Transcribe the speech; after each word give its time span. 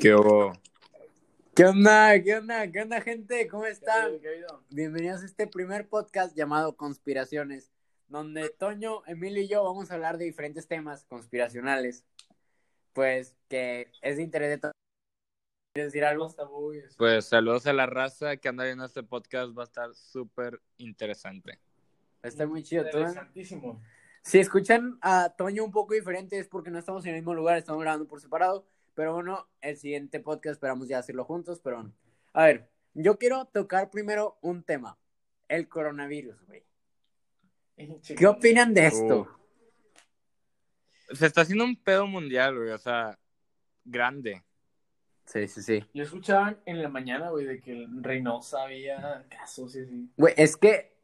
¿Qué 0.00 0.14
hubo? 0.14 0.52
¿Qué 1.54 1.64
onda? 1.66 2.22
¿Qué 2.22 2.36
onda? 2.36 2.70
¿Qué 2.70 2.80
onda, 2.80 3.00
gente? 3.02 3.46
¿Cómo 3.48 3.66
están? 3.66 4.12
Bienvenidos 4.70 5.22
a 5.22 5.26
este 5.26 5.46
primer 5.46 5.88
podcast 5.88 6.34
llamado 6.34 6.76
Conspiraciones, 6.76 7.70
donde 8.08 8.48
Toño, 8.48 9.02
Emilio 9.06 9.42
y 9.42 9.48
yo 9.48 9.62
vamos 9.62 9.90
a 9.90 9.94
hablar 9.94 10.16
de 10.16 10.24
diferentes 10.24 10.66
temas 10.66 11.04
conspiracionales, 11.04 12.06
pues 12.94 13.36
que 13.48 13.92
es 14.00 14.16
de 14.16 14.22
interés 14.22 14.48
de 14.50 14.58
todos. 14.58 14.72
¿Quieres 15.74 15.92
decir 15.92 16.04
algo? 16.04 16.34
Pues 16.96 17.26
saludos 17.26 17.66
a 17.66 17.72
la 17.72 17.86
raza 17.86 18.38
que 18.38 18.48
anda 18.48 18.64
viendo 18.64 18.84
este 18.86 19.02
podcast, 19.02 19.56
va 19.56 19.62
a 19.62 19.66
estar 19.66 19.94
súper 19.94 20.60
interesante. 20.78 21.60
Está 22.22 22.46
muy 22.46 22.62
chido. 22.62 22.84
Tú- 22.88 22.98
Interesantísimo. 22.98 23.82
Si 24.22 24.38
escuchan 24.38 24.98
a 25.02 25.34
Toño 25.36 25.64
un 25.64 25.70
poco 25.70 25.94
diferente 25.94 26.38
es 26.38 26.48
porque 26.48 26.70
no 26.70 26.78
estamos 26.78 27.04
en 27.04 27.10
el 27.10 27.16
mismo 27.16 27.34
lugar, 27.34 27.58
estamos 27.58 27.80
grabando 27.82 28.06
por 28.06 28.20
separado. 28.20 28.66
Pero 29.00 29.14
bueno, 29.14 29.48
el 29.62 29.78
siguiente 29.78 30.20
podcast 30.20 30.56
esperamos 30.56 30.86
ya 30.86 30.98
hacerlo 30.98 31.24
juntos. 31.24 31.58
Pero 31.64 31.90
a 32.34 32.44
ver, 32.44 32.68
yo 32.92 33.16
quiero 33.16 33.46
tocar 33.46 33.88
primero 33.90 34.36
un 34.42 34.62
tema: 34.62 34.98
el 35.48 35.70
coronavirus, 35.70 36.36
güey. 36.46 36.62
¿Qué 38.14 38.26
opinan 38.26 38.74
de 38.74 38.88
esto? 38.88 39.26
Se 41.14 41.24
está 41.24 41.40
haciendo 41.40 41.64
un 41.64 41.82
pedo 41.82 42.06
mundial, 42.06 42.58
güey, 42.58 42.72
o 42.72 42.76
sea, 42.76 43.18
grande. 43.86 44.44
Sí, 45.24 45.48
sí, 45.48 45.62
sí. 45.62 45.82
Yo 45.94 46.02
escuchaba 46.02 46.58
en 46.66 46.82
la 46.82 46.90
mañana, 46.90 47.30
güey, 47.30 47.46
de 47.46 47.58
que 47.62 47.84
en 47.84 48.04
Reynosa 48.04 48.64
había 48.64 49.26
casos 49.30 49.76
y 49.76 49.80
así. 49.80 50.10
Güey, 50.18 50.34
es 50.36 50.58
que, 50.58 50.94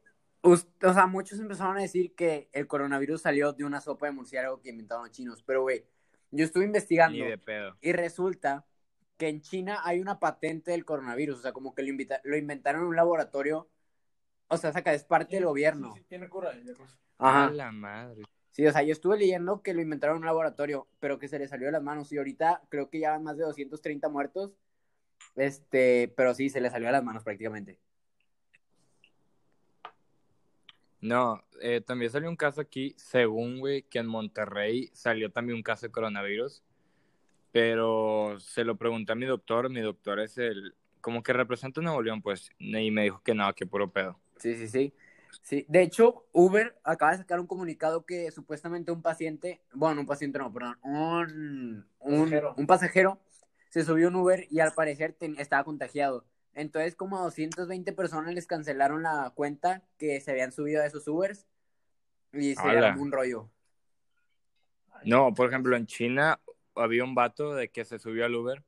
o 0.43 0.55
sea, 0.55 1.07
muchos 1.07 1.39
empezaron 1.39 1.79
a 1.79 1.81
decir 1.81 2.13
que 2.13 2.47
el 2.53 2.67
coronavirus 2.67 3.23
salió 3.23 3.53
de 3.53 3.63
una 3.63 3.81
sopa 3.81 4.05
de 4.05 4.11
murciélago 4.11 4.61
que 4.61 4.69
inventaron 4.69 5.05
los 5.05 5.11
chinos. 5.11 5.41
Pero, 5.41 5.63
güey, 5.63 5.83
yo 6.37 6.45
estuve 6.45 6.65
investigando 6.65 7.17
Ni 7.23 7.29
de 7.29 7.37
pedo. 7.37 7.77
y 7.81 7.91
resulta 7.91 8.65
que 9.17 9.27
en 9.29 9.41
China 9.41 9.81
hay 9.83 9.99
una 9.99 10.19
patente 10.19 10.71
del 10.71 10.85
coronavirus. 10.85 11.39
O 11.39 11.41
sea, 11.41 11.51
como 11.51 11.73
que 11.73 11.81
lo, 11.81 11.89
invita- 11.89 12.21
lo 12.23 12.37
inventaron 12.37 12.81
en 12.83 12.87
un 12.87 12.95
laboratorio. 12.95 13.69
O 14.47 14.57
sea, 14.57 14.71
saca, 14.71 14.93
es 14.93 15.03
parte 15.03 15.35
del 15.35 15.45
gobierno. 15.45 15.93
Sí, 15.95 15.99
sí, 16.01 16.05
tiene 16.07 16.29
cura. 16.29 16.51
A 17.17 17.45
Ajá. 17.45 17.51
la 17.51 17.71
madre. 17.71 18.23
Sí, 18.51 18.65
o 18.65 18.71
sea, 18.71 18.81
yo 18.83 18.91
estuve 18.91 19.17
leyendo 19.17 19.61
que 19.61 19.73
lo 19.73 19.81
inventaron 19.81 20.15
en 20.17 20.21
un 20.21 20.25
laboratorio, 20.27 20.87
pero 20.99 21.19
que 21.19 21.27
se 21.27 21.37
le 21.39 21.47
salió 21.47 21.65
de 21.67 21.71
las 21.73 21.83
manos. 21.83 22.11
Y 22.11 22.17
ahorita 22.17 22.61
creo 22.69 22.89
que 22.89 22.99
ya 22.99 23.11
van 23.11 23.23
más 23.23 23.37
de 23.37 23.43
230 23.43 24.07
muertos. 24.09 24.51
Este, 25.35 26.13
pero 26.15 26.33
sí, 26.33 26.49
se 26.49 26.61
le 26.61 26.69
salió 26.69 26.87
de 26.87 26.93
las 26.93 27.03
manos 27.03 27.23
prácticamente. 27.23 27.79
No, 31.07 31.41
eh, 31.61 31.79
también 31.79 32.11
salió 32.11 32.29
un 32.29 32.35
caso 32.35 32.59
aquí, 32.59 32.93
según, 32.97 33.59
güey, 33.59 33.83
que 33.83 33.99
en 33.99 34.07
Monterrey 34.07 34.89
salió 34.93 35.31
también 35.31 35.55
un 35.55 35.63
caso 35.63 35.85
de 35.85 35.91
coronavirus, 35.91 36.63
pero 37.51 38.35
se 38.39 38.65
lo 38.65 38.75
pregunté 38.77 39.13
a 39.13 39.15
mi 39.15 39.25
doctor, 39.25 39.69
mi 39.69 39.79
doctor 39.79 40.19
es 40.19 40.37
el, 40.37 40.75
como 40.99 41.23
que 41.23 41.31
representa 41.31 41.79
Nuevo 41.81 42.01
León, 42.01 42.21
pues, 42.21 42.49
y 42.59 42.91
me 42.91 43.03
dijo 43.03 43.21
que 43.23 43.33
no, 43.33 43.53
que 43.55 43.65
puro 43.65 43.89
pedo. 43.89 44.19
Sí, 44.35 44.55
sí, 44.55 44.67
sí. 44.67 44.93
Sí, 45.41 45.65
de 45.69 45.81
hecho, 45.81 46.25
Uber 46.33 46.77
acaba 46.83 47.11
de 47.11 47.19
sacar 47.19 47.39
un 47.39 47.47
comunicado 47.47 48.05
que 48.05 48.29
supuestamente 48.31 48.91
un 48.91 49.01
paciente, 49.01 49.61
bueno, 49.73 50.01
un 50.01 50.07
paciente 50.07 50.39
no, 50.39 50.51
perdón, 50.51 50.77
un, 50.83 51.85
un, 51.99 52.19
Pasajero. 52.23 52.53
un 52.57 52.67
pasajero 52.67 53.19
se 53.69 53.83
subió 53.85 54.07
a 54.07 54.09
un 54.09 54.15
Uber 54.17 54.45
y 54.49 54.59
al 54.59 54.73
parecer 54.73 55.13
ten- 55.13 55.39
estaba 55.39 55.63
contagiado. 55.63 56.25
Entonces, 56.57 56.95
como 56.95 57.19
a 57.19 57.21
220 57.21 57.93
personas 57.93 58.33
les 58.33 58.47
cancelaron 58.47 59.03
la 59.03 59.31
cuenta 59.35 59.83
que 59.99 60.19
se 60.21 60.31
habían 60.31 60.51
subido 60.51 60.81
a 60.81 60.87
esos 60.87 61.07
Ubers 61.07 61.45
y 62.33 62.55
se 62.55 62.61
armó 62.61 63.03
un 63.03 63.11
rollo. 63.11 63.49
No, 65.05 65.33
por 65.33 65.47
ejemplo, 65.49 65.75
en 65.77 65.85
China 65.85 66.39
había 66.75 67.03
un 67.03 67.13
vato 67.15 67.53
de 67.53 67.69
que 67.69 67.85
se 67.85 67.99
subió 67.99 68.25
al 68.25 68.33
Uber 68.35 68.63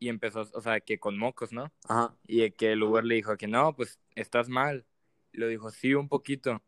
y 0.00 0.08
empezó, 0.08 0.48
o 0.52 0.60
sea, 0.60 0.80
que 0.80 0.98
con 0.98 1.16
mocos, 1.16 1.52
¿no? 1.52 1.72
Ajá. 1.88 2.14
Y 2.26 2.40
de 2.40 2.52
que 2.52 2.72
el 2.72 2.82
Uber 2.82 3.04
le 3.04 3.14
dijo 3.14 3.36
que 3.36 3.46
no, 3.46 3.74
pues 3.76 4.00
estás 4.16 4.48
mal. 4.48 4.84
Y 5.32 5.38
lo 5.38 5.46
dijo, 5.46 5.70
sí, 5.70 5.94
un 5.94 6.08
poquito. 6.08 6.60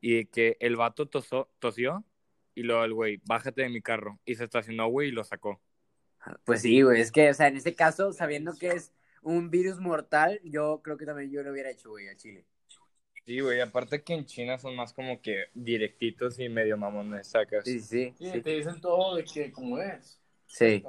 Y 0.00 0.16
de 0.16 0.24
que 0.26 0.56
el 0.60 0.74
vato 0.76 1.08
tosó- 1.08 1.48
tosió 1.60 2.04
y 2.56 2.62
luego 2.64 2.84
el 2.84 2.94
güey, 2.94 3.20
bájate 3.24 3.62
de 3.62 3.68
mi 3.68 3.80
carro. 3.82 4.18
Y 4.24 4.34
se 4.34 4.44
estacionó, 4.44 4.88
güey, 4.88 5.08
y 5.08 5.12
lo 5.12 5.22
sacó. 5.22 5.60
Pues 6.44 6.62
sí, 6.62 6.82
güey, 6.82 7.00
es 7.00 7.12
que, 7.12 7.30
o 7.30 7.34
sea, 7.34 7.46
en 7.46 7.56
este 7.56 7.74
caso, 7.74 8.12
sabiendo 8.12 8.52
que 8.58 8.68
es 8.70 8.92
un 9.22 9.50
virus 9.50 9.78
mortal, 9.80 10.40
yo 10.44 10.80
creo 10.82 10.96
que 10.96 11.06
también 11.06 11.30
yo 11.30 11.42
lo 11.42 11.52
hubiera 11.52 11.70
hecho, 11.70 11.90
güey, 11.90 12.08
al 12.08 12.16
Chile. 12.16 12.44
Sí, 13.24 13.40
güey, 13.40 13.60
aparte 13.60 14.02
que 14.02 14.14
en 14.14 14.24
China 14.24 14.58
son 14.58 14.74
más 14.74 14.92
como 14.92 15.20
que 15.20 15.46
directitos 15.52 16.38
y 16.38 16.48
medio 16.48 16.76
mamones, 16.78 17.26
sacas. 17.28 17.64
Sí, 17.64 17.80
sí, 17.80 18.14
Sí, 18.18 18.30
sí. 18.30 18.40
te 18.40 18.50
dicen 18.50 18.80
todo 18.80 19.16
de 19.16 19.24
que 19.24 19.52
como 19.52 19.78
es. 19.78 20.18
Sí. 20.46 20.82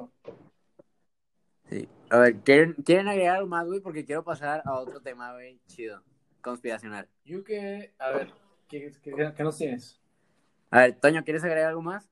Sí. 1.70 1.90
A 2.10 2.20
ver, 2.20 2.36
¿quieren, 2.38 2.74
¿quieren 2.86 3.08
agregar 3.08 3.36
algo 3.38 3.50
más, 3.50 3.68
güey? 3.68 3.82
Porque 3.82 4.06
quiero 4.06 4.24
pasar 4.24 4.62
a 4.66 4.80
otro 4.80 5.02
tema, 5.02 5.34
güey, 5.34 5.60
chido, 5.68 6.02
conspiracional. 6.42 7.08
Yo 7.26 7.44
que, 7.44 7.94
a 8.00 8.10
ver, 8.12 8.32
¿qué, 8.70 8.92
qué, 9.04 9.34
qué 9.36 9.44
nos 9.44 9.58
tienes? 9.58 10.00
A 10.72 10.80
ver, 10.80 11.00
Toño, 11.00 11.24
¿quieres 11.24 11.44
agregar 11.44 11.70
algo 11.70 11.82
más? 11.82 12.10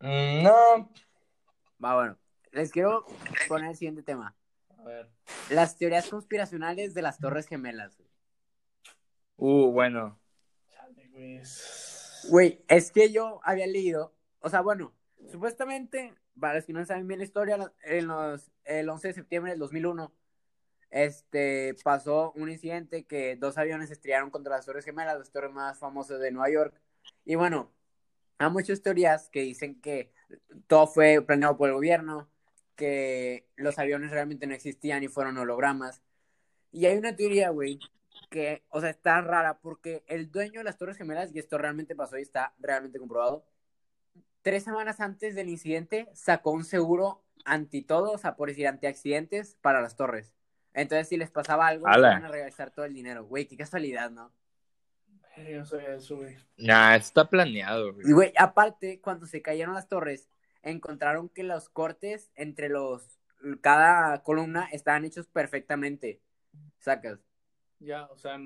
Mm, 0.00 0.42
no. 0.42 0.90
Va, 1.82 1.94
bueno. 1.94 2.18
Les 2.52 2.72
quiero 2.72 3.04
poner 3.48 3.70
el 3.70 3.76
siguiente 3.76 4.02
tema. 4.02 4.34
Ver. 4.86 5.08
Las 5.50 5.76
teorías 5.76 6.08
conspiracionales 6.08 6.94
de 6.94 7.02
las 7.02 7.18
Torres 7.18 7.46
Gemelas. 7.48 7.96
güey. 7.96 8.08
Uh, 9.36 9.70
bueno. 9.72 10.18
Chale, 10.70 11.08
güey. 11.08 11.36
es- 11.36 12.24
Güey, 12.30 12.64
es 12.68 12.90
que 12.90 13.12
yo 13.12 13.40
había 13.44 13.66
leído, 13.68 14.12
o 14.40 14.48
sea, 14.48 14.60
bueno, 14.60 14.92
supuestamente, 15.30 16.12
para 16.40 16.54
los 16.54 16.64
que 16.64 16.72
no 16.72 16.84
saben 16.84 17.06
bien 17.06 17.18
la 17.20 17.24
historia, 17.24 17.72
en 17.84 18.06
los, 18.08 18.50
el 18.64 18.88
11 18.88 19.08
de 19.08 19.14
septiembre 19.14 19.52
del 19.52 19.60
2001, 19.60 20.12
este, 20.90 21.74
pasó 21.84 22.32
un 22.32 22.50
incidente 22.50 23.04
que 23.06 23.36
dos 23.36 23.58
aviones 23.58 23.90
estrellaron 23.90 24.30
contra 24.30 24.56
las 24.56 24.66
Torres 24.66 24.84
Gemelas, 24.84 25.18
las 25.18 25.30
torres 25.30 25.52
más 25.52 25.78
famosas 25.78 26.18
de 26.20 26.30
Nueva 26.32 26.50
York. 26.50 26.80
Y 27.24 27.34
bueno, 27.36 27.72
hay 28.38 28.50
muchas 28.50 28.82
teorías 28.82 29.28
que 29.28 29.42
dicen 29.42 29.80
que 29.80 30.12
todo 30.66 30.86
fue 30.88 31.22
planeado 31.22 31.56
por 31.56 31.68
el 31.68 31.74
gobierno, 31.74 32.28
que 32.76 33.48
los 33.56 33.78
aviones 33.78 34.10
realmente 34.10 34.46
no 34.46 34.54
existían 34.54 35.02
y 35.02 35.08
fueron 35.08 35.38
hologramas. 35.38 36.02
Y 36.70 36.86
hay 36.86 36.96
una 36.96 37.16
teoría, 37.16 37.50
güey, 37.50 37.80
que, 38.30 38.62
o 38.68 38.80
sea, 38.80 38.90
está 38.90 39.20
rara 39.20 39.58
porque 39.58 40.04
el 40.06 40.30
dueño 40.30 40.60
de 40.60 40.64
las 40.64 40.76
Torres 40.76 40.96
Gemelas, 40.96 41.34
y 41.34 41.38
esto 41.38 41.58
realmente 41.58 41.96
pasó 41.96 42.18
y 42.18 42.22
está 42.22 42.54
realmente 42.58 42.98
comprobado, 42.98 43.44
tres 44.42 44.62
semanas 44.62 45.00
antes 45.00 45.34
del 45.34 45.48
incidente 45.48 46.08
sacó 46.12 46.52
un 46.52 46.64
seguro 46.64 47.24
anti 47.44 47.82
todo, 47.82 48.12
o 48.12 48.18
sea, 48.18 48.36
por 48.36 48.48
decir, 48.48 48.66
anti 48.68 48.86
accidentes 48.86 49.56
para 49.60 49.80
las 49.80 49.96
torres. 49.96 50.32
Entonces, 50.74 51.08
si 51.08 51.16
les 51.16 51.30
pasaba 51.30 51.68
algo, 51.68 51.86
iban 51.88 52.24
a 52.24 52.28
regresar 52.28 52.70
todo 52.70 52.84
el 52.84 52.92
dinero. 52.92 53.24
Güey, 53.24 53.46
qué 53.46 53.56
casualidad, 53.56 54.10
¿no? 54.10 54.30
Yo 55.36 55.58
no 55.58 55.66
sabía 55.66 55.94
eso, 55.94 56.16
güey. 56.16 56.36
Nah, 56.56 56.96
está 56.96 57.28
planeado, 57.28 57.94
güey. 57.94 58.06
Y, 58.08 58.12
güey, 58.12 58.32
aparte, 58.36 59.00
cuando 59.00 59.26
se 59.26 59.40
cayeron 59.42 59.74
las 59.74 59.88
torres, 59.88 60.28
encontraron 60.70 61.28
que 61.28 61.42
los 61.42 61.68
cortes 61.68 62.30
entre 62.34 62.68
los, 62.68 63.18
cada 63.60 64.22
columna 64.22 64.68
estaban 64.72 65.04
hechos 65.04 65.26
perfectamente. 65.26 66.20
Sacas. 66.78 67.20
Ya, 67.78 68.06
o 68.06 68.16
sea, 68.16 68.38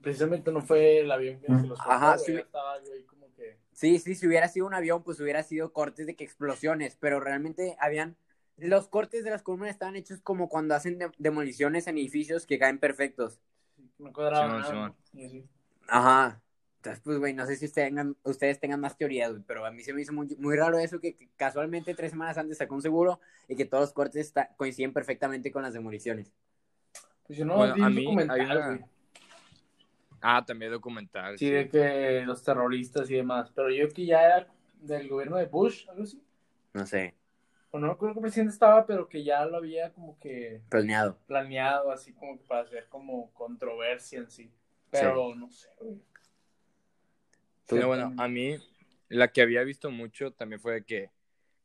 precisamente 0.00 0.50
no 0.50 0.62
fue 0.62 1.00
el 1.00 1.10
avión 1.10 1.40
que 1.40 1.46
se 1.46 1.66
los 1.66 1.78
cortó, 1.78 1.92
Ajá, 1.92 2.18
sí. 2.18 2.32
ya 2.32 2.40
estaba 2.40 2.82
yo 2.82 2.92
ahí 2.92 3.02
como 3.04 3.30
que... 3.34 3.58
Sí, 3.72 3.98
sí, 3.98 4.14
si 4.14 4.26
hubiera 4.26 4.48
sido 4.48 4.66
un 4.66 4.74
avión, 4.74 5.02
pues 5.02 5.20
hubiera 5.20 5.42
sido 5.42 5.72
cortes 5.72 6.06
de 6.06 6.16
que 6.16 6.24
explosiones, 6.24 6.96
pero 6.96 7.20
realmente 7.20 7.76
habían... 7.80 8.16
Los 8.56 8.88
cortes 8.88 9.24
de 9.24 9.30
las 9.30 9.42
columnas 9.42 9.70
estaban 9.70 9.94
hechos 9.94 10.20
como 10.20 10.48
cuando 10.48 10.74
hacen 10.74 10.98
de- 10.98 11.12
demoliciones 11.18 11.86
en 11.86 11.98
edificios 11.98 12.46
que 12.46 12.58
caen 12.58 12.78
perfectos. 12.78 13.40
No 13.98 14.12
cuadraba 14.12 14.64
Simón. 14.64 14.96
¿no? 15.12 15.20
Y 15.20 15.26
así. 15.26 15.48
Ajá. 15.86 16.40
Entonces, 16.78 17.02
pues, 17.04 17.18
güey, 17.18 17.34
no 17.34 17.44
sé 17.44 17.56
si 17.56 17.64
ustedes 17.66 17.88
tengan, 17.88 18.16
ustedes 18.22 18.60
tengan 18.60 18.80
más 18.80 18.96
teorías, 18.96 19.30
güey, 19.32 19.42
pero 19.46 19.66
a 19.66 19.70
mí 19.70 19.82
se 19.82 19.92
me 19.92 20.00
hizo 20.02 20.12
muy, 20.12 20.28
muy 20.38 20.56
raro 20.56 20.78
eso 20.78 21.00
que, 21.00 21.16
que 21.16 21.28
casualmente 21.36 21.92
tres 21.94 22.12
semanas 22.12 22.38
antes 22.38 22.56
sacó 22.58 22.74
un 22.76 22.82
seguro 22.82 23.20
y 23.48 23.56
que 23.56 23.64
todos 23.64 23.82
los 23.82 23.92
cortes 23.92 24.26
está- 24.26 24.54
coinciden 24.56 24.92
perfectamente 24.92 25.50
con 25.50 25.62
las 25.62 25.74
demoliciones. 25.74 26.32
Pues 27.26 27.38
yo 27.38 27.44
no 27.44 27.56
Bueno, 27.56 27.74
vi 27.74 27.82
a 27.82 27.88
mí 27.90 28.04
documental, 28.04 28.40
hay 28.40 28.46
una- 28.46 28.66
güey. 28.68 28.84
Ah, 30.20 30.44
también 30.46 30.72
documental. 30.72 31.38
Sí, 31.38 31.46
sí. 31.46 31.50
de 31.52 31.68
que 31.68 32.22
los 32.26 32.42
terroristas 32.42 33.10
y 33.10 33.14
demás. 33.14 33.50
Pero 33.54 33.70
yo 33.70 33.88
que 33.88 34.06
ya 34.06 34.22
era 34.22 34.46
del 34.80 35.08
gobierno 35.08 35.36
de 35.36 35.46
Bush, 35.46 35.88
algo 35.88 36.02
así. 36.04 36.22
No 36.74 36.86
sé, 36.86 37.14
O 37.70 37.78
no 37.78 37.88
recuerdo 37.88 38.14
qué 38.14 38.20
presidente 38.22 38.52
estaba, 38.52 38.86
pero 38.86 39.08
que 39.08 39.22
ya 39.24 39.44
lo 39.44 39.58
había 39.58 39.92
como 39.92 40.18
que 40.20 40.62
planeado. 40.70 41.18
planeado, 41.26 41.90
así 41.92 42.12
como 42.14 42.38
que 42.38 42.44
para 42.44 42.62
hacer 42.62 42.86
como 42.88 43.30
controversia 43.34 44.20
en 44.20 44.30
sí. 44.30 44.50
Pero 44.90 45.34
no 45.34 45.50
sé, 45.50 45.68
güey. 45.80 45.98
Sí, 47.68 47.78
bueno, 47.82 48.12
a 48.16 48.28
mí 48.28 48.56
la 49.08 49.28
que 49.28 49.42
había 49.42 49.62
visto 49.64 49.90
mucho 49.90 50.32
también 50.32 50.60
fue 50.60 50.84
que, 50.84 51.10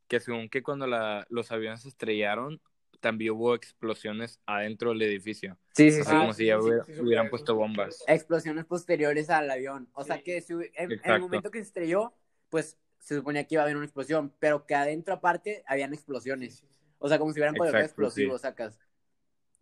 que 0.08 0.20
según 0.20 0.50
que 0.50 0.64
cuando 0.64 0.88
la, 0.88 1.26
los 1.30 1.52
aviones 1.52 1.82
se 1.84 1.90
estrellaron, 1.90 2.62
también 3.00 3.34
hubo 3.34 3.56
explosiones 3.56 4.40
adentro 4.46 4.92
del 4.92 5.04
edificio. 5.04 5.58
Sí, 5.74 5.90
sí, 5.92 6.02
O 6.02 6.04
sí. 6.04 6.10
sea, 6.10 6.18
como 6.20 6.34
sí, 6.34 6.38
si 6.40 6.46
ya 6.48 6.60
hubiera- 6.60 6.84
sí, 6.86 6.94
sí, 6.94 7.02
hubieran 7.02 7.30
puesto 7.30 7.56
bombas. 7.56 8.06
Explosiones 8.08 8.66
posteriores 8.66 9.30
al 9.30 9.50
avión. 9.50 9.90
O 9.94 10.04
sea 10.04 10.22
que 10.22 10.42
si- 10.42 10.54
en, 10.76 10.92
en 11.04 11.12
el 11.16 11.20
momento 11.22 11.50
que 11.52 11.60
se 11.60 11.64
estrelló, 11.68 12.14
pues 12.50 12.78
se 13.00 13.16
suponía 13.16 13.46
que 13.46 13.56
iba 13.56 13.64
a 13.64 13.66
haber 13.66 13.76
una 13.76 13.86
explosión, 13.86 14.34
pero 14.40 14.66
que 14.66 14.76
adentro 14.76 15.14
aparte 15.16 15.64
habían 15.68 15.94
explosiones. 15.94 16.64
O 17.00 17.10
sea, 17.10 17.18
como 17.20 17.34
si 17.34 17.40
hubieran 17.40 17.56
colocado 17.56 17.86
explosivos, 17.86 18.42
sacas. 18.42 18.80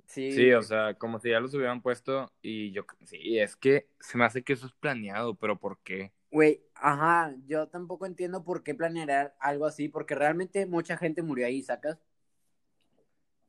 Sí, 0.06 0.32
Sí, 0.36 0.52
o 0.54 0.62
sea, 0.62 0.94
como 0.96 1.20
si 1.20 1.30
ya 1.30 1.40
los 1.42 1.54
hubieran 1.54 1.82
puesto 1.82 2.32
y 2.42 2.72
yo, 2.72 2.86
sí, 3.06 3.38
es 3.40 3.56
que 3.58 3.90
se 4.00 4.18
me 4.18 4.24
hace 4.26 4.44
que 4.44 4.54
eso 4.54 4.68
es 4.68 4.74
planeado, 4.74 5.36
pero 5.36 5.60
¿por 5.60 5.80
qué? 5.84 6.14
Güey, 6.32 6.64
ajá, 6.76 7.36
yo 7.46 7.68
tampoco 7.68 8.06
entiendo 8.06 8.44
por 8.44 8.64
qué 8.64 8.74
planear 8.74 9.36
algo 9.40 9.66
así, 9.66 9.90
porque 9.90 10.16
realmente 10.16 10.66
mucha 10.66 10.98
gente 10.98 11.22
murió 11.22 11.46
ahí, 11.46 11.62
sacas. 11.62 12.00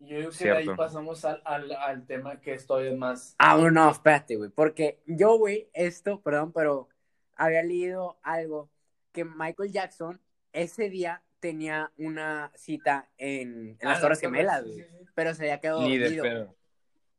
Yo 0.00 0.16
digo 0.16 0.30
que 0.36 0.44
de 0.46 0.50
ahí 0.56 0.66
pasamos 0.76 1.24
al, 1.24 1.40
al, 1.44 1.70
al 1.72 2.06
tema 2.06 2.40
que 2.40 2.54
estoy 2.54 2.92
más. 2.96 3.36
Ah, 3.38 3.56
no, 3.56 3.88
espérate, 3.90 4.34
güey, 4.36 4.50
porque 4.50 5.00
yo, 5.06 5.38
güey, 5.38 5.70
esto, 5.74 6.20
perdón, 6.20 6.52
pero 6.52 6.88
había 7.36 7.62
leído 7.62 8.18
algo 8.22 8.68
que 9.12 9.24
Michael 9.24 9.70
Jackson 9.70 10.20
ese 10.52 10.90
día 10.90 11.22
tenía 11.38 11.92
una 11.98 12.50
cita 12.56 13.08
en, 13.16 13.76
en 13.80 13.88
las 13.88 13.98
Ah, 13.98 14.00
Torres 14.00 14.20
Gemelas, 14.20 14.64
güey, 14.64 14.80
sí. 14.80 14.84
pero 15.14 15.34
se 15.34 15.42
había 15.44 15.60
quedado 15.60 15.82
Ni 15.82 15.98
de 15.98 16.04
dormido 16.16 16.22
pedo. 16.24 16.56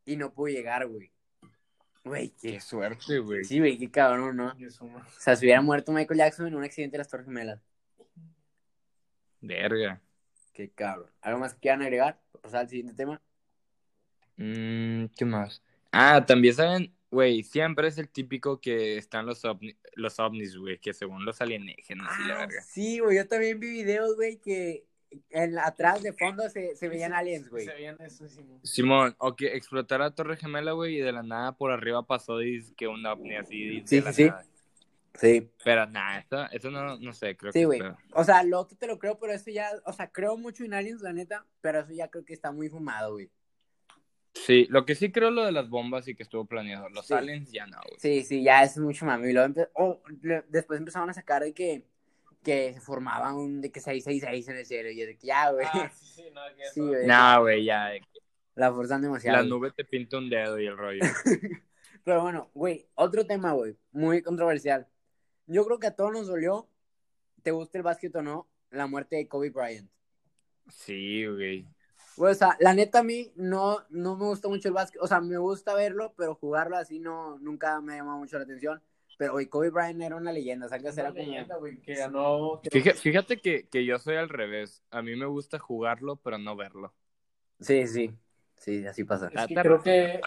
y 0.06 0.18
no 0.18 0.34
pudo 0.34 0.48
llegar, 0.50 0.86
güey. 0.88 1.13
Güey, 2.04 2.30
qué... 2.42 2.54
Qué 2.54 2.60
suerte, 2.62 3.20
güey. 3.20 3.44
Sí, 3.46 3.60
güey, 3.60 3.78
qué 3.78 3.90
cabrón, 3.90 4.36
¿no? 4.36 4.48
O 4.50 5.02
sea, 5.20 5.36
si 5.36 5.46
hubiera 5.46 5.62
muerto 5.62 5.92
Michael 5.92 6.18
Jackson 6.20 6.48
en 6.48 6.56
un 6.56 6.64
accidente 6.64 6.94
de 6.94 6.98
las 7.00 7.10
Torres 7.10 7.26
Gemelas. 7.26 7.62
Verga. 9.42 10.02
Qué 10.54 10.70
cabrón. 10.70 11.10
¿Algo 11.22 11.40
más 11.40 11.54
que 11.54 11.60
quieran 11.62 11.82
agregar? 11.82 12.20
Pasar 12.42 12.62
al 12.62 12.70
siguiente 12.70 12.94
tema. 12.94 13.22
Mm, 14.38 15.06
¿qué 15.16 15.26
más? 15.26 15.62
Ah, 15.92 16.26
también 16.26 16.54
saben, 16.56 16.94
güey, 17.12 17.44
siempre 17.44 17.88
es 17.88 17.98
el 17.98 18.10
típico 18.10 18.60
que 18.60 18.98
están 18.98 19.26
los, 19.26 19.44
ovni- 19.46 19.78
los 19.96 20.20
ovnis, 20.20 20.58
güey, 20.58 20.80
que 20.80 20.94
según 20.94 21.24
los 21.26 21.40
alienígenas 21.42 22.10
y 22.20 22.28
la 22.28 22.36
Ah, 22.36 22.40
verga. 22.40 22.62
sí, 22.64 23.00
güey, 23.00 23.18
yo 23.18 23.28
también 23.28 23.60
vi 23.60 23.70
videos, 23.72 24.16
güey, 24.16 24.38
que 24.38 24.86
en, 25.30 25.58
atrás 25.60 26.02
de 26.02 26.14
fondo 26.14 26.50
se, 26.50 26.76
se 26.76 26.88
veían 26.90 27.14
aliens, 27.14 27.50
güey. 27.50 27.66
Se 27.66 27.74
veían 27.74 27.98
eso, 28.00 28.26
¿no? 28.44 28.60
Simón, 28.64 29.16
o 29.20 29.36
que 29.36 29.56
explotara 29.56 30.06
la 30.06 30.16
Torre 30.16 30.38
Gemela, 30.38 30.72
güey, 30.74 30.98
y 30.98 31.02
de 31.02 31.12
la 31.12 31.24
nada 31.24 31.52
por 31.58 31.72
arriba 31.72 32.06
pasó 32.06 32.42
y 32.42 32.64
que 32.76 32.88
un 32.88 33.06
ovni 33.06 33.36
así. 33.36 33.82
de 33.82 33.88
Sí, 33.88 34.02
la 34.02 34.14
sí, 34.14 34.24
sí. 34.24 34.30
nada. 34.30 34.46
Sí. 35.16 35.48
Pero 35.64 35.86
nada, 35.86 36.20
eso, 36.20 36.46
eso 36.52 36.72
no, 36.72 36.98
no 36.98 37.14
sé, 37.14 37.38
creo 37.38 37.52
Sí, 37.52 37.60
que. 37.60 37.66
güey. 37.66 37.82
O 38.14 38.24
sea, 38.24 38.44
lo 38.44 38.60
otro 38.60 38.76
te 38.78 38.88
lo 38.88 38.98
creo, 38.98 39.20
pero 39.20 39.32
eso 39.34 39.52
ya, 39.52 39.70
o 39.86 39.94
sea, 39.94 40.12
creo 40.12 40.38
mucho 40.38 40.64
en 40.64 40.74
aliens, 40.74 41.02
la 41.02 41.14
neta, 41.14 41.46
pero 41.62 41.82
eso 41.82 41.94
ya 41.94 42.08
creo 42.08 42.26
que 42.26 42.34
está 42.34 42.52
muy 42.52 42.68
fumado, 42.70 43.14
güey. 43.14 43.30
Sí, 44.34 44.66
lo 44.72 44.84
que 44.86 44.96
sí 44.96 45.12
creo 45.12 45.30
lo 45.30 45.46
de 45.46 45.52
las 45.52 45.70
bombas 45.70 46.08
y 46.08 46.16
que 46.16 46.24
estuvo 46.24 46.46
planeado. 46.46 46.90
Los 46.90 47.06
Sí. 47.06 47.14
aliens 47.14 47.52
ya 47.52 47.68
no, 47.68 47.78
güey. 47.88 48.00
Sí, 48.00 48.24
sí, 48.24 48.42
ya 48.44 48.64
es 48.64 48.78
mucho 48.80 49.06
mami. 49.06 49.30
Y 49.30 49.34
luego 49.34 49.54
empe- 49.54 49.70
oh, 49.76 50.02
le- 50.24 50.44
después 50.50 50.80
empezaron 50.80 51.08
a 51.12 51.14
sacar 51.14 51.44
de 51.44 51.54
que, 51.54 51.86
que 52.44 52.74
se 52.74 52.82
formaban 52.82 53.36
un, 53.36 53.62
de 53.62 53.72
que 53.72 53.80
666 53.80 54.48
en 54.50 54.58
el 54.58 54.66
cielo, 54.66 54.90
y 54.90 55.00
yo 55.00 55.06
de 55.08 55.18
que 55.18 55.28
ya, 55.28 55.52
güey, 55.52 55.66
Ah, 55.72 55.92
sí, 55.94 56.06
sí, 56.06 56.24
no, 56.34 56.42
que 56.56 56.64
Sí, 56.74 56.82
güey. 56.82 57.08
No, 57.08 57.42
güey, 57.42 57.64
ya. 57.66 57.88
de 57.88 58.02
que 58.02 58.20
la 58.56 58.72
forzan 58.72 59.02
demasiado. 59.02 59.42
La 59.42 59.44
nube 59.44 59.72
te 59.72 59.84
pinta 59.84 60.18
un 60.18 60.30
dedo 60.30 60.60
y 60.60 60.68
el 60.68 60.78
rollo. 60.78 61.02
Pero 62.04 62.22
bueno, 62.22 62.52
güey, 62.54 62.88
otro 62.96 63.26
tema, 63.26 63.54
güey, 63.54 63.78
muy 63.92 64.22
controversial. 64.22 64.88
Yo 65.48 65.66
creo 65.66 65.80
que 65.80 65.88
a 65.88 65.96
todos 65.96 66.12
nos 66.12 66.28
dolió, 66.28 66.68
te 67.42 67.52
guste 67.52 67.80
el 67.80 67.84
básquet 67.84 68.16
o 68.16 68.22
no, 68.22 68.48
la 68.70 68.88
muerte 68.88 69.16
de 69.16 69.28
Kobe 69.28 69.50
Bryant. 69.50 69.90
Sí, 70.70 71.26
güey. 71.26 71.68
Güey, 72.16 72.32
o 72.32 72.36
sea, 72.36 72.56
la 72.60 72.74
neta 72.74 73.00
a 73.00 73.04
mí 73.04 73.32
no, 73.36 73.80
no 73.90 74.16
me 74.16 74.26
gusta 74.26 74.48
mucho 74.48 74.68
el 74.68 74.74
básquet, 74.74 75.02
o 75.02 75.08
sea, 75.08 75.20
me 75.20 75.38
gusta 75.38 75.74
verlo, 75.74 76.14
pero 76.16 76.36
jugarlo 76.36 76.78
así 76.78 77.00
no, 77.00 77.40
nunca 77.40 77.82
me 77.82 77.94
ha 77.94 77.98
llamado 77.98 78.20
mucho 78.20 78.38
la 78.38 78.44
atención. 78.44 78.82
Pero, 79.24 79.34
güey, 79.36 79.46
Kobe 79.48 79.70
Bryant 79.70 80.02
era 80.02 80.18
una 80.18 80.34
leyenda, 80.34 80.68
¿sabes? 80.68 80.84
Una 80.96 81.02
Era 81.02 81.10
como... 81.12 81.24
leyenda, 81.24 81.56
güey, 81.56 81.78
que 81.78 81.96
ganó. 81.96 82.60
Fíjate, 82.70 83.00
fíjate 83.00 83.38
que, 83.40 83.70
que 83.70 83.86
yo 83.86 83.98
soy 83.98 84.18
al 84.18 84.28
revés. 84.28 84.84
A 84.92 85.02
mí 85.02 85.16
me 85.16 85.26
gusta 85.28 85.60
jugarlo, 85.60 86.18
pero 86.18 86.38
no 86.38 86.58
verlo. 86.58 86.94
Sí, 87.62 87.88
sí, 87.88 88.12
sí, 88.58 88.86
así 88.86 89.06
pasa. 89.06 89.28
Es 89.28 89.48
que 89.48 89.58
Ah, 89.58 89.62
creo 89.64 89.82
que, 89.82 90.20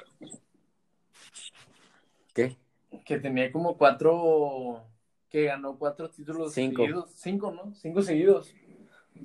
¿Qué? 2.32 2.56
que 3.04 3.18
tenía 3.18 3.52
como 3.52 3.76
cuatro. 3.76 4.82
Que 5.28 5.44
ganó 5.44 5.78
cuatro 5.78 6.08
títulos 6.08 6.54
Cinco. 6.54 6.80
seguidos. 6.84 7.10
Cinco, 7.16 7.50
¿no? 7.52 7.74
Cinco 7.74 8.00
seguidos. 8.00 8.54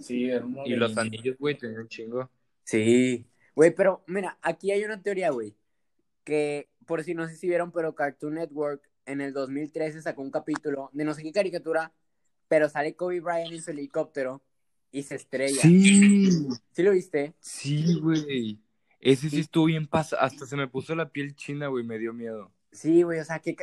Sí, 0.01 0.29
era 0.29 0.45
una 0.45 0.67
Y 0.67 0.75
los 0.75 0.97
anillos, 0.97 1.37
güey, 1.39 1.57
tenía 1.57 1.79
un 1.79 1.87
chingo. 1.87 2.29
Sí. 2.65 3.25
Güey, 3.55 3.71
pero 3.73 4.03
mira, 4.05 4.37
aquí 4.41 4.71
hay 4.71 4.83
una 4.83 5.01
teoría, 5.01 5.29
güey, 5.29 5.55
que 6.25 6.67
por 6.85 7.05
si 7.05 7.13
no 7.15 7.25
sé 7.25 7.37
si 7.37 7.47
vieron, 7.47 7.71
pero 7.71 7.95
Cartoon 7.95 8.33
Network 8.33 8.90
en 9.05 9.21
el 9.21 9.33
2013 9.33 10.01
sacó 10.01 10.21
un 10.21 10.31
capítulo 10.31 10.89
de 10.93 11.03
no 11.05 11.13
sé 11.13 11.23
qué 11.23 11.31
caricatura, 11.31 11.91
pero 12.47 12.69
sale 12.69 12.95
Kobe 12.95 13.19
Bryant 13.21 13.53
en 13.53 13.61
su 13.61 13.71
helicóptero 13.71 14.41
y 14.91 15.03
se 15.03 15.15
estrella. 15.15 15.61
Sí, 15.61 16.29
¿Sí 16.71 16.83
lo 16.83 16.91
viste? 16.91 17.33
sí, 17.39 17.99
güey. 17.99 18.59
Ese 18.99 19.29
sí 19.29 19.39
estuvo 19.39 19.65
bien 19.65 19.87
pasado. 19.87 20.21
Hasta 20.21 20.45
se 20.45 20.55
me 20.55 20.67
puso 20.67 20.93
la 20.93 21.09
piel 21.09 21.33
china, 21.35 21.67
güey, 21.67 21.83
me 21.83 21.97
dio 21.97 22.13
miedo. 22.13 22.51
Sí, 22.71 23.01
güey, 23.01 23.19
o 23.19 23.25
sea, 23.25 23.39
que, 23.39 23.55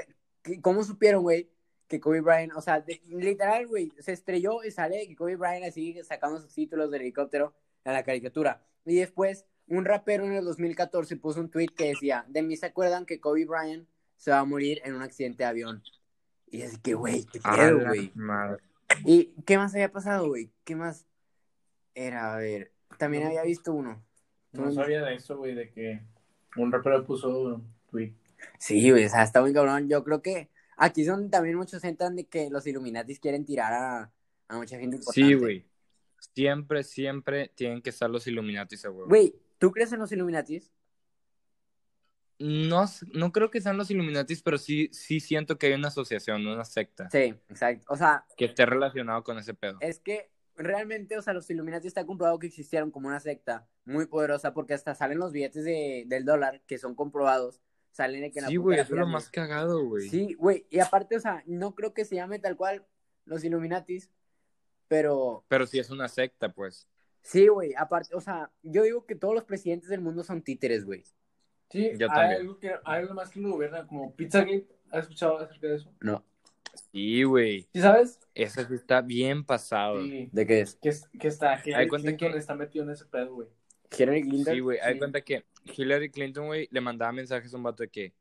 que- 0.43 0.61
¿cómo 0.61 0.83
supieron, 0.83 1.23
güey? 1.23 1.49
Que 1.87 2.01
Kobe 2.01 2.21
Bryant, 2.21 2.53
o 2.57 2.61
sea, 2.61 2.81
de- 2.81 3.01
literal, 3.09 3.67
güey, 3.69 3.93
se 4.01 4.13
estrelló 4.13 4.65
y 4.65 4.71
sale 4.73 5.07
que 5.07 5.15
Kobe 5.15 5.37
Bryant 5.37 5.65
así 5.65 5.97
sacando 6.03 6.41
sus 6.41 6.53
títulos 6.53 6.91
del 6.91 7.03
helicóptero 7.03 7.55
en 7.85 7.93
la 7.93 8.03
caricatura. 8.03 8.67
Y 8.85 8.97
después, 8.97 9.47
un 9.69 9.85
rapero 9.85 10.25
en 10.27 10.33
el 10.33 10.45
2014 10.45 11.17
puso 11.17 11.41
un 11.41 11.51
tweet 11.51 11.69
que 11.69 11.89
decía, 11.91 12.25
de 12.29 12.43
mí 12.43 12.57
se 12.57 12.67
acuerdan 12.67 13.07
que 13.07 13.21
Kobe 13.21 13.45
Bryant 13.45 13.87
se 14.19 14.31
va 14.31 14.41
a 14.41 14.45
morir 14.45 14.83
en 14.85 14.95
un 14.95 15.03
accidente 15.03 15.45
de 15.45 15.49
avión. 15.49 15.83
Y 16.51 16.63
es 16.63 16.79
que, 16.79 16.95
güey, 16.95 17.25
qué 17.25 17.41
pedo, 17.41 17.87
güey. 17.87 18.13
madre. 18.15 18.63
¿Y 19.05 19.33
qué 19.47 19.57
más 19.57 19.75
había 19.75 19.93
pasado, 19.93 20.29
güey? 20.29 20.51
¿Qué 20.65 20.77
más 20.77 21.07
era? 21.95 22.35
A 22.35 22.39
ver, 22.39 22.73
también 22.99 23.27
había 23.27 23.43
visto 23.43 23.73
uno. 23.73 24.05
No 24.53 24.73
sabía 24.73 25.03
de 25.03 25.15
eso, 25.15 25.37
güey, 25.37 25.55
de 25.55 25.71
que 25.71 26.03
un 26.57 26.73
rapero 26.73 27.05
puso 27.05 27.29
un 27.29 27.75
tweet. 27.91 28.13
Sí, 28.59 28.91
güey, 28.91 29.05
o 29.05 29.09
sea, 29.09 29.23
está 29.23 29.41
muy 29.41 29.53
cabrón. 29.53 29.89
Yo 29.89 30.03
creo 30.05 30.21
que 30.21 30.51
aquí 30.77 31.05
son 31.05 31.31
también 31.31 31.57
muchos 31.57 31.85
entran 31.85 32.17
de 32.17 32.27
que 32.27 32.51
los 32.51 32.67
Illuminatis 32.67 33.21
quieren 33.21 33.45
tirar 33.45 33.73
a, 33.73 34.13
a 34.49 34.57
mucha 34.57 34.79
gente 34.79 34.97
importante. 34.97 35.29
Sí, 35.29 35.35
güey. 35.35 35.67
Siempre, 36.35 36.83
siempre 36.83 37.53
tienen 37.55 37.83
que 37.83 37.91
estar 37.91 38.11
los 38.11 38.27
Illuminatis 38.27 38.85
a 38.85 38.91
huevo. 38.91 39.09
Güey, 39.09 39.35
¿tú 39.59 39.71
crees 39.71 39.93
en 39.93 40.01
los 40.01 40.11
Illuminatis? 40.11 40.73
No, 42.39 42.85
no 43.13 43.33
creo 43.33 43.51
que 43.51 43.61
sean 43.61 43.77
los 43.77 43.91
Illuminatis, 43.91 44.43
pero 44.43 44.59
sí, 44.59 44.89
sí 44.93 45.19
siento 45.19 45.59
que 45.59 45.67
hay 45.67 45.73
una 45.73 45.89
asociación, 45.89 46.47
una 46.47 46.65
secta, 46.65 47.11
Sí, 47.11 47.35
exacto. 47.49 47.87
O 47.89 47.97
sea, 47.97 48.25
que 48.37 48.45
esté 48.45 48.65
relacionado 48.65 49.25
con 49.25 49.39
ese 49.39 49.55
pedo. 49.55 49.79
es 49.81 49.99
que 49.99 50.31
realmente, 50.59 51.17
o 51.17 51.23
sea, 51.23 51.33
los 51.33 51.49
Illuminati 51.51 51.87
está 51.87 52.05
comprobado 52.05 52.39
que 52.39 52.49
existieron 52.49 52.91
como 52.91 53.09
una 53.09 53.21
secta 53.21 53.69
muy 53.85 54.07
poderosa 54.07 54.53
porque 54.53 54.75
hasta 54.75 54.95
salen 54.95 55.19
los 55.19 55.33
billetes 55.33 55.65
de, 55.65 56.05
del 56.07 56.25
dólar 56.25 56.63
que 56.67 56.79
son 56.79 56.95
comprobados. 56.95 57.61
Salen 57.91 58.21
de 58.21 58.31
que 58.31 58.41
Sí, 58.43 58.57
güey, 58.57 58.79
eso 58.79 58.95
es 58.95 59.01
lo 59.01 59.07
más 59.07 59.31
cagado, 59.31 59.85
güey. 59.85 60.09
Sí, 60.09 60.35
güey, 60.35 60.67
y 60.71 60.79
aparte, 60.79 61.17
o 61.17 61.21
sea, 61.21 61.43
no 61.47 61.75
creo 61.75 61.95
que 61.95 62.05
se 62.05 62.17
llame 62.17 62.39
tal 62.39 62.57
cual 62.57 62.87
los 63.25 63.43
Illuminatis, 63.43 64.11
pero 64.87 65.45
Pero 65.49 65.67
sí 65.67 65.79
es 65.79 65.91
una 65.91 66.09
secta, 66.09 66.53
pues. 66.53 66.87
sí, 67.23 67.49
güey, 67.49 67.75
aparte, 67.77 68.15
o 68.15 68.21
sea, 68.21 68.53
yo 68.63 68.83
digo 68.83 69.07
que 69.07 69.17
todos 69.17 69.35
los 69.35 69.45
presidentes 69.45 69.89
del 69.89 70.01
mundo 70.01 70.23
son 70.23 70.43
títeres, 70.43 70.85
güey. 70.85 71.03
Sí, 71.71 71.91
Yo 71.99 72.07
hay 72.11 72.17
también. 72.17 72.41
algo, 72.41 72.59
que, 72.59 72.69
hay 72.85 73.03
algo 73.03 73.15
más 73.15 73.31
que 73.31 73.41
lo 73.41 73.51
gobierna, 73.53 73.87
como 73.87 74.15
Pizzagate. 74.15 74.67
¿Has 74.91 75.03
escuchado 75.05 75.39
acerca 75.39 75.67
de 75.67 75.77
eso? 75.77 75.93
No. 76.01 76.25
Sí, 76.93 77.23
güey. 77.25 77.69
¿Sí 77.75 77.81
sabes? 77.81 78.21
Ese 78.35 78.65
sí 78.67 78.75
está 78.75 79.01
bien 79.03 79.45
pasado. 79.45 80.01
Sí, 80.03 80.11
Sí. 80.11 80.29
¿De 80.33 80.47
qué 80.47 80.61
es? 80.61 80.77
Que, 80.77 80.93
que 81.19 81.29
está 81.29 81.61
Hillary 81.65 81.89
cuenta 81.89 82.07
Clinton 82.09 82.33
que- 82.33 82.39
está 82.39 82.55
metido 82.55 82.85
en 82.85 82.91
ese 82.93 83.05
pedo, 83.05 83.35
güey. 83.35 83.49
Hillary 83.99 84.23
Clinton. 84.23 84.61
güey. 84.61 84.79
Hay 84.79 84.95
Sí. 84.95 84.99
cuenta 84.99 85.21
que 85.23 85.45
Hillary 85.77 86.11
Clinton, 86.11 86.47
güey, 86.47 86.69
le 86.71 86.81
mandaba 86.81 87.13
mensajes 87.13 87.53
a 87.53 87.57
un 87.57 87.63
vato 87.65 87.83
de 87.83 87.89
que 87.91 88.13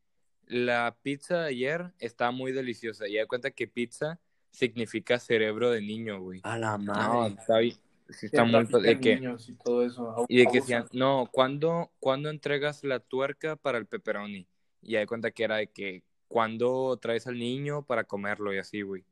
la 0.48 0.96
pizza 1.02 1.42
de 1.44 1.48
ayer 1.50 1.92
está 2.00 2.32
muy 2.32 2.52
deliciosa. 2.52 3.08
Y 3.08 3.18
hay 3.18 3.28
cuenta 3.28 3.52
que 3.52 3.68
pizza 3.68 4.20
significa 4.52 5.20
cerebro 5.20 5.70
de 5.72 5.82
niño, 5.82 6.20
güey. 6.22 6.40
A 6.44 6.58
la 6.58 6.78
No, 6.78 6.94
madre. 6.94 7.36
está 7.40 7.58
bien. 7.60 7.76
Sí, 8.10 8.28
está 8.28 8.44
Que 8.46 8.52
muy. 8.52 8.66
trafican 8.68 8.82
De 8.84 9.00
que, 9.00 9.16
niños 9.16 9.50
y 9.50 9.54
todo 9.56 9.84
eso. 9.84 10.26
y 10.30 10.38
de 10.38 10.46
que 10.48 10.60
decían, 10.60 10.86
no, 10.94 11.30
¿cuándo, 11.32 11.92
¿cuándo 12.00 12.30
entregas 12.30 12.84
la 12.84 13.00
tuerca 13.00 13.56
para 13.56 13.78
el 13.78 13.86
pepperoni? 13.86 14.48
Y 14.82 14.96
hay 14.96 15.06
cuenta 15.06 15.32
que 15.32 15.44
era 15.44 15.58
de 15.58 15.68
que, 15.68 16.04
¿cuándo 16.28 16.98
traes 16.98 17.28
al 17.28 17.38
niño 17.38 17.84
para 17.84 18.04
comerlo? 18.06 18.54
Y 18.54 18.58
así, 18.60 18.82
güey. 18.82 19.04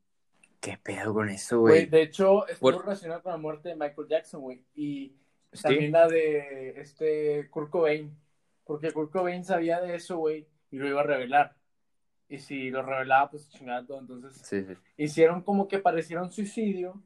¿Qué 0.60 0.78
pedo 0.82 1.12
con 1.14 1.28
eso, 1.28 1.60
Güey, 1.60 1.74
güey? 1.74 1.86
de 1.86 2.02
hecho, 2.02 2.46
estuvo 2.48 2.72
Por- 2.72 2.82
relacionado 2.84 3.22
con 3.22 3.32
la 3.32 3.38
muerte 3.38 3.68
de 3.68 3.76
Michael 3.76 4.08
Jackson, 4.08 4.40
güey. 4.40 4.62
Y 4.74 5.12
Sí. 5.52 5.62
también 5.62 5.92
la 5.92 6.08
de 6.08 6.80
este 6.80 7.48
Kurt 7.50 7.70
Cobain. 7.70 8.16
Porque 8.64 8.90
Kurt 8.92 9.12
Cobain 9.12 9.44
sabía 9.44 9.80
de 9.80 9.94
eso, 9.94 10.16
güey, 10.16 10.46
y 10.70 10.78
lo 10.78 10.88
iba 10.88 11.00
a 11.00 11.04
revelar. 11.04 11.54
Y 12.28 12.38
si 12.38 12.70
lo 12.70 12.82
revelaba, 12.82 13.30
pues 13.30 13.48
chingada 13.50 13.86
todo. 13.86 14.00
Entonces, 14.00 14.40
Sí, 14.44 14.64
sí. 14.64 14.74
hicieron 14.96 15.42
como 15.42 15.68
que 15.68 15.78
pareciera 15.78 16.22
un 16.22 16.32
suicidio, 16.32 17.00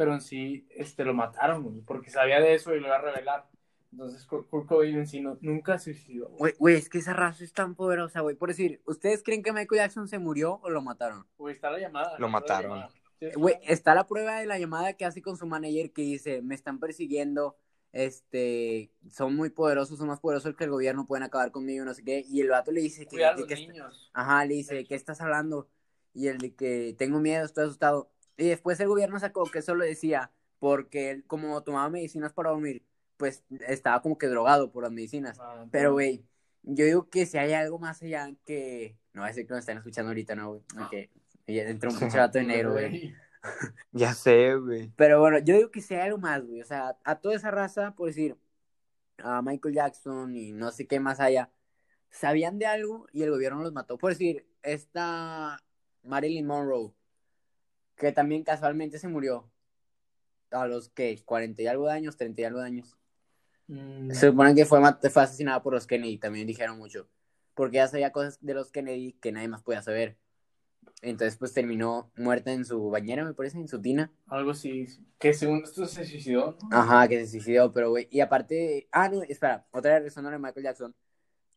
pero 0.00 0.14
en 0.14 0.20
sí 0.22 0.66
este, 0.70 1.04
lo 1.04 1.12
mataron, 1.12 1.62
güey, 1.62 1.80
porque 1.82 2.08
sabía 2.10 2.40
de 2.40 2.54
eso 2.54 2.74
y 2.74 2.80
lo 2.80 2.86
iba 2.86 2.96
a 2.96 3.00
revelar. 3.02 3.46
Entonces, 3.92 4.24
Kurt 4.24 4.48
Cobain 4.66 4.96
en 4.96 5.06
sí 5.06 5.20
no- 5.20 5.36
nunca 5.42 5.78
se 5.78 5.92
suicidó. 5.94 6.30
güey. 6.58 6.76
Es 6.76 6.88
que 6.88 6.98
esa 6.98 7.12
raza 7.12 7.44
es 7.44 7.52
tan 7.52 7.74
poderosa, 7.74 8.20
güey. 8.20 8.36
Por 8.36 8.48
decir, 8.48 8.80
¿ustedes 8.86 9.22
creen 9.22 9.42
que 9.42 9.52
Michael 9.52 9.80
Jackson 9.80 10.08
se 10.08 10.18
murió 10.18 10.60
o 10.62 10.70
lo 10.70 10.80
mataron? 10.80 11.26
Güey, 11.36 11.54
está 11.54 11.70
la 11.70 11.78
llamada. 11.80 12.16
Lo 12.18 12.28
mataron. 12.28 12.70
llamada. 12.70 12.90
Sí, 13.18 13.26
Güey, 13.36 13.56
está 13.66 13.94
la 13.94 14.06
prueba 14.06 14.38
de 14.40 14.46
la 14.46 14.58
llamada 14.58 14.94
que 14.94 15.04
hace 15.04 15.20
con 15.20 15.36
su 15.36 15.46
manager 15.46 15.92
que 15.92 16.02
dice, 16.02 16.40
me 16.40 16.54
están 16.54 16.78
persiguiendo, 16.78 17.56
este, 17.92 18.90
son 19.10 19.34
muy 19.36 19.50
poderosos, 19.50 19.98
son 19.98 20.08
más 20.08 20.20
poderosos 20.20 20.54
que 20.56 20.64
el 20.64 20.70
gobierno, 20.70 21.06
pueden 21.06 21.24
acabar 21.24 21.50
conmigo, 21.50 21.84
no 21.84 21.92
sé 21.94 22.02
qué. 22.04 22.24
Y 22.28 22.40
el 22.40 22.48
vato 22.48 22.72
le 22.72 22.80
dice 22.80 23.06
que, 23.06 23.16
que- 23.16 23.22
los 23.36 23.46
que 23.46 23.54
está- 23.54 23.72
niños. 23.72 24.10
Ajá, 24.14 24.44
le 24.44 24.54
dice, 24.54 24.84
¿qué 24.86 24.94
estás 24.94 25.20
hablando? 25.20 25.68
Y 26.14 26.28
el 26.28 26.38
de 26.38 26.54
que 26.54 26.94
tengo 26.98 27.20
miedo, 27.20 27.44
estoy 27.44 27.64
asustado. 27.64 28.10
Y 28.40 28.48
después 28.48 28.80
el 28.80 28.88
gobierno 28.88 29.20
sacó 29.20 29.44
que 29.44 29.58
eso 29.58 29.74
lo 29.74 29.84
decía 29.84 30.32
porque 30.58 31.10
él, 31.10 31.24
como 31.26 31.62
tomaba 31.62 31.90
medicinas 31.90 32.32
para 32.32 32.50
dormir, 32.50 32.82
pues 33.18 33.44
estaba 33.68 34.00
como 34.00 34.16
que 34.16 34.28
drogado 34.28 34.72
por 34.72 34.82
las 34.82 34.92
medicinas. 34.92 35.38
Ah, 35.38 35.66
Pero, 35.70 35.92
güey, 35.92 36.24
yo 36.62 36.86
digo 36.86 37.10
que 37.10 37.26
si 37.26 37.36
hay 37.36 37.52
algo 37.52 37.78
más 37.78 38.02
allá 38.02 38.32
que... 38.46 38.96
No 39.12 39.26
ser 39.26 39.46
que 39.46 39.50
nos 39.50 39.60
están 39.60 39.76
escuchando 39.76 40.10
ahorita, 40.10 40.34
¿no, 40.34 40.48
güey? 40.48 40.62
Que 40.90 41.10
ya 41.46 41.64
entró 41.64 41.90
un 41.90 41.98
pinche 41.98 42.16
vato 42.16 42.38
de 42.38 42.44
negro, 42.44 42.72
güey. 42.72 43.14
Ya 43.92 44.12
sé, 44.12 44.54
güey. 44.56 44.92
Pero 44.96 45.18
bueno, 45.18 45.38
yo 45.38 45.56
digo 45.56 45.70
que 45.70 45.80
si 45.80 45.94
hay 45.94 46.02
algo 46.02 46.18
más, 46.18 46.44
güey. 46.44 46.60
O 46.60 46.64
sea, 46.64 46.98
a 47.04 47.20
toda 47.20 47.34
esa 47.34 47.50
raza, 47.50 47.94
por 47.94 48.08
decir, 48.08 48.36
a 49.16 49.40
Michael 49.40 49.74
Jackson 49.74 50.36
y 50.36 50.52
no 50.52 50.70
sé 50.72 50.86
qué 50.86 51.00
más 51.00 51.20
haya, 51.20 51.50
sabían 52.10 52.58
de 52.58 52.66
algo 52.66 53.06
y 53.12 53.22
el 53.22 53.30
gobierno 53.30 53.62
los 53.62 53.72
mató. 53.72 53.96
Por 53.96 54.10
decir, 54.10 54.46
esta 54.62 55.58
Marilyn 56.02 56.46
Monroe, 56.46 56.92
que 58.00 58.12
también 58.12 58.42
casualmente 58.42 58.98
se 58.98 59.08
murió 59.08 59.48
a 60.50 60.66
los 60.66 60.88
que 60.88 61.22
40 61.22 61.62
y 61.62 61.66
algo 61.66 61.86
de 61.86 61.92
años, 61.92 62.16
30 62.16 62.40
y 62.40 62.44
algo 62.44 62.60
de 62.60 62.66
años. 62.66 62.96
Mm, 63.66 64.10
Se 64.10 64.28
supone 64.28 64.54
que 64.54 64.64
fue, 64.64 64.80
fue 65.10 65.22
asesinada 65.22 65.62
por 65.62 65.74
los 65.74 65.86
Kennedy, 65.86 66.16
también 66.16 66.46
dijeron 66.46 66.78
mucho. 66.78 67.08
Porque 67.54 67.76
ya 67.76 67.88
sabía 67.88 68.10
cosas 68.10 68.38
de 68.40 68.54
los 68.54 68.72
Kennedy 68.72 69.12
que 69.20 69.32
nadie 69.32 69.48
más 69.48 69.62
podía 69.62 69.82
saber. 69.82 70.16
Entonces, 71.02 71.36
pues 71.36 71.52
terminó 71.52 72.10
muerta 72.16 72.52
en 72.52 72.64
su 72.64 72.88
bañera, 72.88 73.22
me 73.22 73.34
parece, 73.34 73.58
en 73.58 73.68
su 73.68 73.80
tina. 73.80 74.10
Algo 74.26 74.52
así. 74.52 74.86
Que 75.18 75.34
según 75.34 75.62
esto 75.62 75.84
se 75.84 76.06
suicidó, 76.06 76.56
¿no? 76.62 76.68
Ajá, 76.76 77.06
que 77.06 77.20
se 77.20 77.30
suicidó, 77.30 77.70
pero 77.70 77.90
güey. 77.90 78.08
Y 78.10 78.20
aparte, 78.20 78.88
ah, 78.92 79.10
no, 79.10 79.22
espera, 79.22 79.66
otra 79.72 79.98
regresando 79.98 80.30
a 80.30 80.38
Michael 80.38 80.64
Jackson. 80.64 80.94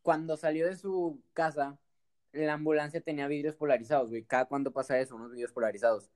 Cuando 0.02 0.36
salió 0.36 0.68
de 0.68 0.76
su 0.76 1.22
casa, 1.32 1.78
la 2.34 2.54
ambulancia 2.54 3.00
tenía 3.00 3.28
vidrios 3.28 3.56
polarizados, 3.56 4.10
güey. 4.10 4.24
Cada 4.24 4.46
cuando 4.46 4.72
pasa 4.72 5.00
eso, 5.00 5.16
unos 5.16 5.32
vidrios 5.32 5.54
polarizados. 5.54 6.10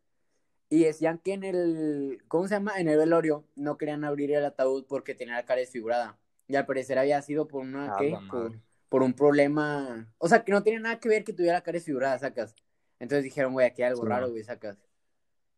Y 0.69 0.83
decían 0.83 1.17
que 1.19 1.33
en 1.33 1.43
el, 1.43 2.21
¿cómo 2.27 2.47
se 2.47 2.55
llama? 2.55 2.74
En 2.79 2.89
el 2.89 2.97
velorio 2.97 3.45
no 3.55 3.77
querían 3.77 4.03
abrir 4.03 4.31
el 4.33 4.43
ataúd 4.43 4.86
porque 4.86 5.15
tenía 5.15 5.36
la 5.36 5.45
cara 5.45 5.62
desfigurada. 5.62 6.17
Y 6.47 6.55
al 6.55 6.65
parecer 6.65 6.97
había 7.00 7.21
sido 7.21 7.47
por 7.47 7.62
una, 7.62 7.95
A 7.95 7.97
¿qué? 7.97 8.12
la 8.12 8.51
Por, 8.89 9.01
un 9.03 9.13
problema. 9.13 10.13
O 10.17 10.27
sea, 10.27 10.43
que 10.43 10.51
no 10.51 10.63
tenía 10.63 10.79
nada 10.79 11.00
que 11.00 11.07
ver 11.09 11.24
que 11.24 11.33
tuviera 11.33 11.55
la 11.55 11.62
cara 11.63 11.75
desfigurada, 11.77 12.19
sacas. 12.19 12.55
Entonces 13.00 13.24
dijeron, 13.24 13.53
güey, 13.53 13.65
aquí 13.67 13.81
hay 13.83 13.89
algo 13.89 14.03
Sí, 14.03 14.07
raro, 14.09 14.29
güey, 14.29 14.43
sacas. 14.43 14.77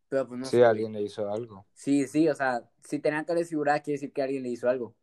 Pero 0.09 0.27
pues 0.27 0.39
no 0.39 0.45
Sí, 0.45 0.51
sé, 0.51 0.57
güey. 0.57 0.69
alguien 0.69 0.93
le 0.93 1.01
hizo 1.01 1.31
algo. 1.31 1.65
Sí, 1.73 2.07
sí, 2.07 2.27
o 2.27 2.35
sea, 2.35 2.69
si 2.83 2.99
tenía 2.99 3.23
cara 3.25 3.39
desfigurada 3.39 3.79
quiere 3.81 3.95
decir 3.95 4.11
que 4.11 4.21
alguien 4.23 4.43
le 4.43 4.49
hizo 4.49 4.67
algo. 4.69 4.95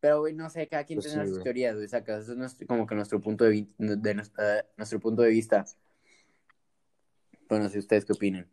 Pero, 0.00 0.20
güey, 0.20 0.34
no 0.34 0.50
sé, 0.50 0.68
cada 0.68 0.84
quien 0.84 0.98
Pues 0.98 1.06
tiene 1.08 1.22
sí, 1.22 1.28
sus 1.28 1.38
güey. 1.38 1.44
teorías, 1.44 1.74
güey, 1.76 1.88
sacas. 1.88 2.22
Eso 2.24 2.32
es 2.32 2.38
nuestro- 2.38 2.66
como 2.66 2.86
que 2.86 2.94
nuestro 2.94 3.20
punto 3.20 3.44
de, 3.44 3.66
nuestro 4.76 5.00
punto 5.00 5.22
de 5.22 5.30
vista. 5.30 5.64
Bueno, 7.48 7.68
si 7.68 7.78
ustedes 7.78 8.04
qué 8.04 8.12
opinan. 8.12 8.48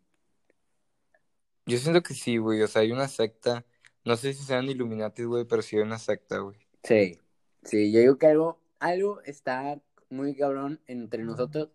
Yo 1.66 1.78
siento 1.78 2.02
que 2.02 2.14
sí, 2.14 2.36
güey. 2.38 2.62
O 2.62 2.68
sea, 2.68 2.82
hay 2.82 2.92
una 2.92 3.08
secta. 3.08 3.64
No 4.04 4.16
sé 4.16 4.32
si 4.34 4.42
sean 4.44 4.64
Illuminati, 4.68 5.24
güey, 5.24 5.44
pero 5.44 5.62
sí 5.62 5.76
hay 5.76 5.82
una 5.82 5.98
secta, 5.98 6.38
güey. 6.38 6.56
Sí, 6.82 7.18
sí, 7.62 7.92
yo 7.92 8.00
digo 8.00 8.18
que 8.18 8.26
algo, 8.26 8.60
algo 8.80 9.20
está 9.22 9.80
muy 10.10 10.34
cabrón 10.34 10.80
entre 10.88 11.22
nosotros, 11.22 11.68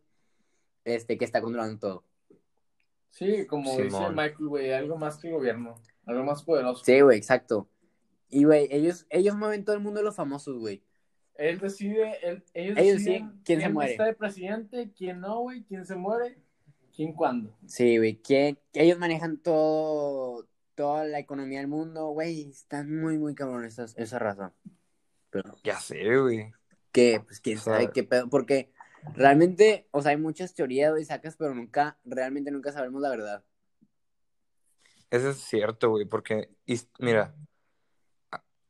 este, 0.84 1.17
que 1.17 1.24
está 1.24 1.41
controlando 1.41 1.79
todo. 1.79 2.03
Sí, 3.12 3.46
como 3.48 3.72
dice. 3.77 4.10
Michael, 4.10 4.48
güey, 4.48 4.74
algo 4.74 4.98
más 4.98 5.17
que 5.17 5.27
el 5.29 5.34
gobierno. 5.36 5.75
Algo 6.06 6.24
más 6.24 6.44
poderoso. 6.44 6.84
Sí, 6.84 7.00
güey, 7.01 7.17
exacto. 7.17 7.70
Y, 8.29 8.44
güey, 8.44 8.67
ellos, 8.72 9.08
ellos 9.10 9.36
mueven 9.36 9.63
todo 9.63 9.75
el 9.75 9.82
mundo 9.82 10.00
de 10.01 10.03
los 10.06 10.15
famosos, 10.15 10.58
güey. 10.60 10.84
Él 11.36 11.60
decide, 11.60 12.17
él- 12.24 12.44
ellos, 12.53 12.77
Ellos 12.77 12.96
deciden 12.98 12.98
deciden 12.98 13.41
quién 13.46 13.62
se 13.62 13.70
muere. 13.70 13.91
está 13.91 14.06
de 14.06 14.13
presidente, 14.13 14.91
quién 14.98 15.20
no, 15.22 15.39
güey, 15.41 15.63
quién 15.63 15.86
se 15.86 15.96
muere, 15.96 16.38
quién 16.98 17.13
cuándo. 17.13 17.56
Sí, 17.68 17.98
güey, 17.98 18.16
que, 18.22 18.58
que 18.74 18.84
ellos 18.84 18.98
manejan 19.00 19.38
todo, 19.38 20.48
toda 20.75 21.06
la 21.06 21.20
economía 21.20 21.60
del 21.60 21.68
mundo, 21.70 22.08
güey, 22.08 22.50
están 22.50 22.94
muy, 23.00 23.18
muy 23.18 23.36
cabrón 23.36 23.63
esa, 23.66 23.86
esa 23.96 24.20
raza. 24.20 24.51
Pero, 25.30 25.56
Ya 25.63 25.80
sé, 25.80 26.04
güey. 26.20 26.51
que, 26.92 27.22
pues, 27.25 27.39
quién 27.39 27.60
O 27.60 27.62
sea- 27.62 27.74
sabe 27.75 27.92
qué 27.94 28.04
pedo, 28.04 28.27
porque 28.30 28.72
realmente, 29.13 29.88
o 29.92 30.01
sea, 30.01 30.12
hay 30.12 30.18
muchas 30.18 30.54
teorías, 30.56 30.92
güey, 30.92 31.06
sacas, 31.06 31.38
pero 31.38 31.54
nunca, 31.54 31.98
realmente 32.04 32.50
nunca 32.51 32.72
sabemos 32.72 33.00
la 33.01 33.10
verdad. 33.12 33.44
Eso 35.12 35.30
es 35.30 35.38
cierto, 35.38 35.92
güey, 35.92 36.06
porque, 36.06 36.50
mira, 37.00 37.34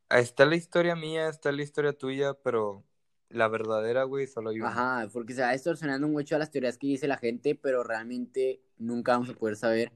está 0.10 0.46
la 0.46 0.56
historia 0.56 0.96
mía, 0.96 1.30
está 1.30 1.52
la 1.52 1.64
historia 1.64 1.94
tuya, 1.94 2.34
pero 2.44 2.84
la 3.30 3.48
verdadera, 3.48 4.04
güey, 4.04 4.28
solo 4.28 4.50
hay 4.50 4.62
una. 4.62 4.70
Ajá, 4.70 5.08
porque 5.14 5.34
se 5.34 5.42
va 5.42 5.52
distorsionando 5.52 6.08
mucho 6.08 6.36
a 6.36 6.40
las 6.40 6.52
teorías 6.52 6.78
que 6.78 6.88
dice 6.88 7.08
la 7.08 7.18
gente, 7.18 7.56
pero 7.56 7.84
realmente 7.84 8.62
nunca 8.78 9.14
vamos 9.14 9.30
a 9.30 9.34
poder 9.34 9.56
saber 9.56 9.92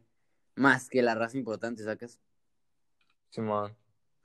más 0.55 0.89
que 0.89 1.01
la 1.01 1.15
raza 1.15 1.37
importante, 1.37 1.83
sacas. 1.83 2.19
Simón. 3.31 3.75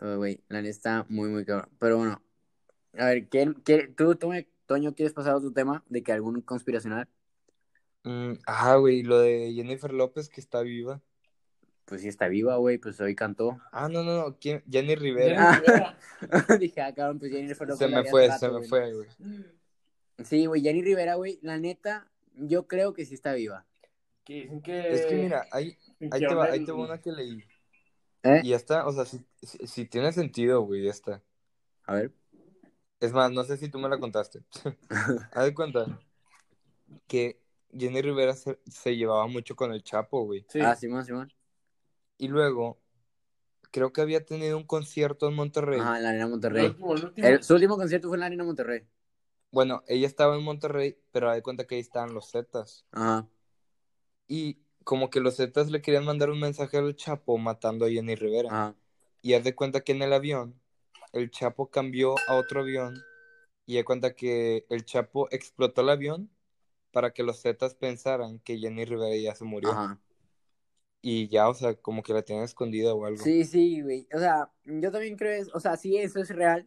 Güey, 0.00 0.42
la 0.48 0.60
neta 0.62 0.70
está 0.70 1.06
muy, 1.08 1.28
muy 1.30 1.44
cabrón. 1.44 1.70
Pero 1.78 1.98
bueno, 1.98 2.22
a 2.98 3.06
ver, 3.06 3.28
¿quién, 3.28 3.54
quién- 3.54 3.94
tú, 3.96 4.14
tú, 4.16 4.30
Toño, 4.66 4.94
¿quieres 4.94 5.14
pasar 5.14 5.32
a 5.34 5.36
otro 5.38 5.52
tema 5.52 5.84
de 5.88 6.02
que 6.02 6.12
algún 6.12 6.40
conspiracional? 6.42 7.08
Mm, 8.04 8.34
ajá, 8.46 8.76
güey, 8.76 9.02
lo 9.02 9.18
de 9.18 9.52
Jennifer 9.54 9.92
López 9.92 10.28
que 10.28 10.40
está 10.40 10.62
viva. 10.62 11.02
Pues 11.86 12.02
sí 12.02 12.08
está 12.08 12.26
viva, 12.26 12.56
güey, 12.56 12.78
pues 12.78 13.00
hoy 13.00 13.14
cantó. 13.14 13.60
Ah, 13.70 13.88
no, 13.88 14.02
no, 14.02 14.16
no, 14.16 14.36
¿quién? 14.40 14.62
Jenny 14.68 14.96
Rivera. 14.96 15.54
Jenny 15.54 15.66
Rivera. 15.66 15.98
Dije, 16.60 16.80
ah, 16.82 16.92
cabrón, 16.92 17.20
pues 17.20 17.30
Jennifer 17.30 17.66
López 17.66 17.78
Se 17.78 17.94
me 17.94 18.04
fue, 18.04 18.26
rato, 18.26 18.40
se 18.40 18.46
me 18.48 18.58
güey. 18.58 18.68
fue, 18.68 18.92
güey. 18.92 19.08
Sí, 20.24 20.46
güey, 20.46 20.62
Jenny 20.62 20.82
Rivera, 20.82 21.14
güey, 21.14 21.38
la 21.42 21.58
neta, 21.58 22.10
yo 22.34 22.66
creo 22.66 22.92
que 22.92 23.04
sí 23.04 23.14
está 23.14 23.34
viva. 23.34 23.64
Que 24.24 24.42
dicen 24.42 24.62
que... 24.62 24.92
Es 24.92 25.06
que 25.06 25.14
mira, 25.14 25.46
ahí, 25.52 25.78
ahí 26.10 26.20
te 26.20 26.34
va, 26.34 26.46
ahí 26.46 26.64
te 26.64 26.72
va 26.72 26.78
una 26.78 27.00
que 27.00 27.12
leí. 27.12 27.44
¿Eh? 28.24 28.40
Y 28.42 28.52
esta, 28.54 28.84
o 28.88 28.92
sea, 28.92 29.04
si, 29.04 29.24
si, 29.40 29.58
si 29.66 29.84
tiene 29.84 30.12
sentido, 30.12 30.62
güey, 30.62 30.88
esta. 30.88 31.22
A 31.84 31.94
ver. 31.94 32.12
Es 32.98 33.12
más, 33.12 33.30
no 33.30 33.44
sé 33.44 33.56
si 33.56 33.68
tú 33.68 33.78
me 33.78 33.88
la 33.88 34.00
contaste. 34.00 34.42
Haz 35.32 35.44
de 35.44 35.54
cuenta 35.54 36.00
que 37.06 37.40
Jenny 37.72 38.02
Rivera 38.02 38.34
se, 38.34 38.58
se 38.66 38.96
llevaba 38.96 39.28
mucho 39.28 39.54
con 39.54 39.72
el 39.72 39.84
Chapo, 39.84 40.24
güey. 40.24 40.44
Sí. 40.48 40.58
Ah, 40.60 40.74
Simón, 40.74 41.04
Simón. 41.04 41.32
Y 42.18 42.28
luego, 42.28 42.78
creo 43.70 43.92
que 43.92 44.00
había 44.00 44.24
tenido 44.24 44.56
un 44.56 44.64
concierto 44.64 45.28
en 45.28 45.34
Monterrey. 45.34 45.80
Ajá, 45.80 45.98
en 45.98 46.02
la 46.02 46.08
Arena 46.10 46.26
Monterrey. 46.28 46.66
último, 46.66 46.94
el 46.94 47.04
último. 47.04 47.26
El- 47.28 47.42
su 47.42 47.54
último 47.54 47.76
concierto 47.76 48.08
fue 48.08 48.16
en 48.16 48.20
la 48.20 48.26
Arena 48.26 48.44
Monterrey. 48.44 48.86
Bueno, 49.52 49.82
ella 49.86 50.06
estaba 50.06 50.36
en 50.36 50.42
Monterrey, 50.42 50.98
pero 51.12 51.30
haz 51.30 51.36
de 51.36 51.42
cuenta 51.42 51.66
que 51.66 51.76
ahí 51.76 51.80
estaban 51.80 52.14
los 52.14 52.30
Zetas. 52.30 52.84
Ajá. 52.92 53.26
Y 54.28 54.58
como 54.84 55.10
que 55.10 55.20
los 55.20 55.36
Zetas 55.36 55.70
le 55.70 55.82
querían 55.82 56.04
mandar 56.04 56.30
un 56.30 56.40
mensaje 56.40 56.78
al 56.78 56.94
Chapo 56.96 57.38
matando 57.38 57.86
a 57.86 57.90
Jenny 57.90 58.14
Rivera. 58.14 58.48
Ajá. 58.50 58.74
Y 59.22 59.34
haz 59.34 59.44
de 59.44 59.54
cuenta 59.54 59.80
que 59.80 59.92
en 59.92 60.02
el 60.02 60.12
avión, 60.12 60.60
el 61.12 61.30
Chapo 61.30 61.70
cambió 61.70 62.14
a 62.28 62.34
otro 62.34 62.60
avión. 62.60 63.02
Y 63.66 63.74
haz 63.74 63.80
de 63.80 63.84
cuenta 63.84 64.14
que 64.14 64.66
el 64.68 64.84
Chapo 64.84 65.28
explotó 65.30 65.80
el 65.82 65.90
avión 65.90 66.30
para 66.92 67.12
que 67.12 67.22
los 67.22 67.42
Zetas 67.42 67.74
pensaran 67.74 68.38
que 68.40 68.58
Jenny 68.58 68.84
Rivera 68.84 69.16
ya 69.16 69.34
se 69.34 69.44
murió. 69.44 69.70
Ajá. 69.70 70.00
Y 71.02 71.28
ya, 71.28 71.48
o 71.48 71.54
sea, 71.54 71.74
como 71.74 72.02
que 72.02 72.12
la 72.12 72.22
tienen 72.22 72.44
escondida 72.44 72.92
o 72.94 73.04
algo. 73.06 73.22
Sí, 73.22 73.44
sí, 73.44 73.80
güey. 73.82 74.08
O 74.12 74.18
sea, 74.18 74.50
yo 74.64 74.90
también 74.90 75.16
creo, 75.16 75.40
es- 75.40 75.54
o 75.54 75.60
sea, 75.60 75.76
sí, 75.76 75.96
eso 75.96 76.20
es 76.20 76.30
real. 76.30 76.66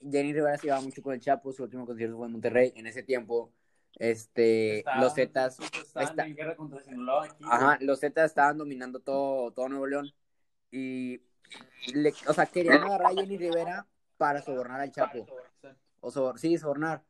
Jenny 0.00 0.32
Rivera 0.32 0.56
se 0.56 0.66
llevaba 0.66 0.82
mucho 0.82 1.02
con 1.02 1.14
el 1.14 1.20
Chapo, 1.20 1.52
su 1.52 1.62
último 1.62 1.86
concierto 1.86 2.16
fue 2.16 2.26
en 2.26 2.32
Monterrey. 2.32 2.72
En 2.74 2.86
ese 2.86 3.02
tiempo, 3.02 3.52
este, 3.96 4.78
Estaban- 4.78 5.00
los 5.02 5.14
Zetas, 5.14 5.58
Estaban 5.60 6.08
está- 6.08 6.26
en 6.26 6.34
guerra 6.34 6.56
contra 6.56 6.80
Sinaloa 6.82 7.26
aquí. 7.26 7.44
ajá, 7.48 7.78
los 7.82 8.00
Zetas 8.00 8.30
estaban 8.30 8.56
dominando 8.58 9.00
todo, 9.00 9.52
todo 9.52 9.68
Nuevo 9.68 9.86
León. 9.86 10.12
Y, 10.72 11.20
le- 11.94 12.14
o 12.28 12.32
sea, 12.32 12.46
querían 12.46 12.82
agarrar 12.82 13.12
a 13.12 13.14
Jenny 13.14 13.36
Rivera 13.36 13.86
para 14.16 14.40
sobornar 14.42 14.80
al 14.80 14.90
Chapo. 14.90 15.26
O 16.00 16.10
sobor- 16.10 16.38
sí, 16.38 16.56
sobornar. 16.56 17.02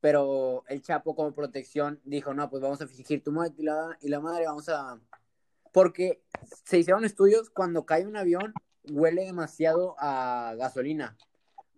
Pero 0.00 0.62
el 0.68 0.80
Chapo, 0.80 1.16
como 1.16 1.32
protección, 1.34 2.00
dijo: 2.04 2.32
No, 2.32 2.48
pues 2.48 2.62
vamos 2.62 2.80
a 2.80 2.86
fingir 2.86 3.22
tu 3.24 3.32
muerte 3.32 3.62
y 3.62 3.64
la, 3.64 3.98
y 4.00 4.08
la 4.08 4.20
madre, 4.20 4.46
vamos 4.46 4.68
a. 4.68 5.00
Porque 5.72 6.22
se 6.64 6.78
hicieron 6.78 7.04
estudios 7.04 7.50
cuando 7.50 7.86
cae 7.86 8.06
un 8.06 8.16
avión, 8.16 8.52
huele 8.90 9.24
demasiado 9.24 9.96
a 9.98 10.54
gasolina. 10.56 11.16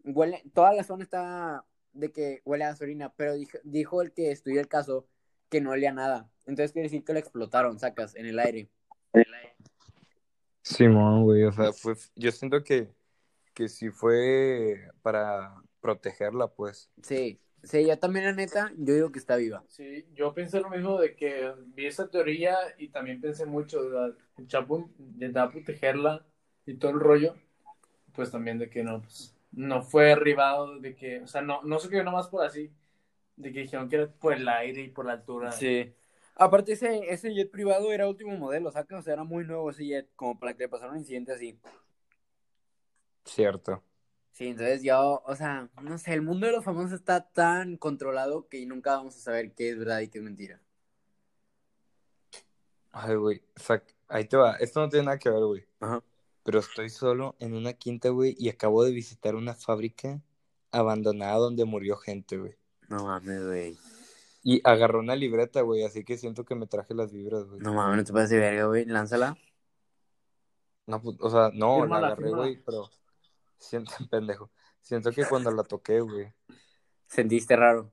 Huele, 0.05 0.43
toda 0.55 0.73
la 0.73 0.85
zona 0.85 1.05
está 1.05 1.65
de 1.93 2.13
que 2.13 2.41
huele 2.45 2.65
a 2.65 2.71
gasolina, 2.71 3.13
pero 3.15 3.35
dijo, 3.35 3.59
dijo 3.65 4.03
el 4.03 4.13
que 4.13 4.31
estudió 4.31 4.61
el 4.61 4.69
caso 4.69 5.07
que 5.49 5.61
no 5.61 5.71
olía 5.71 5.93
nada. 5.93 6.31
Entonces 6.47 6.73
quiere 6.73 6.87
decir 6.89 7.05
que 7.05 7.13
lo 7.13 7.19
explotaron, 7.19 7.79
sacas, 7.79 8.15
en 8.17 8.27
el 8.27 8.39
aire. 8.39 8.69
Simón, 10.63 11.25
güey, 11.25 11.45
o 11.45 11.53
sea, 11.53 11.73
fue, 11.73 11.95
yo 12.15 12.31
siento 12.31 12.63
que, 12.63 12.89
que 13.55 13.69
sí 13.69 13.91
fue 13.91 14.89
para 15.03 15.55
protegerla, 15.81 16.49
pues. 16.49 16.91
Sí, 17.03 17.41
sí, 17.63 17.87
yo 17.87 17.99
también, 17.99 18.25
la 18.27 18.33
neta, 18.33 18.73
yo 18.77 18.95
digo 18.95 19.13
que 19.13 19.19
está 19.19 19.37
viva. 19.37 19.63
Sí, 19.69 20.07
yo 20.15 20.33
pensé 20.35 20.61
lo 20.61 20.71
mismo 20.71 21.01
de 21.01 21.15
que 21.15 21.53
vi 21.75 21.87
esa 21.87 22.09
teoría 22.09 22.57
y 22.79 22.89
también 22.89 23.21
pensé 23.21 23.47
mucho, 23.47 23.83
¿verdad? 23.83 24.17
el 24.39 24.49
Chapo 24.49 24.91
intentaba 24.99 25.51
protegerla 25.51 26.25
y 26.67 26.75
todo 26.75 26.93
el 26.93 27.01
rollo, 27.01 27.35
pues 28.15 28.31
también 28.31 28.59
de 28.59 28.71
que 28.71 28.83
no, 28.83 29.03
pues, 29.03 29.35
no 29.53 29.83
fue 29.83 30.07
derribado, 30.07 30.79
de 30.79 30.95
que, 30.95 31.21
o 31.21 31.27
sea, 31.27 31.43
no, 31.43 31.63
no 31.63 31.79
se 31.79 31.89
quedó 31.89 32.05
nomás 32.05 32.29
por 32.29 32.45
así, 32.45 32.71
de 33.37 33.53
que 33.53 33.61
dijeron 33.61 33.89
que 33.89 33.97
era 33.97 34.07
por 34.09 34.33
el 34.33 34.49
aire 34.49 34.83
y 34.83 34.89
por 34.89 35.07
la 35.07 35.13
altura. 35.13 35.53
Sí. 35.53 35.93
Aparte, 36.37 36.73
ese, 36.73 37.13
ese 37.13 37.35
jet 37.35 37.51
privado 37.51 37.93
era 37.93 38.09
último 38.09 38.37
modelo, 38.37 38.71
¿sacas? 38.71 39.01
O 39.01 39.03
sea, 39.03 39.13
era 39.15 39.25
muy 39.25 39.45
nuevo 39.45 39.71
ese 39.71 39.85
jet, 39.85 40.09
como 40.17 40.39
para 40.39 40.55
que 40.55 40.65
le 40.65 40.69
pasara 40.69 40.93
un 40.93 40.99
incidente 40.99 41.33
así. 41.33 41.59
Cierto. 43.25 43.83
Sí, 44.33 44.47
entonces 44.49 44.83
yo, 44.83 45.23
o 45.27 45.35
sea, 45.37 45.69
no 45.83 45.99
sé, 45.99 46.15
el 46.15 46.23
mundo 46.23 46.47
de 46.47 46.53
los 46.53 46.65
famosos 46.65 46.93
está 46.93 47.29
tan 47.31 47.77
controlado 47.77 48.49
que 48.49 48.65
nunca 48.65 48.97
vamos 48.97 49.17
a 49.17 49.21
saber 49.21 49.53
qué 49.53 49.71
es 49.71 49.79
verdad 49.79 50.01
y 50.01 50.09
qué 50.09 50.19
es 50.19 50.25
mentira. 50.25 50.61
Ay, 52.93 53.17
güey. 53.17 53.43
sac- 53.57 53.95
Ahí 54.09 54.25
te 54.25 54.37
va. 54.37 54.57
Esto 54.57 54.81
no 54.81 54.89
tiene 54.89 55.07
nada 55.07 55.19
que 55.19 55.31
ver, 55.31 55.45
güey. 55.45 55.65
Ajá. 55.81 56.03
Pero 56.43 56.59
estoy 56.59 56.89
solo 56.91 57.37
en 57.39 57.55
una 57.55 57.75
quinta, 57.75 58.09
güey, 58.09 58.35
y 58.39 58.49
acabo 58.49 58.83
de 58.83 58.93
visitar 58.93 59.35
una 59.35 59.55
fábrica 59.55 60.21
abandonada 60.73 61.37
donde 61.37 61.65
murió 61.65 61.97
gente, 61.97 62.39
güey. 62.39 62.57
No 62.89 63.05
mames, 63.05 63.45
güey. 63.47 63.79
Y 64.43 64.61
agarré 64.65 64.99
una 64.99 65.15
libreta, 65.15 65.61
güey, 65.61 65.85
así 65.85 66.03
que 66.03 66.17
siento 66.17 66.45
que 66.45 66.55
me 66.55 66.67
traje 66.67 66.95
las 66.95 67.13
vibras, 67.13 67.45
güey. 67.45 67.61
No 67.61 67.75
mames, 67.75 67.99
no 67.99 68.05
te 68.05 68.13
pases 68.13 68.31
verga, 68.41 68.65
güey. 68.65 68.87
Lánzala. 68.87 69.37
No, 70.87 71.01
pues, 71.03 71.17
o 71.21 71.31
sea, 71.31 71.51
no, 71.55 71.85
la 71.87 71.99
agarré, 71.99 72.31
güey, 72.31 72.57
pero 72.65 72.91
siento, 73.61 73.93
pendejo. 74.11 74.51
Siento 74.81 75.13
que 75.13 75.25
cuando 75.27 75.51
la 75.53 75.63
toqué, 75.63 76.01
güey. 76.01 76.33
Sentiste 77.07 77.55
raro. 77.57 77.93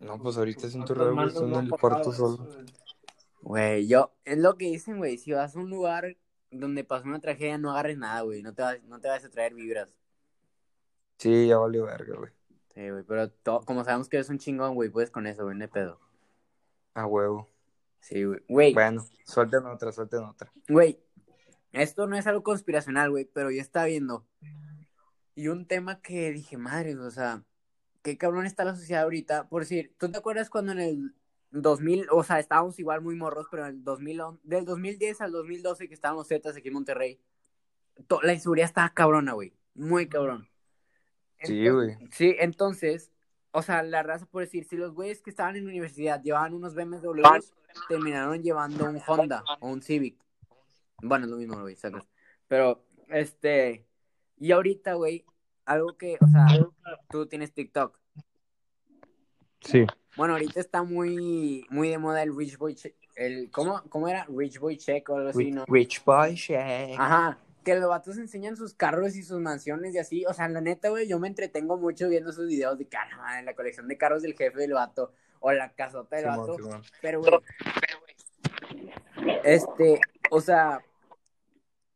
No, 0.00 0.18
pues 0.20 0.36
ahorita 0.36 0.68
siento 0.68 0.94
raro, 0.94 1.14
güey, 1.14 1.28
estoy 1.28 1.52
en 1.54 1.60
el 1.60 1.70
cuarto 1.70 2.12
solo. 2.12 2.48
güey. 3.42 3.86
Yo, 3.86 4.12
es 4.24 4.38
lo 4.38 4.56
que 4.56 4.64
dicen, 4.66 4.98
güey. 4.98 5.18
Si 5.18 5.32
vas 5.32 5.54
a 5.54 5.58
un 5.60 5.70
lugar 5.70 6.16
donde 6.50 6.82
pasó 6.82 7.04
una 7.06 7.20
tragedia, 7.20 7.58
no 7.58 7.70
agarres 7.70 7.96
nada, 7.98 8.22
güey. 8.22 8.42
No 8.42 8.54
te 8.54 8.62
vas, 8.62 8.82
no 8.84 9.00
te 9.00 9.08
vas 9.08 9.24
a 9.24 9.30
traer 9.30 9.54
vibras. 9.54 9.88
Sí, 11.18 11.46
ya 11.48 11.58
valió 11.58 11.84
verga, 11.84 12.16
güey. 12.16 12.32
Sí, 12.74 12.90
güey, 12.90 13.02
pero 13.04 13.30
to- 13.30 13.62
como 13.64 13.84
sabemos 13.84 14.08
que 14.08 14.16
eres 14.16 14.28
un 14.30 14.38
chingón, 14.38 14.74
güey, 14.74 14.88
puedes 14.88 15.10
con 15.10 15.26
eso, 15.26 15.44
güey, 15.44 15.56
no 15.56 15.64
hay 15.64 15.70
pedo. 15.70 16.00
A 16.94 17.06
huevo. 17.06 17.48
Sí, 18.00 18.24
güey. 18.24 18.40
Güey, 18.48 18.74
Bueno, 18.74 19.04
suelten 19.24 19.66
otra, 19.66 19.90
suelten 19.92 20.24
otra. 20.24 20.52
güey, 20.68 20.98
esto 21.72 22.06
no 22.06 22.16
es 22.16 22.26
algo 22.26 22.42
conspiracional, 22.42 23.10
güey, 23.10 23.24
pero 23.26 23.50
yo 23.50 23.60
estaba 23.60 23.86
viendo. 23.86 24.26
Y 25.34 25.48
un 25.48 25.66
tema 25.66 26.00
que 26.00 26.32
dije, 26.32 26.56
madre, 26.56 26.96
o 26.96 27.10
sea, 27.10 27.44
qué 28.02 28.18
cabrón 28.18 28.46
está 28.46 28.64
la 28.64 28.74
sociedad 28.74 29.02
ahorita. 29.04 29.48
Por 29.48 29.62
decir, 29.62 29.94
¿tú 29.98 30.10
te 30.10 30.18
acuerdas 30.18 30.50
cuando 30.50 30.72
en 30.72 30.80
el 30.80 31.14
2000, 31.50 32.06
o 32.10 32.24
sea, 32.24 32.38
estábamos 32.40 32.78
igual 32.78 33.00
muy 33.02 33.14
morros, 33.14 33.46
pero 33.50 33.64
en 33.66 33.76
el 33.76 33.84
2011, 33.84 34.40
del 34.42 34.64
2010 34.64 35.20
al 35.20 35.32
2012 35.32 35.88
que 35.88 35.94
estábamos 35.94 36.28
zetas 36.28 36.56
aquí 36.56 36.68
en 36.68 36.74
Monterrey, 36.74 37.20
to- 38.06 38.20
la 38.22 38.32
inseguridad 38.34 38.66
estaba 38.66 38.92
cabrona, 38.92 39.32
güey, 39.32 39.54
muy 39.74 40.08
cabrón. 40.08 40.48
Sí, 41.42 41.68
güey. 41.68 41.96
Sí, 42.10 42.34
entonces, 42.40 43.12
o 43.52 43.62
sea, 43.62 43.82
la 43.84 44.02
raza 44.02 44.26
por 44.26 44.42
decir, 44.42 44.64
si 44.64 44.76
los 44.76 44.92
güeyes 44.92 45.22
que 45.22 45.30
estaban 45.30 45.54
en 45.56 45.64
la 45.64 45.70
universidad 45.70 46.20
llevaban 46.20 46.52
unos 46.52 46.74
BMW, 46.74 47.22
terminaron 47.88 48.42
llevando 48.42 48.84
un 48.90 49.00
Honda 49.06 49.44
o 49.60 49.68
un 49.68 49.82
Civic. 49.82 50.18
Bueno, 51.02 51.26
es 51.26 51.30
lo 51.30 51.36
mismo, 51.36 51.60
güey, 51.60 51.76
sacas. 51.76 52.04
Pero, 52.48 52.84
este, 53.08 53.86
y 54.38 54.52
ahorita, 54.52 54.94
güey, 54.94 55.24
algo 55.64 55.96
que, 55.96 56.18
o 56.20 56.26
sea, 56.26 56.46
tú 57.10 57.26
tienes 57.26 57.52
TikTok. 57.52 57.98
Sí. 59.60 59.86
Bueno, 60.16 60.34
ahorita 60.34 60.60
está 60.60 60.82
muy, 60.82 61.66
muy 61.70 61.88
de 61.88 61.98
moda 61.98 62.22
el 62.22 62.36
Rich 62.36 62.58
Boy 62.58 62.74
Check. 62.74 62.96
El, 63.16 63.50
¿cómo, 63.50 63.82
¿Cómo 63.88 64.08
era? 64.08 64.26
Rich 64.28 64.58
Boy 64.58 64.76
Check 64.76 65.08
o 65.10 65.16
algo 65.16 65.30
así, 65.30 65.50
¿no? 65.50 65.64
Rich 65.66 66.04
Boy 66.04 66.34
Shake. 66.34 66.98
Ajá, 66.98 67.38
que 67.64 67.74
los 67.74 67.88
vatos 67.88 68.16
enseñan 68.16 68.56
sus 68.56 68.74
carros 68.74 69.14
y 69.16 69.22
sus 69.22 69.40
mansiones 69.40 69.94
y 69.94 69.98
así. 69.98 70.24
O 70.26 70.32
sea, 70.32 70.48
la 70.48 70.60
neta, 70.60 70.88
güey, 70.88 71.06
yo 71.08 71.18
me 71.18 71.28
entretengo 71.28 71.76
mucho 71.76 72.08
viendo 72.08 72.32
sus 72.32 72.46
videos 72.46 72.78
de 72.78 72.86
cara, 72.86 73.16
madre, 73.16 73.42
la 73.42 73.54
colección 73.54 73.88
de 73.88 73.98
carros 73.98 74.22
del 74.22 74.34
jefe 74.34 74.58
del 74.58 74.72
vato 74.72 75.12
o 75.40 75.52
la 75.52 75.72
casota 75.74 76.16
del 76.16 76.30
Simón, 76.30 76.46
vato. 76.46 76.82
Pero, 77.02 77.20
güey, 77.20 77.32
este, 79.44 80.00
o 80.30 80.40
sea, 80.40 80.80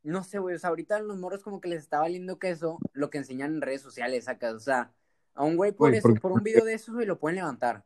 no 0.02 0.24
sé, 0.24 0.38
güey, 0.38 0.54
o 0.56 0.58
sea, 0.58 0.70
ahorita 0.70 0.96
a 0.96 1.00
los 1.00 1.16
morros 1.18 1.42
como 1.42 1.60
que 1.60 1.68
les 1.68 1.80
está 1.82 2.00
valiendo 2.00 2.38
queso 2.38 2.78
lo 2.92 3.10
que 3.10 3.18
enseñan 3.18 3.54
en 3.54 3.60
redes 3.62 3.82
sociales, 3.82 4.24
sacas. 4.24 4.54
O 4.54 4.60
sea, 4.60 4.92
a 5.34 5.44
un 5.44 5.56
güey 5.56 5.72
por 5.72 5.88
Güey, 5.90 5.98
eso, 5.98 6.08
porque- 6.08 6.20
por 6.20 6.32
un 6.32 6.42
video 6.42 6.64
de 6.64 6.74
eso, 6.74 6.92
güey, 6.92 7.06
lo 7.06 7.18
pueden 7.18 7.36
levantar. 7.36 7.84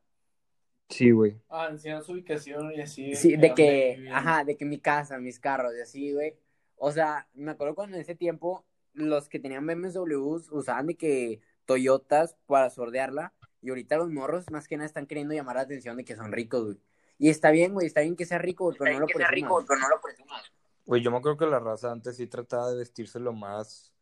Sí, 0.89 1.11
güey. 1.11 1.37
Ah, 1.49 1.69
enseñan 1.71 2.03
su 2.05 2.13
ubicación 2.13 2.73
y 2.73 2.81
así. 2.81 3.15
Sí, 3.17 3.37
de 3.37 3.55
que, 3.55 4.09
ajá, 4.13 4.45
de 4.45 4.57
que 4.57 4.65
mi 4.65 4.79
casa, 4.79 5.19
mis 5.19 5.41
carros 5.41 5.73
y 5.77 5.81
así, 5.81 6.13
güey. 6.13 6.37
O 6.77 6.93
sea, 6.93 7.27
me 7.35 7.51
acuerdo 7.53 7.75
cuando 7.75 7.97
en 7.97 8.03
ese 8.03 8.15
tiempo 8.15 8.65
los 8.93 9.29
que 9.29 9.39
tenían 9.41 9.67
BMWs 9.67 10.49
usaban 10.53 10.87
de 10.87 10.95
que 10.97 11.41
Toyotas 11.65 12.37
para 12.47 12.71
sordearla 12.71 13.35
y 13.61 13.71
ahorita 13.71 13.97
los 13.97 14.11
morros 14.11 14.49
más 14.53 14.69
que 14.69 14.77
nada 14.77 14.87
están 14.87 15.07
queriendo 15.07 15.35
llamar 15.35 15.57
la 15.57 15.63
atención 15.63 15.97
de 15.97 16.05
que 16.05 16.15
son 16.15 16.31
ricos, 16.33 16.65
güey. 16.65 16.79
Y 17.19 17.31
está 17.31 17.51
bien, 17.51 17.73
güey, 17.75 17.87
está 17.87 18.03
bien 18.03 18.15
que 18.15 18.25
sea 18.25 18.39
rico, 18.39 18.65
güey, 18.65 18.77
pero 18.79 18.93
no 18.93 19.01
lo 19.01 19.07
presumas. 19.07 20.53
Güey, 20.87 21.03
yo 21.03 21.11
me 21.11 21.19
acuerdo 21.19 21.37
que 21.39 21.47
la 21.47 21.59
raza 21.59 21.91
antes 21.93 22.17
sí 22.17 22.27
trataba 22.27 22.71
de 22.71 22.79
vestirse 22.79 23.19
lo 23.21 23.33
más 23.33 23.93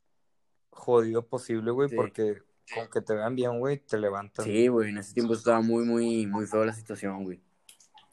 jodido 0.70 1.26
posible, 1.26 1.70
güey, 1.70 1.88
Sí. 1.88 1.96
porque 1.96 2.38
con 2.74 2.88
que 2.90 3.00
te 3.00 3.14
vean 3.14 3.34
bien, 3.34 3.58
güey, 3.58 3.78
te 3.78 3.98
levantan. 3.98 4.44
Sí, 4.44 4.68
güey, 4.68 4.90
en 4.90 4.98
ese 4.98 5.14
tiempo 5.14 5.34
estaba 5.34 5.60
muy, 5.60 5.84
muy, 5.84 6.26
muy 6.26 6.46
feo 6.46 6.64
la 6.64 6.72
situación, 6.72 7.24
güey. 7.24 7.40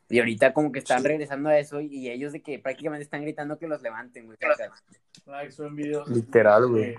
Y 0.10 0.20
ahorita 0.20 0.54
como 0.54 0.72
que 0.72 0.80
están 0.80 1.02
Sí. 1.02 1.08
regresando 1.08 1.50
a 1.50 1.58
eso 1.58 1.80
y, 1.80 2.10
ellos 2.10 2.34
de 2.34 2.42
que 2.42 2.60
prácticamente 2.60 3.04
están 3.04 3.22
gritando 3.22 3.58
que 3.58 3.68
los 3.68 3.82
levanten, 3.82 4.26
güey. 4.26 4.38
sacas. 4.40 4.84
Like, 5.26 5.52
suben 5.52 5.76
videos. 5.76 6.10
Literal, 6.10 6.68
güey. 6.68 6.96
de- 6.96 6.98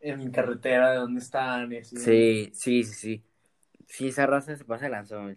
En 0.00 0.30
carretera, 0.30 0.92
de 0.92 0.98
dónde 0.98 1.20
están 1.20 1.72
y 1.72 1.78
así. 1.78 1.96
Sí, 1.96 2.50
sí, 2.54 2.84
sí, 2.84 2.94
sí. 2.94 3.24
Sí, 3.88 4.08
esa 4.08 4.26
raza 4.26 4.54
se 4.56 4.64
pasa 4.64 4.84
de 4.84 4.90
lanza, 4.92 5.16
güey, 5.20 5.34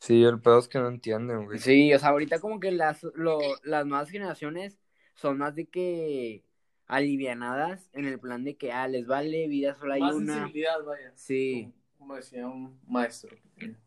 sí. 0.00 0.06
Sí, 0.06 0.24
el 0.24 0.40
pedo 0.40 0.58
es 0.58 0.68
que 0.68 0.78
no 0.78 0.88
entienden, 0.88 1.44
güey. 1.44 1.58
Sí, 1.58 1.92
o 1.94 1.98
sea, 1.98 2.08
ahorita 2.10 2.40
como 2.40 2.58
que 2.58 2.72
las, 2.72 3.02
lo, 3.14 3.38
las 3.62 3.86
nuevas 3.86 4.10
generaciones 4.10 4.78
son 5.14 5.38
más 5.38 5.54
de 5.54 5.66
que 5.66 6.44
alivianadas 6.86 7.88
en 7.92 8.06
el 8.06 8.18
plan 8.18 8.42
de 8.42 8.56
que, 8.56 8.72
ah, 8.72 8.88
les 8.88 9.06
vale, 9.06 9.46
vida 9.46 9.76
solo 9.76 9.92
hay 9.94 10.00
Más 10.00 10.14
una. 10.14 10.50
vaya. 10.84 11.12
Sí, 11.14 11.72
Como, 11.98 12.16
decía 12.16 12.46
un 12.48 12.80
maestro. 12.88 13.36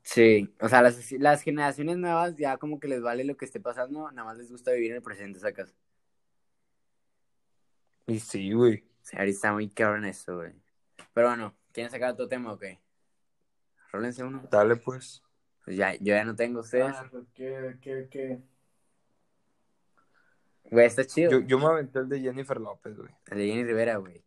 sí. 0.03 0.53
O 0.61 0.69
sea, 0.69 0.81
las, 0.81 1.11
las 1.13 1.41
generaciones 1.41 1.97
nuevas 1.97 2.35
ya 2.37 2.57
como 2.57 2.79
que 2.79 2.87
les 2.87 3.01
vale 3.01 3.23
lo 3.25 3.35
que 3.35 3.45
esté 3.45 3.59
pasando, 3.59 4.09
nada 4.11 4.25
más 4.25 4.37
les 4.37 4.49
gusta 4.51 4.71
vivir 4.71 4.91
en 4.91 4.97
el 4.97 5.03
presente, 5.03 5.39
sacas. 5.39 5.75
Y 8.07 8.19
sí, 8.19 8.53
güey. 8.53 8.83
O 9.01 9.05
sea, 9.05 9.19
ahorita 9.19 9.35
está 9.35 9.53
muy 9.53 9.69
cabrón 9.69 10.05
eso, 10.05 10.35
güey. 10.37 10.53
Pero 11.13 11.27
bueno, 11.27 11.55
¿quieren 11.71 11.91
sacar 11.91 12.11
otro 12.11 12.27
tema 12.27 12.53
o 12.53 12.57
qué? 12.59 12.79
Rólense 13.91 14.23
uno. 14.23 14.47
Dale, 14.51 14.75
pues. 14.75 15.23
Pues 15.63 15.77
ya, 15.77 15.93
yo 15.95 16.13
ya 16.13 16.25
no 16.25 16.35
tengo 16.35 16.59
ustedes. 16.59 16.95
Ah, 16.95 17.07
pues, 17.09 17.25
¿qué, 17.33 17.77
qué, 17.81 18.07
qué? 18.09 18.41
Güey, 20.65 20.85
está 20.85 21.05
chido. 21.05 21.31
Yo, 21.31 21.39
yo 21.41 21.59
me 21.59 21.65
aventé 21.65 21.99
el 21.99 22.09
de 22.09 22.19
Jennifer 22.19 22.59
López, 22.59 22.97
güey. 22.97 23.11
El 23.27 23.37
de 23.37 23.47
Jenny 23.47 23.63
Rivera, 23.63 23.97
güey. 23.97 24.23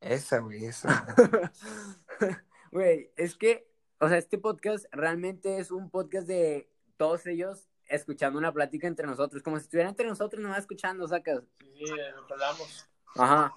Esa, 0.00 0.38
güey, 0.38 0.66
esa. 0.66 1.06
Güey, 2.70 3.12
es 3.14 3.36
que, 3.36 3.70
o 4.00 4.08
sea, 4.08 4.18
este 4.18 4.36
podcast 4.36 4.86
realmente 4.90 5.58
es 5.58 5.70
un 5.70 5.90
podcast 5.90 6.26
de 6.26 6.68
todos 6.96 7.24
ellos 7.24 7.68
escuchando 7.88 8.36
una 8.36 8.52
plática 8.52 8.88
entre 8.88 9.06
nosotros, 9.06 9.44
como 9.44 9.58
si 9.58 9.62
estuvieran 9.62 9.90
entre 9.90 10.08
nosotros 10.08 10.42
nomás 10.42 10.58
escuchando, 10.58 11.06
sacas. 11.06 11.44
Sí, 11.60 11.86
sí, 11.86 11.94
lo 12.16 12.26
que 12.26 12.32
hablamos. 12.32 12.88
Ajá. 13.14 13.54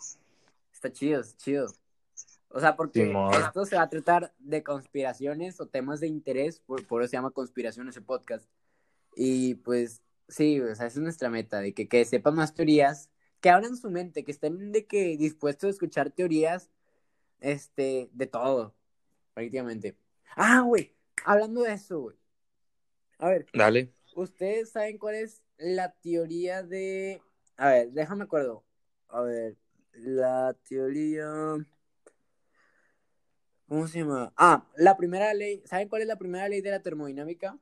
Está 0.72 0.92
chido, 0.92 1.22
está 1.22 1.36
chido. 1.36 1.68
O 2.50 2.60
sea, 2.60 2.76
porque 2.76 3.06
Simón. 3.06 3.34
esto 3.34 3.66
se 3.66 3.76
va 3.76 3.84
a 3.84 3.90
tratar 3.90 4.34
de 4.40 4.64
conspiraciones 4.64 5.60
o 5.60 5.68
temas 5.68 6.00
de 6.00 6.08
interés, 6.08 6.60
por, 6.60 6.86
por 6.88 7.02
eso 7.02 7.12
se 7.12 7.18
llama 7.18 7.32
conspiración 7.32 7.90
ese 7.90 8.02
podcast. 8.02 8.50
Y 9.16 9.56
pues, 9.56 10.02
sí, 10.28 10.60
o 10.62 10.76
sea, 10.76 10.88
esa 10.88 11.00
es 11.00 11.04
nuestra 11.04 11.30
meta, 11.30 11.60
de 11.60 11.74
que, 11.74 11.88
que 11.88 12.06
sepan 12.06 12.36
más 12.36 12.54
teorías, 12.54 13.10
que 13.42 13.50
abran 13.50 13.76
su 13.76 13.90
mente, 13.90 14.24
que 14.24 14.32
estén 14.32 14.72
de 14.72 14.86
que 14.86 15.18
dispuestos 15.18 15.68
a 15.68 15.72
escuchar 15.72 16.12
teorías, 16.12 16.70
este, 17.40 18.10
de 18.14 18.28
todo, 18.28 18.76
prácticamente. 19.34 19.98
Ah, 20.36 20.62
güey, 20.62 20.96
hablando 21.26 21.64
de 21.64 21.74
eso, 21.74 22.00
güey. 22.00 22.18
A 23.20 23.30
ver, 23.30 23.48
Dale. 23.54 23.94
¿Ustedes 24.16 24.72
saben 24.72 24.98
cuál 24.98 25.16
es 25.16 25.44
la 25.58 25.92
teoría 25.92 26.64
de... 26.64 27.22
A 27.56 27.70
ver, 27.70 27.92
déjame 27.92 28.24
acuerdo. 28.24 28.64
A 29.10 29.22
ver, 29.22 29.58
la 29.94 30.56
teoría... 30.68 31.56
¿Cómo 33.68 33.88
se 33.88 34.00
llama? 34.00 34.34
Ah, 34.38 34.66
la 34.78 34.96
primera 34.96 35.34
ley. 35.34 35.62
¿Saben 35.66 35.90
cuál 35.90 36.02
es 36.02 36.08
la 36.08 36.18
primera 36.18 36.48
ley 36.48 36.62
de 36.62 36.72
la 36.72 36.82
termodinámica? 36.82 37.58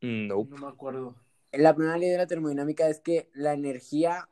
Nope. 0.00 0.50
No 0.50 0.58
me 0.66 0.68
acuerdo. 0.68 1.16
La 1.52 1.74
primera 1.74 1.96
ley 1.96 2.10
de 2.10 2.18
la 2.18 2.26
termodinámica 2.26 2.88
es 2.88 3.00
que 3.00 3.30
la 3.32 3.54
energía 3.54 4.28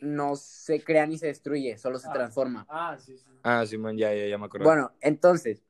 no 0.00 0.36
se 0.36 0.82
crea 0.84 1.06
ni 1.06 1.16
se 1.16 1.26
destruye, 1.28 1.78
solo 1.78 1.98
se 1.98 2.08
Ah. 2.08 2.12
transforma. 2.12 2.66
Ah, 2.68 2.98
sí, 2.98 3.16
sí. 3.16 3.30
Ah, 3.42 3.64
Simón, 3.64 3.96
ya, 3.96 4.12
ya, 4.14 4.26
ya 4.26 4.36
me 4.36 4.44
acuerdo. 4.44 4.64
Bueno, 4.64 4.92
entonces, 5.00 5.62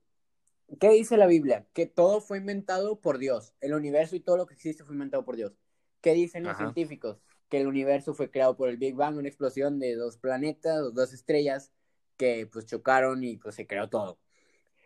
¿qué 0.81 0.91
dice 0.91 1.17
la 1.17 1.27
Biblia? 1.29 1.67
Que 1.73 1.87
todo 1.87 2.21
fue 2.21 2.39
inventado 2.39 3.01
por 3.01 3.19
Dios. 3.19 3.55
El 3.61 3.75
universo 3.75 4.17
y 4.17 4.21
todo 4.21 4.37
lo 4.37 4.47
que 4.47 4.55
existe 4.55 4.83
fue 4.85 4.95
inventado 4.95 5.25
por 5.25 5.37
Dios. 5.37 5.53
¿Qué 6.01 6.13
dicen 6.13 6.43
los 6.43 6.53
Ajá. 6.53 6.65
científicos? 6.65 7.19
que 7.51 7.61
el 7.61 7.69
universo 7.69 8.15
fue 8.15 8.31
creado 8.31 8.57
por 8.57 8.69
el 8.71 8.79
Big 8.79 8.95
Bang, 8.97 9.17
una 9.19 9.29
explosión 9.29 9.79
de 9.79 9.95
dos 9.95 10.17
planetas, 10.17 10.93
dos 10.95 11.13
estrellas 11.13 11.71
que 12.17 12.47
pues 12.47 12.67
chocaron 12.67 13.25
y 13.25 13.37
pues 13.37 13.55
se 13.55 13.67
creó 13.67 13.89
todo. 13.89 14.19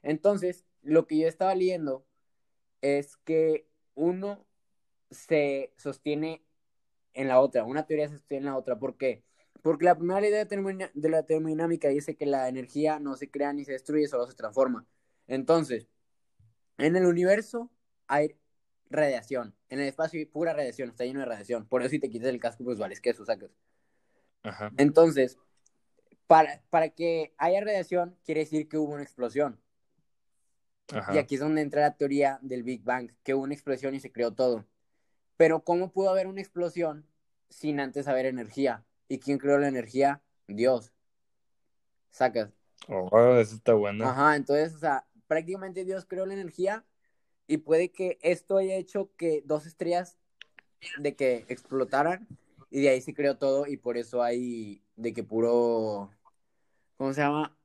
Entonces, 0.03 0.65
lo 0.83 1.07
que 1.07 1.19
yo 1.19 1.29
estaba 1.29 1.55
leyendo 1.55 2.07
es 2.81 3.17
que 3.19 3.69
uno 3.95 4.47
se 5.11 5.73
sostiene 5.77 6.45
en 7.15 7.29
la 7.29 7.41
otra, 7.41 7.65
una 7.65 7.87
teoría 7.87 8.09
se 8.09 8.19
sostiene 8.19 8.47
en 8.47 8.53
la 8.53 8.57
otra. 8.57 8.79
¿Por 8.79 8.97
qué? 8.97 9.25
Porque 9.63 9.85
la 9.85 9.97
primera 9.97 10.21
ley 10.21 10.31
de, 10.31 10.91
de 10.95 11.09
la 11.09 11.25
termodinámica 11.25 11.89
dice 11.89 12.17
que 12.17 12.27
la 12.27 12.49
energía 12.49 13.01
no 13.01 13.17
se 13.17 13.31
crea 13.31 13.53
ni 13.53 13.65
se 13.65 13.73
destruye, 13.73 14.07
solo 14.07 14.27
se 14.27 14.35
transforma. 14.35 14.87
Entonces, 15.27 15.89
en 16.79 16.97
el 16.97 17.07
universo 17.07 17.71
hay 18.07 18.37
radiación. 18.89 19.55
En 19.69 19.81
el 19.81 19.89
espacio 19.89 20.19
hay 20.19 20.27
pura 20.27 20.53
radiación, 20.55 20.91
está 20.91 21.05
lleno 21.05 21.21
de 21.21 21.27
radiación. 21.27 21.67
Por 21.67 21.83
eso 21.83 21.91
si 21.91 21.99
te 21.99 22.09
quitas 22.09 22.29
el 22.29 22.41
casco, 22.41 22.65
pues 22.65 22.79
vales 22.79 23.01
que 23.01 23.11
eso 23.11 23.25
sacas. 23.25 23.51
Ajá. 24.45 24.71
Entonces, 24.77 25.39
para, 26.29 26.63
para 26.71 26.91
que 26.91 27.35
haya 27.39 27.61
radiación, 27.61 28.17
quiere 28.25 28.43
decir 28.43 28.69
que 28.69 28.79
hubo 28.79 28.93
una 28.93 29.03
explosión. 29.03 29.59
Ajá. 30.93 31.15
Y 31.15 31.19
aquí 31.19 31.35
es 31.35 31.41
donde 31.41 31.63
entra 31.63 31.83
la 31.83 31.97
teoría 31.97 32.39
del 32.43 32.63
Big 32.63 32.85
Bang, 32.85 33.11
que 33.25 33.35
hubo 33.35 33.43
una 33.43 33.55
explosión 33.55 33.95
y 33.95 34.01
se 34.01 34.13
creó 34.13 34.33
todo. 34.33 34.65
Pero 35.37 35.65
¿cómo 35.65 35.91
pudo 35.91 36.11
haber 36.11 36.27
una 36.27 36.41
explosión 36.41 37.07
sin 37.49 37.81
antes 37.81 38.09
haber 38.09 38.27
energía? 38.27 38.85
¿Y 39.09 39.19
quién 39.19 39.39
creó 39.39 39.59
la 39.59 39.69
energía? 39.69 40.23
Dios. 40.47 40.93
Sacas. 42.11 42.51
Oh, 42.89 43.37
eso 43.37 43.57
está 43.57 43.73
bueno. 43.75 44.07
Ajá, 44.07 44.37
entonces, 44.37 44.75
o 44.75 44.79
sea, 44.79 45.07
prácticamente 45.27 45.85
Dios 45.85 46.05
creó 46.07 46.27
la 46.27 46.35
energía 46.35 46.85
y 47.47 47.59
puede 47.59 47.91
que 47.91 48.19
esto 48.21 48.59
haya 48.59 48.77
hecho 48.77 49.11
que 49.17 49.43
dos 49.47 49.67
estrellas 49.67 50.19
de 50.99 51.17
que 51.17 51.47
explotaran 51.49 52.29
y 52.71 52.83
de 52.83 52.91
ahí 52.91 53.01
se 53.01 53.15
creó 53.15 53.39
todo 53.39 53.67
y 53.67 53.77
por 53.77 53.97
eso 53.97 54.23
hay 54.23 54.83
de 54.97 55.13
que 55.13 55.23
puro, 55.23 56.11
¿cómo 56.99 57.15
se 57.15 57.23
llama? 57.23 57.57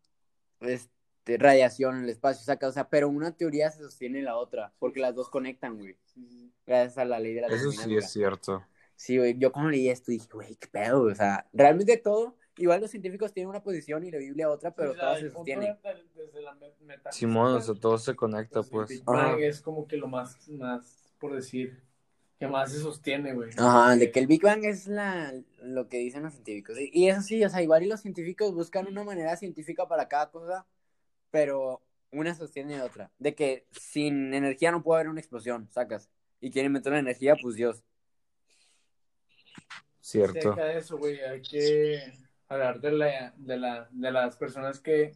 Este, 0.62 1.38
radiación 1.38 1.98
en 1.98 2.04
el 2.04 2.10
espacio, 2.10 2.46
saca, 2.46 2.67
o 2.69 2.72
sea, 2.72 2.89
pero 2.89 3.10
una 3.10 3.36
teoría 3.36 3.69
se 3.72 3.80
sostiene 3.82 4.19
en 4.19 4.26
la 4.26 4.38
otra, 4.38 4.74
porque 4.80 5.02
las 5.02 5.13
dos 5.13 5.30
conectan, 5.30 5.78
güey, 5.78 5.98
gracias 6.65 6.98
a 6.98 7.04
la 7.06 7.19
ley 7.19 7.34
de 7.34 7.41
la 7.41 7.48
Eso 7.48 7.72
sí 7.72 7.96
es 7.98 8.12
cierto. 8.12 8.65
Sí, 8.96 9.17
güey, 9.17 9.38
yo 9.38 9.52
cuando 9.52 9.72
leí 9.72 9.89
esto 9.89 10.12
dije, 10.12 10.30
güey, 10.32 10.56
qué 10.56 10.67
pedo, 10.67 11.04
o 11.04 11.15
sea, 11.15 11.50
realmente 11.52 11.98
todo, 11.98 12.38
igual 12.58 12.80
los 12.80 12.91
científicos 12.91 13.34
tienen 13.34 13.50
una 13.50 13.63
posición 13.63 14.06
y 14.06 14.12
la 14.12 14.19
Biblia 14.19 14.50
otra, 14.50 14.72
pero 14.74 14.93
Sí, 14.93 15.00
el 15.02 15.15
se 15.15 15.22
punto 15.26 15.38
sostiene. 15.38 15.80
de- 15.84 16.04
desde 16.24 16.41
la 16.41 16.54
me- 16.56 16.74
metafísica, 16.82 17.12
Simón, 17.12 17.54
o 17.54 17.62
sea, 17.62 17.74
todo 17.74 17.98
se 17.98 18.15
conecta, 18.15 18.62
pues, 18.63 19.02
pues. 19.06 19.39
Es 19.39 19.62
como 19.62 19.88
que 19.88 19.98
lo 19.98 20.08
más, 20.08 20.48
más, 20.50 21.12
por 21.19 21.34
decir, 21.36 21.84
que 22.44 22.52
más 22.52 22.72
se 22.74 22.80
sostiene, 22.80 23.34
güey. 23.34 23.52
Ajá, 23.58 23.96
de 23.96 24.12
que 24.12 24.20
el 24.20 24.28
Big 24.28 24.42
Bang 24.42 24.66
es 24.66 24.88
la, 24.88 25.34
lo 25.62 25.88
que 25.88 25.98
dicen 26.00 26.24
los 26.24 26.34
científicos. 26.34 26.78
Y, 26.78 26.90
y 26.92 27.08
eso 27.08 27.22
sí, 27.22 27.44
o 27.44 27.50
sea, 27.50 27.62
igual 27.62 27.84
y 27.84 27.88
los 27.88 28.02
científicos 28.02 28.54
buscan 28.54 28.88
una 28.88 29.04
manera 29.04 29.38
científica 29.38 29.88
para 29.88 30.10
cada 30.10 30.30
cosa, 30.30 30.66
pero 31.32 31.82
una 32.12 32.36
sostiene 32.36 32.80
a 32.80 32.84
otra. 32.84 33.12
De 33.18 33.34
que 33.34 33.66
sin 33.72 34.34
energía 34.34 34.72
no 34.72 34.84
puede 34.84 35.00
haber 35.00 35.10
una 35.10 35.22
explosión, 35.22 35.70
sacas. 35.72 36.10
Y 36.42 36.52
quieren 36.52 36.74
meter 36.74 36.92
la 36.92 37.00
energía, 37.00 37.38
pues 37.42 37.56
Dios. 37.56 37.82
Cierto. 40.02 40.54
De 40.56 40.78
eso, 40.78 40.98
güey, 40.98 41.22
hay 41.22 41.42
que 41.42 42.14
hablar 42.50 42.82
de, 42.82 42.92
la, 42.92 43.34
de, 43.38 43.58
la, 43.58 43.88
de 43.90 44.12
las 44.12 44.36
personas 44.36 44.82
que 44.82 45.14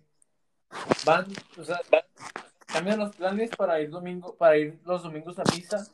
van, 1.06 1.26
o 1.58 1.64
sea, 1.66 1.82
cambian 2.68 3.00
los 3.00 3.14
planes 3.18 3.50
para 3.50 3.82
ir 3.82 3.90
domingo, 3.90 4.34
para 4.38 4.58
ir 4.58 4.80
los 4.86 5.04
domingos 5.04 5.38
a 5.40 5.44
misa 5.54 5.86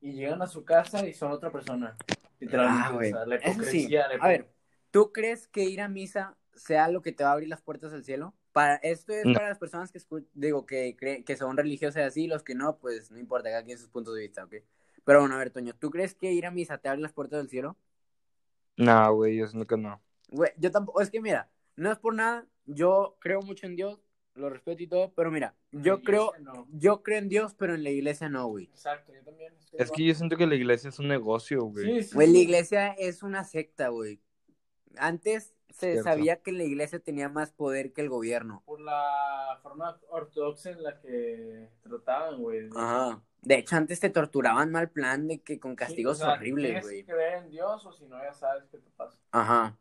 y 0.00 0.12
llegan 0.12 0.40
a 0.42 0.46
su 0.46 0.64
casa 0.64 1.06
y 1.06 1.12
son 1.14 1.32
otra 1.32 1.50
persona. 1.50 1.96
Literalmente, 2.38 2.86
Ah, 2.88 2.92
güey. 2.92 3.12
o 3.12 3.16
sea, 3.16 3.26
la 3.26 3.36
Eso 3.36 3.44
sí. 3.46 3.50
hipocresía. 3.60 4.08
la 4.08 4.14
A 4.24 4.28
ver, 4.28 4.50
¿tú 4.90 5.12
crees 5.12 5.46
que 5.46 5.64
ir 5.64 5.80
a 5.80 5.88
misa 5.88 6.36
sea 6.54 6.88
lo 6.88 7.02
que 7.02 7.12
te 7.12 7.22
va 7.24 7.30
a 7.30 7.32
abrir 7.34 7.48
las 7.48 7.62
puertas 7.62 7.92
del 7.92 8.04
cielo? 8.04 8.34
Para, 8.52 8.76
esto 8.76 9.12
es 9.12 9.26
No. 9.26 9.34
para 9.34 9.48
las 9.48 9.58
personas 9.58 9.92
que 9.92 9.98
escu- 9.98 10.26
digo 10.34 10.66
que 10.66 10.96
creen 10.96 11.22
que 11.24 11.36
son 11.36 11.56
religiosas 11.56 12.02
así, 12.04 12.26
los 12.26 12.42
que 12.42 12.54
no, 12.54 12.78
pues 12.78 13.10
no 13.10 13.18
importa, 13.18 13.50
cada 13.50 13.62
quien 13.62 13.78
sus 13.78 13.88
puntos 13.90 14.14
de 14.14 14.22
vista, 14.22 14.44
¿ok? 14.44 14.54
Pero 15.04 15.20
bueno, 15.20 15.36
a 15.36 15.38
ver, 15.38 15.50
Toño, 15.50 15.74
¿tú 15.74 15.90
crees 15.90 16.14
que 16.14 16.32
ir 16.32 16.46
a 16.46 16.50
misa 16.50 16.78
te 16.78 16.88
abre 16.88 17.00
las 17.00 17.12
puertas 17.12 17.38
del 17.38 17.48
cielo? 17.48 17.76
No, 18.76 19.14
güey, 19.14 19.36
yo 19.36 19.46
que 19.66 19.76
no. 19.76 20.00
Güey, 20.28 20.52
yo 20.56 20.70
tampoco, 20.70 21.00
es 21.00 21.10
que 21.10 21.20
mira, 21.20 21.50
no 21.76 21.92
es 21.92 21.98
por 21.98 22.14
nada, 22.14 22.46
yo 22.66 23.16
creo 23.20 23.40
mucho 23.42 23.66
en 23.66 23.76
Dios, 23.76 24.00
lo 24.40 24.50
respeto 24.50 24.82
y 24.82 24.86
todo, 24.88 25.12
pero 25.14 25.30
mira, 25.30 25.54
yo 25.70 26.02
creo, 26.02 26.32
no. 26.40 26.66
yo 26.72 27.02
creo 27.02 27.18
en 27.18 27.28
Dios, 27.28 27.54
pero 27.54 27.74
en 27.74 27.84
la 27.84 27.90
iglesia 27.90 28.28
no, 28.28 28.46
güey. 28.48 28.64
Exacto, 28.64 29.12
yo 29.14 29.22
también. 29.22 29.54
estoy 29.58 29.80
Es 29.80 29.90
que 29.92 30.04
yo 30.04 30.14
siento 30.14 30.36
que 30.36 30.46
la 30.46 30.54
iglesia 30.56 30.88
es 30.88 30.98
un 30.98 31.08
negocio, 31.08 31.62
güey. 31.64 31.84
Sí, 31.84 32.08
sí, 32.08 32.14
Güey, 32.14 32.32
la 32.32 32.38
iglesia 32.38 32.88
es 32.92 33.22
una 33.22 33.44
secta, 33.44 33.88
güey. 33.88 34.20
Antes 34.96 35.54
se 35.68 35.92
Cierto. 35.92 36.02
sabía 36.02 36.42
que 36.42 36.50
la 36.50 36.64
iglesia 36.64 36.98
tenía 36.98 37.28
más 37.28 37.52
poder 37.52 37.92
que 37.92 38.00
el 38.00 38.08
gobierno. 38.08 38.62
Por 38.66 38.80
la 38.80 39.58
forma 39.62 40.00
ortodoxa 40.08 40.70
en 40.70 40.82
la 40.82 41.00
que 41.00 41.68
trataban, 41.82 42.40
güey. 42.42 42.68
Ajá. 42.74 43.22
De 43.42 43.54
hecho, 43.54 43.76
antes 43.76 44.00
te 44.00 44.10
torturaban 44.10 44.70
mal 44.72 44.90
plan 44.90 45.28
de 45.28 45.40
que 45.42 45.58
con 45.60 45.76
castigos 45.76 46.18
Sí, 46.18 46.24
o 46.24 46.26
sea, 46.26 46.34
horribles, 46.34 46.66
Tienes 46.66 46.84
güey. 46.84 47.04
que 47.04 47.12
creer 47.12 47.44
en 47.44 47.50
Dios 47.50 47.86
o 47.86 47.92
si 47.92 48.04
no, 48.06 48.18
ya 48.22 48.34
sabes 48.34 48.64
qué 48.70 48.78
te 48.78 48.90
pasa. 48.90 49.16
Ajá. 49.30 49.78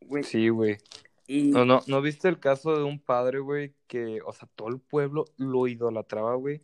Güey, 0.00 0.24
Sí, 0.24 0.48
güey. 0.48 0.78
Y... 1.26 1.44
No, 1.50 1.64
no, 1.64 1.80
¿no 1.86 2.00
viste 2.02 2.28
el 2.28 2.38
caso 2.38 2.76
de 2.76 2.84
un 2.84 3.00
padre, 3.00 3.38
güey, 3.40 3.74
que, 3.86 4.20
o 4.24 4.32
sea, 4.32 4.48
todo 4.54 4.68
el 4.68 4.78
pueblo 4.80 5.24
lo 5.36 5.66
idolatraba, 5.66 6.34
güey? 6.34 6.62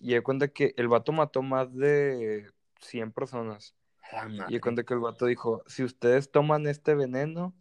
Y 0.00 0.14
de 0.14 0.22
cuenta 0.22 0.48
que 0.48 0.74
el 0.76 0.88
vato 0.88 1.12
mató 1.12 1.42
más 1.42 1.74
de 1.74 2.50
100 2.80 3.12
personas. 3.12 3.74
Ah, 4.12 4.28
Y 4.48 4.54
de 4.54 4.60
cuenta 4.60 4.84
que 4.84 4.94
el 4.94 5.00
vato 5.00 5.26
dijo, 5.26 5.62
si 5.66 5.84
ustedes 5.84 6.30
toman 6.30 6.66
este 6.66 6.94
veneno, 6.94 7.54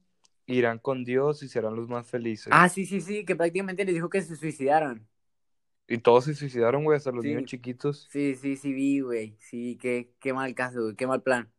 irán 0.46 0.80
con 0.80 1.04
Dios 1.04 1.44
y 1.44 1.50
serán 1.50 1.76
los 1.76 1.90
más 1.90 2.08
felices. 2.08 2.48
Ah, 2.52 2.70
sí, 2.70 2.86
sí, 2.86 3.02
sí, 3.02 3.26
que 3.26 3.36
prácticamente 3.36 3.84
les 3.86 3.96
dijo 3.96 4.10
que 4.10 4.22
se 4.22 4.36
suicidaran. 4.36 5.08
Y 5.90 5.98
todos 6.00 6.26
se 6.26 6.36
suicidaron, 6.36 6.84
güey, 6.84 6.98
hasta 6.98 7.12
los 7.12 7.24
Sí. 7.24 7.30
niños 7.30 7.46
chiquitos. 7.46 8.08
Sí, 8.12 8.36
sí, 8.36 8.56
sí 8.58 8.74
vi, 8.74 9.00
güey. 9.00 9.36
Sí, 9.40 9.78
qué, 9.82 10.13
qué 10.20 10.34
mal 10.34 10.54
caso, 10.54 10.84
güey, 10.84 10.96
qué 10.96 11.08
mal 11.08 11.24
plan. 11.24 11.52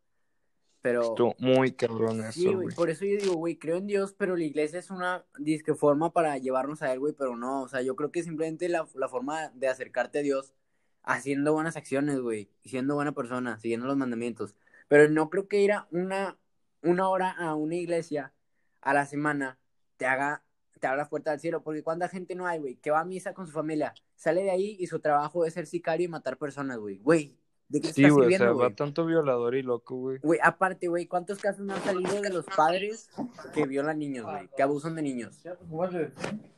Pero... 0.81 1.03
Estuvo 1.03 1.35
muy 1.39 1.73
cabrón 1.73 2.23
Sí, 2.33 2.43
eso, 2.43 2.53
güey, 2.53 2.65
güey. 2.65 2.77
por 2.77 2.91
eso 2.91 3.05
yo 3.05 3.17
digo, 3.21 3.35
güey, 3.35 3.57
creo 3.57 3.77
en 3.77 3.87
Dios, 3.87 4.15
pero 4.17 4.37
la 4.37 4.45
iglesia 4.45 4.79
es 4.79 4.91
una 4.91 5.25
disque 5.39 5.75
forma 5.75 6.13
para 6.13 6.39
llevarnos 6.39 6.83
a 6.83 6.93
Él, 6.93 7.01
güey, 7.01 7.13
pero 7.13 7.37
no, 7.37 7.63
o 7.63 7.69
sea, 7.69 7.83
yo 7.83 7.97
creo 7.97 8.13
que 8.13 8.23
simplemente 8.23 8.69
la, 8.69 8.87
la 8.95 9.09
forma 9.09 9.51
de 9.55 9.69
acercarte 9.69 10.21
a 10.21 10.23
Dios 10.23 10.55
haciendo 11.03 11.55
buenas 11.55 11.77
acciones, 11.77 12.21
güey, 12.21 12.51
siendo 12.65 12.95
buena 12.95 13.13
persona, 13.13 13.59
siguiendo 13.59 13.87
los 13.87 13.97
mandamientos. 13.97 14.55
Pero 14.89 15.09
no 15.09 15.31
creo 15.31 15.49
que 15.49 15.61
ir 15.61 15.73
a 15.73 15.89
una, 15.91 16.39
una 16.83 17.09
hora 17.09 17.31
a 17.31 17.55
una 17.55 17.77
iglesia 17.77 18.33
a 18.81 18.95
la 18.95 19.07
semana 19.07 19.59
te 19.97 20.07
haga, 20.07 20.45
te 20.81 20.87
abra 20.87 21.05
la 21.05 21.09
puerta 21.09 21.31
del 21.31 21.41
cielo, 21.41 21.63
porque 21.63 21.83
cuánta 21.83 22.09
gente 22.09 22.35
no 22.35 22.47
hay, 22.47 22.59
güey, 22.59 22.77
que 22.77 22.91
va 22.91 23.01
a 23.01 23.05
misa 23.05 23.35
con 23.35 23.47
su 23.47 23.53
familia, 23.53 23.95
sale 24.17 24.43
de 24.43 24.51
ahí 24.51 24.77
y 24.79 24.87
su 24.87 25.01
trabajo 25.01 25.45
es 25.45 25.55
ser 25.55 25.67
sicario 25.67 26.05
y 26.07 26.09
matar 26.09 26.39
personas, 26.39 26.79
güey, 26.79 26.99
güey, 26.99 27.39
¿de 27.69 27.81
qué 27.81 27.93
Sí, 27.93 28.03
estás 28.03 28.13
güey, 28.13 28.21
o 28.27 28.31
sirviendo, 28.31 28.45
sea, 28.47 28.53
güey? 28.53 28.69
va 28.71 28.75
tanto 28.77 29.07
violador 29.07 29.55
y 29.55 29.63
loco, 29.63 29.97
güey. 29.97 30.19
Güey, 30.23 30.41
aparte, 30.43 30.89
güey, 30.89 31.07
¿cuántos 31.07 31.39
casos 31.39 31.65
no 31.65 31.75
han 31.75 31.83
salido 31.83 32.21
de 32.21 32.31
los 32.31 32.45
padres 32.47 33.11
que 33.55 33.67
violan 33.67 33.99
niños, 33.99 34.25
güey? 34.25 34.49
Que 34.57 34.63
abusan 34.63 34.95
de 34.95 35.03
niños. 35.03 35.39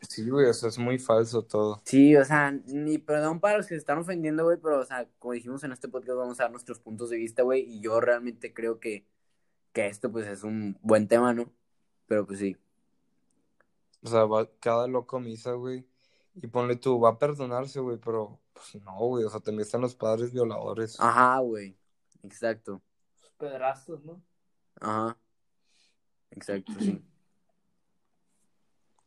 Sí, 0.09 0.29
güey, 0.29 0.47
o 0.49 0.55
sea, 0.55 0.69
es 0.69 0.79
muy 0.79 0.99
falso 0.99 1.43
todo. 1.43 1.81
Sí, 1.85 2.17
o 2.17 2.25
sea, 2.25 2.53
ni 2.53 2.99
perdón 2.99 3.41
para 3.41 3.59
los 3.59 3.67
que 3.67 3.75
se 3.75 3.79
están 3.79 3.99
ofendiendo, 3.99 4.45
güey, 4.45 4.59
pero, 4.63 4.81
o 4.81 4.85
sea, 4.85 5.09
como 5.19 5.35
dijimos 5.35 5.63
en 5.65 5.73
este 5.73 5.89
podcast, 5.89 6.19
vamos 6.19 6.41
a 6.41 6.45
dar 6.45 6.53
nuestros 6.53 6.79
puntos 6.81 7.11
de 7.11 7.17
vista, 7.17 7.43
güey, 7.43 7.63
y 7.63 7.81
yo 7.81 8.01
realmente 8.01 8.53
creo 8.55 8.81
que, 8.81 9.07
que 9.73 9.87
esto, 9.87 10.11
pues, 10.11 10.27
es 10.27 10.43
un 10.45 10.79
buen 10.83 11.09
tema, 11.09 11.35
¿no? 11.35 11.53
Pero, 12.07 12.27
pues, 12.27 12.39
sí. 12.39 12.57
O 14.03 14.09
sea, 14.09 14.25
va 14.25 14.49
cada 14.61 14.87
loco 14.89 15.21
misa, 15.21 15.53
güey. 15.53 15.85
Y 16.35 16.47
ponle 16.47 16.77
tú, 16.77 17.01
va 17.01 17.11
a 17.11 17.19
perdonarse, 17.19 17.81
güey, 17.81 17.99
pero 17.99 18.41
pues 18.53 18.83
no, 18.83 18.97
güey. 18.99 19.25
O 19.25 19.31
sea, 19.31 19.41
también 19.41 19.63
están 19.63 19.81
los 19.81 19.95
padres 19.95 20.33
violadores. 20.33 20.99
Ajá, 21.01 21.39
güey. 21.41 21.77
Exacto. 22.23 22.83
Los 23.21 23.31
pedrastos, 23.33 24.05
¿no? 24.05 24.23
Ajá. 24.81 25.17
Exacto, 26.31 26.73
sí. 26.79 27.03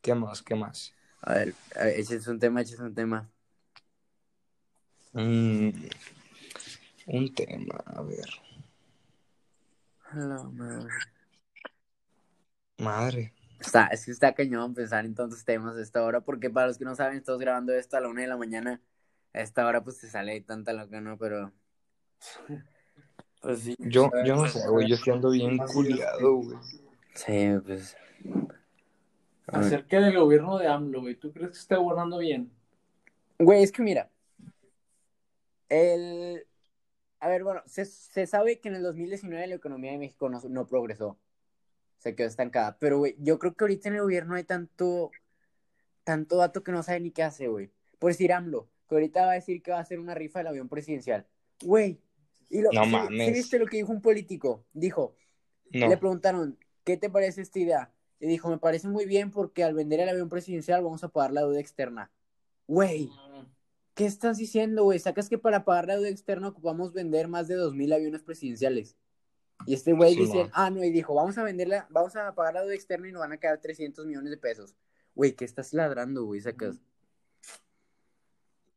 ¿Qué 0.02 0.14
más? 0.14 0.42
¿Qué 0.42 0.56
más? 0.56 0.94
A 1.22 1.34
ver, 1.36 1.56
a 1.76 1.86
ver, 1.86 2.00
ese 2.00 2.18
es 2.18 2.28
un 2.28 2.38
tema, 2.38 2.62
ese 2.62 2.74
es 2.74 2.82
un 2.82 2.94
tema. 2.94 3.30
Mm, 5.14 5.70
un 7.08 7.34
tema, 7.34 7.76
a 7.86 8.02
ver. 8.02 8.30
La 10.14 10.44
madre. 10.44 10.90
Madre. 12.78 13.34
Está, 13.66 13.88
es 13.88 14.06
que 14.06 14.12
está 14.12 14.34
cañón 14.34 14.74
pensar 14.74 15.06
en 15.06 15.16
tantos 15.16 15.46
temas 15.46 15.78
a 15.78 15.82
esta 15.82 16.04
hora, 16.04 16.22
porque 16.22 16.50
para 16.50 16.68
los 16.68 16.78
que 16.78 16.86
no 16.86 16.96
saben, 16.96 17.18
estamos 17.18 17.40
grabando 17.40 17.74
esto 17.74 17.98
a 17.98 18.02
la 18.02 18.10
una 18.10 18.22
de 18.22 18.28
la 18.28 18.38
mañana. 18.38 18.82
A 19.34 19.42
esta 19.42 19.66
hora, 19.66 19.84
pues, 19.84 20.00
te 20.00 20.08
sale 20.08 20.42
tanta 20.42 20.74
loca, 20.74 21.02
¿no? 21.02 21.18
Pero... 21.18 21.52
Pues 23.42 23.60
sí. 23.60 23.76
Yo, 23.80 24.12
yo 24.26 24.36
no 24.36 24.48
sé, 24.48 24.68
güey. 24.70 24.88
Yo 24.88 24.96
estoy 24.96 25.14
ando 25.14 25.32
bien 25.32 25.58
culiado, 25.58 26.36
güey. 26.36 26.58
Sí, 27.16 27.50
pues... 27.66 27.98
Acerca 29.48 30.00
del 30.00 30.18
gobierno 30.18 30.58
de 30.58 30.68
AMLO, 30.68 31.02
güey. 31.02 31.16
¿Tú 31.16 31.32
crees 31.34 31.52
que 31.52 31.58
está 31.58 31.78
gobernando 31.78 32.20
bien? 32.20 32.52
Güey, 33.40 33.64
es 33.64 33.72
que 33.72 33.82
mira, 33.82 34.10
el... 35.68 36.46
a 37.20 37.28
ver, 37.28 37.44
bueno, 37.44 37.62
se, 37.66 37.86
se 37.86 38.28
sabe 38.28 38.60
que 38.60 38.70
en 38.70 38.76
el 38.76 38.84
2019 38.84 39.48
la 39.48 39.56
economía 39.56 39.92
de 39.92 39.98
México 39.98 40.30
no, 40.30 40.40
no 40.48 40.68
progresó. 40.68 41.18
Se 42.04 42.16
quedó 42.16 42.28
estancada. 42.28 42.76
Pero, 42.80 42.98
güey, 42.98 43.16
yo 43.20 43.40
creo 43.40 43.54
que 43.56 43.64
ahorita 43.64 43.88
en 43.88 43.96
el 43.96 44.02
gobierno 44.02 44.36
hay 44.36 44.44
tanto, 44.44 45.10
tanto 46.04 46.36
dato 46.36 46.62
que 46.62 46.74
no 46.74 46.84
sabe 46.84 47.00
ni 47.00 47.12
qué 47.12 47.24
hace, 47.24 47.48
güey. 47.48 47.72
Por 47.98 48.12
decir 48.12 48.34
AMLO, 48.34 48.68
que 48.90 48.96
ahorita 48.96 49.26
va 49.26 49.32
a 49.32 49.36
decir 49.36 49.62
que 49.64 49.72
va 49.72 49.78
a 49.78 49.82
hacer 49.82 50.00
una 50.02 50.14
rifa 50.14 50.40
del 50.40 50.48
avión 50.48 50.68
presidencial. 50.68 51.26
Güey, 51.64 52.02
y 52.50 52.60
lo, 52.62 52.72
No 52.74 52.84
¿sí- 52.84 52.90
mames. 52.92 53.28
¿sí 53.28 53.34
viste 53.34 53.58
lo 53.58 53.68
que 53.68 53.78
dijo 53.78 53.94
un 53.94 54.02
político? 54.02 54.66
Dijo, 54.74 55.16
No. 55.72 55.88
le 55.88 55.96
preguntaron, 55.96 56.60
¿qué 56.84 56.98
te 56.98 57.10
parece 57.10 57.42
esta 57.42 57.60
idea? 57.60 57.94
Y 58.20 58.28
dijo, 58.28 58.50
me 58.50 58.58
parece 58.58 58.90
muy 58.90 59.06
bien 59.06 59.32
porque 59.32 59.64
al 59.64 59.74
vender 59.74 60.02
el 60.02 60.10
avión 60.10 60.28
presidencial 60.28 60.84
vamos 60.84 61.06
a 61.06 61.08
pagar 61.08 61.32
la 61.32 61.42
deuda 61.42 61.62
externa. 61.62 62.12
Güey, 62.68 63.10
¿qué 63.94 64.06
estás 64.06 64.38
diciendo, 64.38 64.84
güey? 64.84 65.00
Sacas 65.00 65.30
que 65.30 65.38
para 65.38 65.64
pagar 65.64 65.88
la 65.88 65.96
deuda 65.96 66.10
externa 66.10 66.50
ocupamos 66.50 66.92
vender 66.94 67.30
más 67.30 67.48
de 67.48 67.56
2.000 67.56 67.94
aviones 67.94 68.24
presidenciales. 68.24 68.98
Y 69.66 69.74
este 69.74 69.94
güey 69.94 70.14
Sí, 70.14 70.22
dice, 70.22 70.38
man. 70.38 70.50
ah, 70.54 70.70
no, 70.70 70.84
y 70.84 70.90
dijo, 70.92 71.14
vamos 71.14 71.38
a 71.38 71.44
venderla, 71.44 71.88
vamos 71.90 72.16
a 72.16 72.34
pagar 72.36 72.54
la 72.56 72.62
deuda 72.62 72.76
externa 72.76 73.08
y 73.08 73.12
nos 73.12 73.22
van 73.22 73.32
a 73.32 73.38
quedar 73.38 73.60
300 73.62 74.06
millones 74.06 74.32
de 74.32 74.38
pesos. 74.38 74.76
Güey, 75.16 75.34
¿qué 75.36 75.46
estás 75.46 75.74
ladrando, 75.74 76.26
güey? 76.26 76.42
Sacas. 76.42 76.82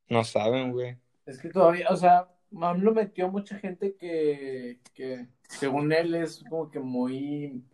No 0.09 0.23
saben, 0.23 0.73
güey. 0.73 0.97
Es 1.25 1.39
que 1.39 1.49
todavía, 1.49 1.89
o 1.91 1.97
sea, 1.97 2.29
AMLO 2.61 2.95
metió 2.95 3.29
mucha 3.29 3.59
gente 3.59 3.97
que, 3.97 4.79
que 4.95 5.27
según 5.49 5.93
él 5.93 6.15
es 6.15 6.45
como 6.49 6.71
que 6.71 6.79
muy, 6.79 7.65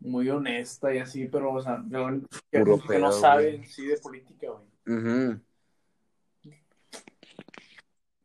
muy 0.00 0.30
honesta 0.30 0.94
y 0.94 0.98
así, 0.98 1.26
pero, 1.26 1.52
o 1.52 1.60
sea, 1.60 1.84
yo- 1.88 2.20
que, 2.50 2.60
Puro 2.60 2.80
que 2.80 2.98
no 2.98 3.12
saben 3.12 3.66
sí 3.66 3.84
de 3.86 3.98
política, 3.98 4.46
güey. 4.86 5.38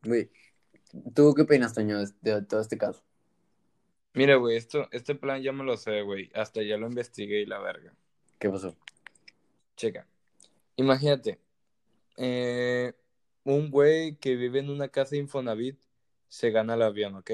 Güey, 0.03 0.31
¿tú 1.13 1.33
qué 1.35 1.41
opinas, 1.41 1.73
Toño, 1.73 1.99
de, 1.99 2.07
de 2.21 2.41
todo 2.43 2.61
este 2.61 2.77
caso? 2.77 3.03
Mira, 4.13 4.35
güey, 4.35 4.57
esto, 4.57 4.87
este 4.91 5.15
plan 5.15 5.41
ya 5.41 5.51
me 5.51 5.63
lo 5.63 5.77
sé, 5.77 6.01
güey. 6.01 6.29
Hasta 6.33 6.61
ya 6.63 6.77
lo 6.77 6.87
investigué 6.87 7.41
y 7.41 7.45
la 7.45 7.59
verga. 7.59 7.93
¿Qué 8.39 8.49
pasó? 8.49 8.75
Checa. 9.75 10.07
Imagínate. 10.75 11.39
eh, 12.17 12.93
un 13.43 13.71
güey 13.71 14.15
que 14.17 14.35
vive 14.35 14.59
en 14.59 14.69
una 14.69 14.89
casa 14.89 15.11
de 15.11 15.17
Infonavit 15.19 15.79
se 16.27 16.51
gana 16.51 16.73
el 16.75 16.81
avión, 16.81 17.15
¿ok? 17.15 17.31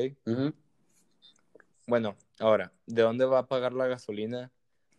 Bueno, 1.88 2.16
ahora, 2.40 2.72
¿de 2.86 3.02
dónde 3.02 3.26
va 3.26 3.40
a 3.40 3.48
pagar 3.48 3.74
la 3.74 3.88
gasolina? 3.88 4.52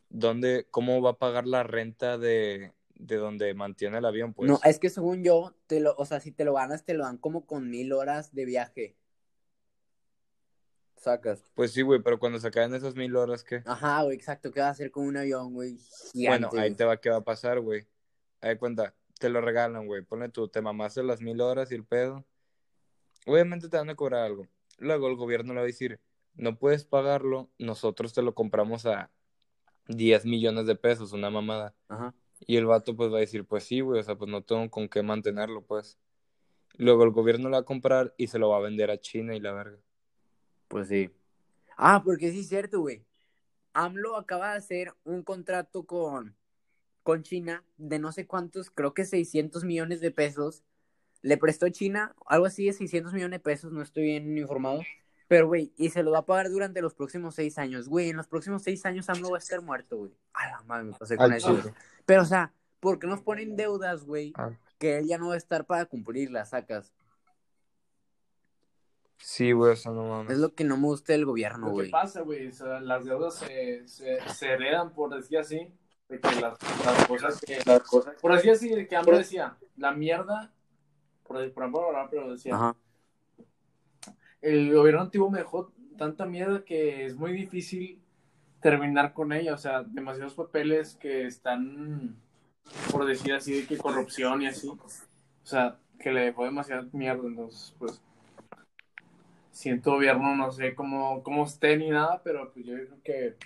¿Dónde, 0.09 0.67
cómo 0.71 1.01
va 1.03 1.11
a 1.11 1.19
pagar 1.19 1.47
la 1.47 1.63
renta 1.63 2.19
de, 2.19 2.73
de 2.95 3.17
donde 3.17 3.55
mantiene 3.55 3.99
el 3.99 4.05
avión? 4.05 4.35
Pues, 4.35 4.49
No, 4.49 4.61
es 4.65 4.79
que 4.79 4.91
según 4.91 5.25
yo, 5.25 5.55
te 5.67 5.81
lo, 5.81 5.95
o 5.97 6.05
sea, 6.05 6.21
si 6.21 6.31
te 6.33 6.45
lo 6.45 6.55
ganas, 6.55 6.85
te 6.85 6.95
lo 6.95 7.05
dan 7.05 7.19
como 7.19 7.47
con 7.47 7.71
mil 7.71 7.93
horas 7.93 8.35
de 8.35 8.45
viaje. 8.45 8.97
Sacas. 10.97 11.43
pues 11.55 11.73
sí, 11.73 11.83
güey, 11.83 12.03
pero 12.03 12.19
cuando 12.19 12.39
se 12.39 12.51
caen 12.51 12.75
esas 12.75 12.95
mil 12.95 13.15
horas, 13.17 13.45
¿qué? 13.45 13.63
Ajá, 13.67 14.03
güey, 14.03 14.17
exacto. 14.17 14.51
¿Qué 14.51 14.61
va 14.61 14.69
a 14.69 14.71
hacer 14.71 14.91
con 14.91 15.07
un 15.07 15.17
avión, 15.17 15.53
güey? 15.53 15.79
Bueno, 16.15 16.51
ahí 16.57 16.75
te 16.75 16.85
va, 16.85 16.97
¿qué 16.97 17.11
va 17.11 17.17
a 17.17 17.25
pasar, 17.25 17.61
güey? 17.61 17.87
Ahí 18.41 18.57
cuenta, 18.57 18.95
te 19.19 19.29
lo 19.29 19.41
regalan, 19.41 19.87
güey. 19.87 20.03
Ponle 20.03 20.29
tú, 20.29 20.49
te 20.49 20.61
mamaste 20.61 21.03
las 21.03 21.21
mil 21.21 21.41
horas 21.41 21.71
y 21.71 21.75
el 21.75 21.85
pedo. 21.85 22.25
Obviamente 23.27 23.69
te 23.69 23.77
van 23.77 23.91
a 23.91 23.95
cobrar 23.95 24.25
algo. 24.25 24.47
Luego 24.79 25.09
el 25.09 25.17
gobierno 25.17 25.53
le 25.53 25.61
va 25.61 25.65
a 25.65 25.67
decir, 25.67 26.01
no 26.35 26.59
puedes 26.59 26.85
pagarlo, 26.85 27.51
nosotros 27.59 28.13
te 28.13 28.23
lo 28.23 28.35
compramos 28.35 28.87
a 28.87 29.11
10 29.89 30.25
millones 30.25 30.67
de 30.67 30.77
pesos, 30.77 31.13
una 31.13 31.31
mamada. 31.31 31.75
Ajá. 31.89 32.15
Y 32.41 32.57
el 32.57 32.67
vato 32.67 32.95
pues 32.95 33.13
va 33.13 33.17
a 33.17 33.21
decir, 33.21 33.47
pues 33.47 33.65
sí, 33.65 33.81
güey, 33.81 34.01
o 34.01 34.03
sea, 34.03 34.17
pues 34.17 34.31
no 34.31 34.43
tengo 34.43 34.71
con 34.71 34.89
qué 34.89 35.03
mantenerlo, 35.03 35.63
pues. 35.63 35.99
Luego 36.77 37.05
el 37.05 37.11
gobierno 37.11 37.49
lo 37.49 37.55
va 37.55 37.61
a 37.61 37.65
comprar 37.65 38.15
y 38.19 38.27
se 38.27 38.39
lo 38.39 38.51
va 38.51 38.59
a 38.59 38.61
vender 38.61 38.91
a 38.91 39.01
China 39.01 39.35
y 39.35 39.41
la 39.41 39.53
verga. 39.53 39.79
Pues 40.69 40.89
sí. 40.89 41.11
Ah, 41.77 42.03
porque 42.05 42.31
sí 42.33 42.41
es 42.41 42.49
cierto, 42.49 42.81
güey. 42.81 43.05
AMLO 43.73 44.17
acaba 44.17 44.53
de 44.53 44.59
hacer 44.59 44.95
un 45.05 45.23
contrato 45.23 45.85
con, 45.85 46.35
con 47.03 47.23
China 47.23 47.63
de 47.77 47.99
no 47.99 48.11
sé 48.11 48.27
cuántos, 48.27 48.71
creo 48.71 48.95
que 48.95 49.05
600 49.05 49.65
millones 49.65 50.01
de 50.01 50.11
pesos. 50.11 50.65
Le 51.23 51.37
prestó 51.37 51.69
China 51.69 52.15
algo 52.27 52.47
así 52.47 52.67
de 52.67 52.73
600 52.73 53.13
millones 53.13 53.39
de 53.39 53.43
pesos, 53.43 53.73
no 53.73 53.83
estoy 53.83 54.05
bien 54.05 54.39
informado. 54.39 54.83
Pero, 55.29 55.49
güey, 55.49 55.73
y 55.77 55.91
se 55.91 56.03
lo 56.03 56.13
va 56.13 56.19
a 56.19 56.27
pagar 56.27 56.51
durante 56.51 56.81
los 56.81 56.95
próximos 56.95 57.35
seis 57.35 57.59
años. 57.59 57.89
Güey, 57.89 58.11
en 58.11 58.17
los 58.17 58.29
próximos 58.29 58.63
seis 58.63 58.87
años 58.87 59.09
AMLO 59.09 59.31
va 59.31 59.37
a 59.37 59.41
estar 59.41 59.61
muerto, 59.61 59.99
güey. 59.99 60.13
A 60.33 60.49
la 60.49 60.63
madre, 60.63 60.85
me 60.85 60.93
pasé 60.93 61.17
con 61.17 61.33
eso. 61.33 61.61
Pero, 62.07 62.23
o 62.23 62.27
sea, 62.27 62.53
¿por 62.81 62.99
qué 62.99 63.07
nos 63.07 63.23
ponen 63.23 63.57
deudas, 63.57 64.05
güey? 64.05 64.33
Ah. 64.37 64.53
Que 64.79 64.99
él 64.99 65.09
ya 65.09 65.19
no 65.19 65.29
va 65.29 65.35
a 65.35 65.39
estar 65.39 65.67
para 65.67 65.87
cumplirlas, 65.87 66.51
sacas. 66.51 66.93
Sí, 69.19 69.53
güey, 69.53 69.73
o 69.73 69.77
sea, 69.77 69.93
no 69.93 70.05
Es 70.05 70.09
mames. 70.11 70.39
lo 70.39 70.55
que 70.55 70.65
no 70.65 70.77
me 70.77 70.85
gusta 70.87 71.13
del 71.13 71.25
gobierno, 71.25 71.67
Lo 71.67 71.67
que 71.69 71.73
güey. 71.73 71.91
pasa, 71.91 72.21
güey, 72.23 72.49
o 72.49 72.53
sea, 72.53 72.81
las 72.81 73.05
deudas 73.05 73.35
se, 73.35 73.87
se, 73.89 74.19
se 74.29 74.47
heredan, 74.53 74.93
por 74.95 75.15
decir 75.15 75.39
así, 75.39 75.73
de 76.09 76.21
que 76.21 76.41
las, 76.41 76.57
las 76.85 77.07
cosas 77.09 77.41
que, 77.41 77.59
las 77.67 77.81
cosas, 77.83 78.15
por 78.21 78.35
decir 78.35 78.51
así, 78.53 78.69
de 78.69 78.87
que 78.87 78.95
AMLO 78.97 79.19
decía, 79.19 79.57
la 79.77 79.93
mierda, 79.93 80.53
por, 81.25 81.37
por 81.53 81.63
ejemplo, 81.65 81.87
hablar, 81.87 82.09
pero 82.11 82.31
decía, 82.31 82.55
Ajá. 82.55 82.77
el 84.43 84.73
gobierno 84.75 85.01
antiguo 85.03 85.31
me 85.31 85.39
dejó 85.39 85.73
tanta 85.99 86.27
mierda 86.27 86.65
que 86.65 87.07
es 87.07 87.17
muy 87.17 87.33
difícil 87.33 88.01
terminar 88.61 89.13
con 89.15 89.33
ella, 89.33 89.55
o 89.55 89.59
sea, 89.59 89.83
demasiados 89.83 90.35
papeles 90.35 90.95
que 90.97 91.27
están, 91.27 92.17
por 92.93 93.07
decir 93.07 93.33
así, 93.35 93.61
de 93.63 93.67
que 93.67 93.77
corrupción 93.79 94.43
y 94.43 94.47
así, 94.47 94.69
o 94.69 94.79
sea, 95.43 95.79
que 95.99 96.13
le 96.13 96.21
dejó 96.27 96.45
demasiada 96.45 96.87
mierda, 96.93 97.27
entonces, 97.27 97.75
pues, 97.79 98.01
siento 99.57 99.93
gobierno, 99.93 100.37
no 100.37 100.53
sé 100.53 100.75
cómo, 100.75 101.23
cómo 101.23 101.45
esté 101.47 101.79
ni 101.79 101.89
nada, 101.89 102.21
pero 102.23 102.53
pues 102.53 102.67
yo 102.67 102.75
creo 102.75 103.03
que, 103.03 103.37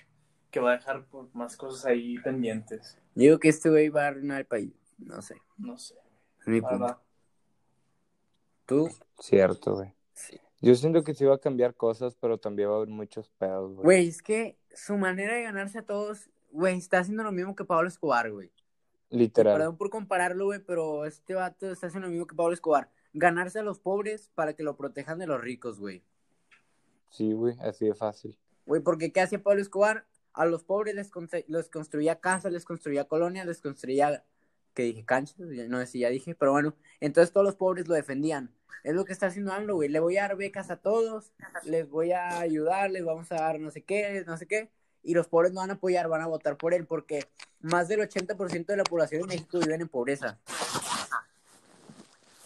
que 0.51 0.61
va 0.61 0.73
a 0.73 0.77
dejar 0.77 1.05
pues, 1.07 1.33
más 1.35 1.57
cosas 1.57 1.87
ahí 1.87 2.19
pendientes, 2.19 2.99
Yo 3.15 3.23
digo 3.23 3.39
que 3.39 3.49
este 3.49 3.71
güey 3.71 3.89
va 3.91 4.05
a 4.05 4.09
arruinar 4.09 4.41
el 4.41 4.47
país. 4.47 4.73
No 4.99 5.23
sé. 5.23 5.37
no 5.57 5.79
sé, 5.79 5.95
Es 6.41 6.49
mi 6.49 6.61
punto. 6.61 6.79
verdad. 6.81 6.99
¿Tú? 8.67 8.89
Cierto, 9.19 9.77
güey. 9.77 9.95
Sí. 10.13 10.39
Yo 10.61 10.75
siento 10.75 11.03
que 11.05 11.15
sí 11.15 11.25
va 11.25 11.37
a 11.37 11.41
cambiar 11.41 11.75
cosas, 11.75 12.17
pero 12.21 12.39
también 12.39 12.69
va 12.69 12.75
a 12.75 12.77
haber 12.79 12.89
muchos 12.89 13.31
pedos, 13.31 13.75
güey. 13.75 13.85
Güey, 13.85 14.09
es 14.09 14.21
que 14.21 14.59
su 14.75 14.97
manera 14.97 15.35
de 15.35 15.43
ganarse 15.43 15.79
a 15.79 15.83
todos, 15.87 16.29
güey, 16.51 16.77
está 16.77 16.99
haciendo 16.99 17.23
lo 17.23 17.33
mismo 17.33 17.55
que 17.55 17.65
Pablo 17.65 17.89
Escobar, 17.89 18.31
güey. 18.31 18.53
Literal. 19.11 19.57
Perdón 19.57 19.77
por 19.77 19.91
compararlo, 19.91 20.47
güey, 20.47 20.59
pero 20.59 21.05
este 21.05 21.35
vato 21.35 21.71
está 21.71 21.87
haciendo 21.87 22.09
lo 22.09 22.13
mismo 22.13 22.27
que 22.27 22.35
Pablo 22.35 22.53
Escobar. 22.53 22.91
Ganarse 23.13 23.59
a 23.59 23.63
los 23.63 23.81
pobres 23.81 24.31
para 24.35 24.55
que 24.55 24.63
lo 24.63 24.77
protejan 24.77 25.19
de 25.19 25.27
los 25.27 25.41
ricos, 25.41 25.79
güey. 25.81 26.03
Sí, 27.11 27.33
güey, 27.33 27.57
así 27.61 27.87
de 27.87 27.95
fácil. 27.95 28.39
Güey, 28.67 28.81
porque 28.83 29.13
¿qué 29.13 29.21
hacía 29.21 29.43
Pablo 29.43 29.61
Escobar? 29.61 30.07
A 30.33 30.47
los 30.47 30.63
pobres 30.63 30.95
les, 30.95 31.11
constru- 31.11 31.45
les 31.49 31.69
construía 31.69 32.21
casas, 32.21 32.53
les 32.53 32.65
construía 32.65 33.07
colonias, 33.09 33.47
les 33.47 33.61
construía, 33.61 34.25
que 34.75 34.85
dije, 34.85 35.05
canchas, 35.05 35.37
no 35.39 35.79
sé 35.81 35.87
si 35.87 35.99
ya 36.01 36.09
dije, 36.09 36.37
pero 36.37 36.53
bueno, 36.53 36.77
entonces 37.01 37.33
todos 37.33 37.45
los 37.45 37.57
pobres 37.57 37.89
lo 37.89 37.95
defendían. 37.95 38.55
Es 38.85 38.95
lo 38.95 39.05
que 39.05 39.13
está 39.13 39.27
haciendo 39.27 39.53
AMLO, 39.53 39.75
güey. 39.75 39.89
Le 39.89 39.99
voy 39.99 40.17
a 40.17 40.23
dar 40.23 40.37
becas 40.37 40.71
a 40.71 40.77
todos, 40.77 41.33
les 41.65 41.91
voy 41.91 42.13
a 42.13 42.39
ayudar, 42.39 42.91
les 42.93 43.05
vamos 43.05 43.31
a 43.33 43.35
dar 43.35 43.59
no 43.59 43.73
sé 43.73 43.83
qué, 43.83 44.23
no 44.27 44.37
sé 44.37 44.47
qué, 44.47 44.71
y 45.03 45.15
los 45.15 45.27
pobres 45.27 45.53
no 45.53 45.61
van 45.61 45.71
a 45.71 45.75
apoyar, 45.75 46.09
van 46.09 46.23
a 46.23 46.29
votar 46.29 46.57
por 46.57 46.73
él, 46.73 46.87
porque 46.87 47.27
más 47.59 47.89
del 47.89 48.01
80% 48.01 48.67
de 48.67 48.77
la 48.77 48.85
población 48.85 49.23
de 49.23 49.27
México 49.27 49.59
viven 49.59 49.81
en 49.81 49.89
pobreza. 49.89 50.39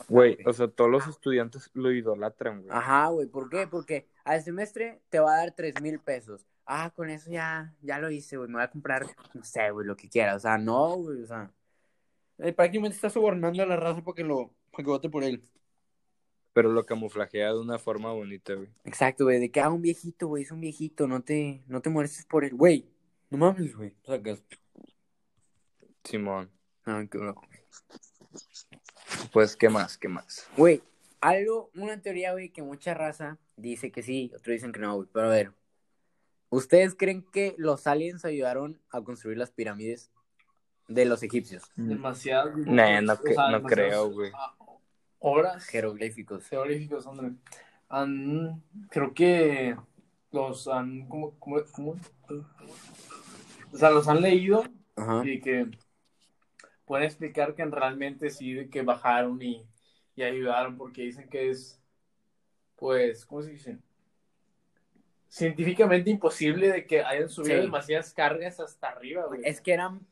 Güey, 0.09 0.39
o 0.45 0.53
sea, 0.53 0.69
todos 0.69 0.91
los 0.91 1.07
estudiantes 1.07 1.71
lo 1.75 1.91
idolatran, 1.93 2.63
güey. 2.63 2.71
Ajá, 2.77 3.09
güey, 3.09 3.27
¿por 3.29 3.49
qué? 3.49 3.67
Porque 3.67 4.09
al 4.25 4.43
semestre 4.43 5.03
te 5.09 5.19
va 5.19 5.35
a 5.35 5.39
dar 5.39 5.53
tres 5.55 5.81
mil 5.81 6.01
pesos. 6.01 6.47
Ah, 6.67 6.91
con 6.95 7.11
eso 7.11 7.31
ya, 7.31 7.75
ya 7.83 7.99
lo 7.99 8.11
hice, 8.11 8.37
güey, 8.37 8.49
me 8.49 8.55
voy 8.57 8.63
a 8.65 8.71
comprar, 8.71 9.07
no 9.35 9.45
sé, 9.45 9.71
güey, 9.71 9.87
lo 9.87 9.97
que 9.97 10.09
quiera. 10.09 10.35
O 10.37 10.41
sea, 10.41 10.59
no, 10.59 10.97
güey, 10.97 11.23
o 11.23 11.27
sea. 11.27 11.53
eh, 12.39 12.53
prácticamente 12.53 12.97
está 12.97 13.11
sobornando 13.11 13.63
a 13.63 13.67
la 13.67 13.77
raza 13.77 14.03
para 14.05 14.15
que 14.15 14.25
lo, 14.25 14.55
para 14.71 14.85
que 14.85 14.91
vote 14.91 15.11
por 15.11 15.25
él. 15.25 15.43
Pero 16.53 16.71
lo 16.71 16.87
camuflajea 16.87 17.49
de 17.53 17.61
una 17.61 17.79
forma 17.79 18.13
bonita, 18.13 18.55
güey. 18.55 18.69
Exacto, 18.85 19.25
güey, 19.25 19.41
de 19.41 19.51
que 19.51 19.61
ah, 19.61 19.71
un 19.71 19.83
viejito, 19.83 20.29
güey, 20.29 20.45
es 20.45 20.53
un 20.53 20.61
viejito, 20.61 21.07
no 21.09 21.23
te, 21.23 21.63
no 21.67 21.81
te 21.83 21.91
mueres 21.91 22.25
por 22.27 22.45
él, 22.45 22.55
güey. 22.55 22.89
No 23.31 23.39
mames, 23.39 23.77
güey. 23.77 23.97
O 24.05 24.07
sea, 24.07 24.23
que 24.23 24.39
Simón. 26.05 26.51
Ah, 26.87 27.05
qué 27.11 27.19
bro. 27.19 27.35
Pues, 29.35 29.57
¿qué 29.57 29.69
más? 29.69 29.99
¿Qué 29.99 30.09
más? 30.09 30.49
Güey, 30.57 30.83
algo, 31.21 31.71
una 31.75 32.01
teoría, 32.01 32.33
güey, 32.33 32.49
que 32.51 32.63
mucha 32.63 32.95
raza 32.95 33.37
dice 33.57 33.91
que 33.91 34.03
sí, 34.03 34.31
otros 34.35 34.55
dicen 34.55 34.73
que 34.73 34.79
no, 34.81 34.95
güey. 34.95 35.09
Pero 35.13 35.27
a 35.27 35.31
ver, 35.31 35.53
¿ustedes 36.51 36.95
creen 36.95 37.23
que 37.33 37.55
los 37.59 37.87
aliens 37.89 38.25
ayudaron 38.25 38.81
a 38.91 39.03
construir 39.03 39.37
las 39.37 39.51
pirámides 39.51 40.11
de 40.89 41.05
los 41.05 41.23
egipcios? 41.25 41.65
Demasiado. 41.75 42.53
Nah, 42.57 43.01
no, 43.01 43.15
o 43.15 43.21
que- 43.23 43.35
sea, 43.35 43.51
no 43.51 43.63
creo, 43.65 44.11
güey. 44.11 44.31
ah, 44.35 44.55
Horas 45.19 45.65
Jeroglíficos. 45.67 46.45
hombre. 47.07 47.33
Han- 47.89 48.63
creo 48.91 49.15
que 49.15 49.77
los 50.31 50.69
han, 50.69 51.09
¿cómo, 51.09 51.33
cómo, 51.41 51.63
cómo? 51.73 51.97
O 53.73 53.77
sea, 53.77 53.91
los 53.91 54.07
han 54.07 54.21
leído 54.21 54.65
Ajá. 54.97 55.23
y 55.27 55.41
que 55.41 55.71
pueden 56.85 57.07
explicar 57.07 57.55
que 57.55 57.65
realmente 57.65 58.31
sí, 58.31 58.69
que 58.69 58.83
bajaron 58.83 59.41
y, 59.43 59.67
y 60.17 60.23
ayudaron, 60.23 60.77
porque 60.77 61.03
dicen 61.03 61.29
que 61.29 61.51
es 61.51 61.81
pues, 62.77 63.25
¿cómo 63.25 63.43
se 63.43 63.51
dice? 63.53 63.79
Científicamente 65.29 66.11
imposible 66.11 66.71
de 66.71 66.87
que 66.87 67.03
hayan 67.03 67.29
subido 67.29 67.57
Sí. 67.57 67.63
demasiadas 67.63 68.13
cargas 68.13 68.61
hasta 68.61 68.89
arriba, 68.89 69.27
güey. 69.27 69.41
Es 69.45 69.61
que 69.61 69.73
eran, 69.73 70.07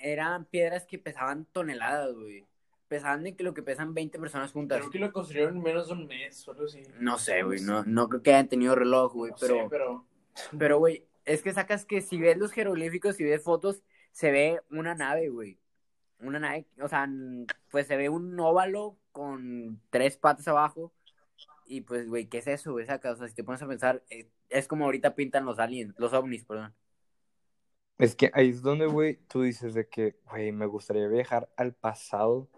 eran 0.00 0.44
piedras 0.46 0.86
que 0.86 0.98
pesaban 0.98 1.46
toneladas, 1.46 2.14
güey. 2.14 2.46
Pesaban 2.88 3.24
de 3.24 3.34
que 3.34 3.42
lo 3.42 3.54
que 3.54 3.62
pesan 3.62 3.92
20 3.94 4.18
personas 4.18 4.52
juntas. 4.52 4.78
Creo 4.78 4.90
que 4.90 4.98
lo 4.98 5.12
construyeron 5.12 5.56
en 5.56 5.62
menos 5.62 5.88
de 5.88 5.94
un 5.94 6.06
mes, 6.06 6.46
o 6.46 6.52
algo 6.52 6.64
así. 6.64 6.82
No 7.00 7.18
sé, 7.18 7.42
güey. 7.42 7.60
No, 7.60 7.84
no 7.84 8.08
creo 8.08 8.22
que 8.22 8.30
hayan 8.30 8.48
tenido 8.48 8.74
reloj, 8.74 9.12
güey. 9.12 9.32
No 9.32 9.38
sé, 9.38 9.46
pero, 9.48 9.68
pero... 9.68 10.06
pero, 10.58 10.78
güey, 10.78 11.06
es 11.24 11.42
que 11.42 11.52
sacas 11.52 11.84
que 11.84 12.00
si 12.00 12.18
ves 12.18 12.36
los 12.36 12.52
jeroglíficos, 12.52 13.16
si 13.16 13.24
ves 13.24 13.42
fotos, 13.42 13.82
se 14.10 14.30
ve 14.30 14.60
una 14.70 14.94
nave, 14.94 15.28
güey. 15.28 15.58
Una 16.22 16.38
nave, 16.38 16.66
o 16.80 16.88
sea, 16.88 17.08
pues 17.70 17.86
se 17.86 17.96
ve 17.96 18.08
un 18.08 18.38
óvalo 18.38 18.96
con 19.10 19.80
tres 19.90 20.16
patas 20.16 20.48
abajo. 20.48 20.92
Y 21.66 21.82
pues, 21.82 22.08
güey, 22.08 22.26
¿qué 22.26 22.38
es 22.38 22.46
eso? 22.46 22.76
Sacas, 22.86 23.14
o 23.14 23.16
sea, 23.18 23.28
si 23.28 23.34
te 23.34 23.44
pones 23.44 23.62
a 23.62 23.66
pensar, 23.68 24.02
eh, 24.10 24.28
es 24.48 24.68
como 24.68 24.84
ahorita 24.84 25.14
pintan 25.14 25.44
los 25.44 25.58
aliens, 25.58 25.94
los 25.98 26.12
ovnis, 26.12 26.44
perdón. 26.44 26.74
Es 27.98 28.14
que 28.14 28.30
ahí 28.34 28.50
es 28.50 28.62
donde, 28.62 28.86
güey, 28.86 29.16
tú 29.28 29.42
dices 29.42 29.74
de 29.74 29.88
que, 29.88 30.16
güey, 30.28 30.52
me 30.52 30.66
gustaría 30.66 31.06
viajar 31.08 31.48
al 31.56 31.74
pasado 31.74 32.48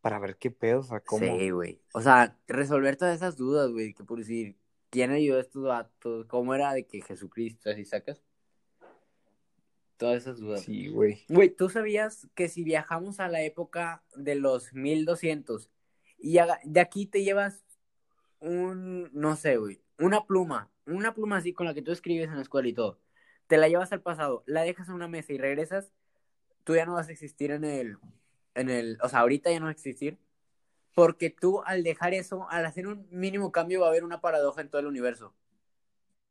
para 0.00 0.18
ver 0.18 0.36
qué 0.36 0.50
pedo, 0.50 0.80
o 0.80 0.84
sea, 0.84 1.00
cómo. 1.00 1.24
Sí, 1.24 1.50
güey. 1.50 1.80
O 1.92 2.00
sea, 2.00 2.36
resolver 2.46 2.96
todas 2.96 3.16
esas 3.16 3.36
dudas, 3.36 3.70
güey, 3.70 3.94
que 3.94 4.04
por 4.04 4.18
decir, 4.18 4.56
¿quién 4.90 5.10
ayudó 5.10 5.38
a 5.38 5.40
estos 5.40 5.64
vatos? 5.64 6.26
¿Cómo 6.26 6.54
era 6.54 6.72
de 6.72 6.86
que 6.86 7.00
Jesucristo, 7.00 7.70
así 7.70 7.84
sacas? 7.84 8.22
Todas 9.96 10.22
esas 10.22 10.38
dudas. 10.38 10.62
Sí, 10.62 10.88
güey. 10.88 11.24
Güey, 11.28 11.50
¿tú 11.50 11.68
sabías 11.68 12.28
que 12.34 12.48
si 12.48 12.64
viajamos 12.64 13.20
a 13.20 13.28
la 13.28 13.42
época 13.42 14.02
de 14.16 14.34
los 14.34 14.72
1200 14.72 15.70
y 16.18 16.38
de 16.64 16.80
aquí 16.80 17.06
te 17.06 17.22
llevas 17.22 17.64
un, 18.40 19.10
no 19.12 19.36
sé, 19.36 19.56
güey, 19.56 19.80
una 19.98 20.26
pluma, 20.26 20.70
una 20.86 21.14
pluma 21.14 21.36
así 21.38 21.52
con 21.52 21.66
la 21.66 21.74
que 21.74 21.82
tú 21.82 21.92
escribes 21.92 22.28
en 22.28 22.36
la 22.36 22.42
escuela 22.42 22.68
y 22.68 22.72
todo, 22.72 22.98
te 23.46 23.56
la 23.56 23.68
llevas 23.68 23.92
al 23.92 24.00
pasado, 24.00 24.42
la 24.46 24.62
dejas 24.62 24.88
en 24.88 24.94
una 24.94 25.08
mesa 25.08 25.32
y 25.32 25.38
regresas, 25.38 25.92
tú 26.64 26.74
ya 26.74 26.86
no 26.86 26.94
vas 26.94 27.08
a 27.08 27.12
existir 27.12 27.50
en 27.50 27.64
el, 27.64 27.98
en 28.54 28.70
el, 28.70 28.98
o 29.02 29.08
sea, 29.08 29.20
ahorita 29.20 29.50
ya 29.50 29.60
no 29.60 29.66
vas 29.66 29.72
a 29.76 29.78
existir, 29.78 30.18
porque 30.94 31.30
tú 31.30 31.62
al 31.64 31.82
dejar 31.82 32.14
eso, 32.14 32.48
al 32.50 32.66
hacer 32.66 32.86
un 32.86 33.06
mínimo 33.10 33.52
cambio 33.52 33.80
va 33.80 33.86
a 33.86 33.90
haber 33.90 34.04
una 34.04 34.20
paradoja 34.20 34.60
en 34.60 34.68
todo 34.68 34.80
el 34.80 34.86
universo. 34.86 35.34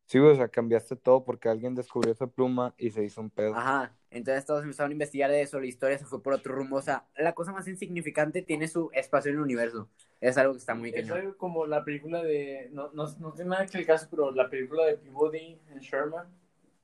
Sí, 0.06 0.20
o 0.20 0.36
sea, 0.36 0.48
cambiaste 0.50 0.96
todo 0.96 1.24
porque 1.24 1.50
alguien 1.50 1.76
descubrió 1.76 2.12
esa 2.12 2.28
pluma 2.28 2.74
y 2.78 2.92
se 2.92 3.04
hizo 3.04 3.22
un 3.22 3.30
pedo. 3.30 3.56
Ajá, 3.56 3.96
entonces 4.12 4.46
todos 4.46 4.62
empezaron 4.64 4.92
a 4.92 4.94
investigar 4.94 5.32
de 5.32 5.42
eso, 5.42 5.60
la 5.60 5.66
historia 5.66 5.98
se 5.98 6.06
fue 6.06 6.22
por 6.22 6.34
otro 6.34 6.54
rumbo, 6.54 6.78
o 6.78 6.82
sea, 6.82 7.06
la 7.18 7.34
cosa 7.34 7.52
más 7.52 7.68
insignificante 7.68 8.42
tiene 8.42 8.68
su 8.68 8.90
espacio 8.94 9.30
en 9.32 9.38
el 9.38 9.44
universo, 9.44 9.90
es 10.22 10.38
algo 10.38 10.54
que 10.54 10.60
está 10.60 10.76
muy 10.76 10.90
Es 10.90 10.96
cañón. 11.08 11.18
algo 11.20 11.38
como 11.38 11.66
la 11.66 11.84
película 11.84 12.22
de. 12.22 12.70
No, 12.74 12.92
no, 12.94 13.06
no 13.20 13.34
tiene 13.34 13.50
nada 13.52 13.66
que 13.66 13.78
el 13.78 13.86
caso, 13.86 14.08
pero 14.10 14.32
la 14.32 14.50
película 14.50 14.86
de 14.86 14.98
Peabody 14.98 15.60
and 15.72 15.82
Sherman 15.82 16.28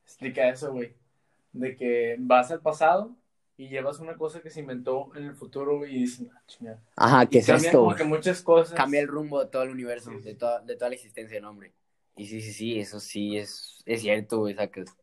explica 0.04 0.48
eso, 0.48 0.72
güey. 0.72 0.94
De 1.52 1.76
que 1.76 2.16
vas 2.18 2.50
al 2.50 2.60
pasado 2.60 3.16
y 3.56 3.68
llevas 3.68 3.98
una 4.00 4.16
cosa 4.16 4.40
que 4.40 4.50
se 4.50 4.60
inventó 4.60 5.10
en 5.14 5.24
el 5.24 5.34
futuro 5.34 5.84
y 5.86 6.00
dices, 6.00 6.28
ah, 6.34 6.42
chingada. 6.46 6.82
Ajá, 6.96 7.26
¿qué 7.26 7.38
Y 7.38 7.40
es 7.40 7.48
esto? 7.48 7.80
Como 7.84 7.94
que 7.94 8.04
muchas 8.04 8.40
cosas. 8.42 8.74
Cambia 8.74 9.00
el 9.00 9.08
rumbo 9.08 9.42
de 9.44 9.50
todo 9.50 9.62
el 9.64 9.70
universo, 9.70 10.10
Sí, 10.10 10.18
sí. 10.18 10.24
de, 10.24 10.34
toda, 10.34 10.60
de 10.60 10.74
toda 10.76 10.88
la 10.90 10.94
existencia 10.96 11.36
del 11.36 11.44
hombre. 11.44 11.72
Y 12.20 12.26
sí, 12.26 12.42
sí, 12.42 12.52
sí, 12.52 12.78
eso 12.78 13.00
sí 13.00 13.38
es, 13.38 13.82
es 13.86 14.02
cierto, 14.02 14.40
güey, 14.40 14.54
sacas. 14.54 14.94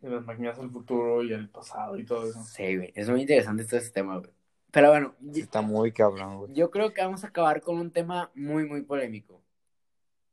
De 0.00 0.08
las 0.08 0.24
máquinas 0.24 0.56
del 0.56 0.70
futuro 0.70 1.22
y 1.22 1.30
el 1.30 1.50
pasado 1.50 1.98
y 1.98 2.06
todo 2.06 2.26
eso. 2.26 2.42
Sí, 2.42 2.76
güey, 2.78 2.90
es 2.94 3.06
muy 3.10 3.20
interesante 3.20 3.66
todo 3.66 3.76
ese 3.76 3.90
tema, 3.90 4.16
güey. 4.16 4.30
Pero 4.70 4.88
bueno, 4.88 5.14
Está 5.34 5.60
muy 5.60 5.92
cabrón, 5.92 6.38
güey. 6.38 6.54
yo 6.54 6.70
creo 6.70 6.94
que 6.94 7.02
vamos 7.02 7.22
a 7.22 7.26
acabar 7.26 7.60
con 7.60 7.76
un 7.78 7.90
tema 7.90 8.30
muy, 8.34 8.64
muy 8.64 8.80
polémico. 8.80 9.42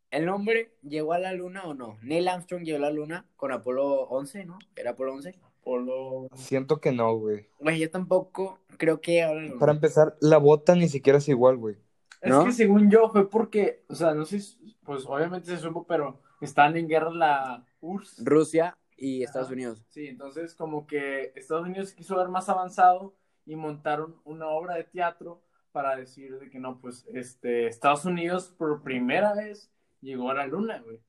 ¿El 0.09 0.29
hombre 0.29 0.71
llegó 0.83 1.11
a 1.11 1.19
la 1.19 1.33
luna 1.33 1.63
o 1.65 1.73
no? 1.73 1.97
Neil 2.01 2.29
Armstrong 2.29 2.63
llegó 2.63 2.77
a 2.77 2.81
la 2.81 2.91
luna 2.91 3.25
con 3.35 3.51
Apolo 3.51 4.03
11, 4.03 4.45
¿no? 4.45 4.57
¿Era 4.77 4.91
Apolo 4.91 5.13
11? 5.15 5.37
Polo. 5.61 6.29
Siento 6.33 6.79
que 6.79 6.93
no, 6.93 7.13
güey. 7.17 7.49
Güey, 7.59 7.77
yo 7.77 7.91
tampoco 7.91 8.57
creo 8.77 9.01
que 9.01 9.21
ahora 9.21 9.41
no. 9.41 9.59
Para 9.59 9.73
empezar, 9.73 10.15
la 10.21 10.37
bota 10.37 10.75
ni 10.75 10.87
siquiera 10.87 11.19
es 11.19 11.27
igual, 11.27 11.57
güey. 11.57 11.75
Es 12.21 12.35
que 12.45 12.51
según 12.51 12.89
yo 12.91 13.09
fue 13.09 13.29
porque, 13.29 13.83
o 13.89 13.95
sea, 13.95 14.13
no 14.13 14.25
sé, 14.25 14.39
si- 14.39 14.75
pues 14.83 15.05
obviamente 15.07 15.47
se 15.47 15.57
supo, 15.57 15.85
pero 15.87 16.19
están 16.39 16.75
en 16.77 16.87
guerra 16.87 17.11
la 17.11 17.65
URSS. 17.81 18.23
Rusia 18.23 18.77
y 18.97 19.23
Estados 19.23 19.47
Ajá. 19.47 19.53
Unidos. 19.53 19.83
Sí, 19.89 20.07
entonces 20.07 20.53
como 20.55 20.85
que 20.85 21.33
Estados 21.35 21.65
Unidos 21.67 21.93
quiso 21.93 22.15
ver 22.17 22.29
más 22.29 22.47
avanzado 22.49 23.15
y 23.45 23.55
montaron 23.55 24.15
una 24.23 24.47
obra 24.47 24.75
de 24.75 24.83
teatro 24.83 25.41
para 25.71 25.95
decir 25.95 26.37
de 26.39 26.49
que 26.49 26.59
no, 26.59 26.79
pues 26.79 27.05
este, 27.13 27.65
Estados 27.67 28.05
Unidos 28.05 28.53
por 28.57 28.81
primera 28.83 29.33
vez 29.33 29.71
llegó 30.01 30.29
a 30.29 30.33
la 30.35 30.45
luna, 30.47 30.79
güey. 30.81 30.99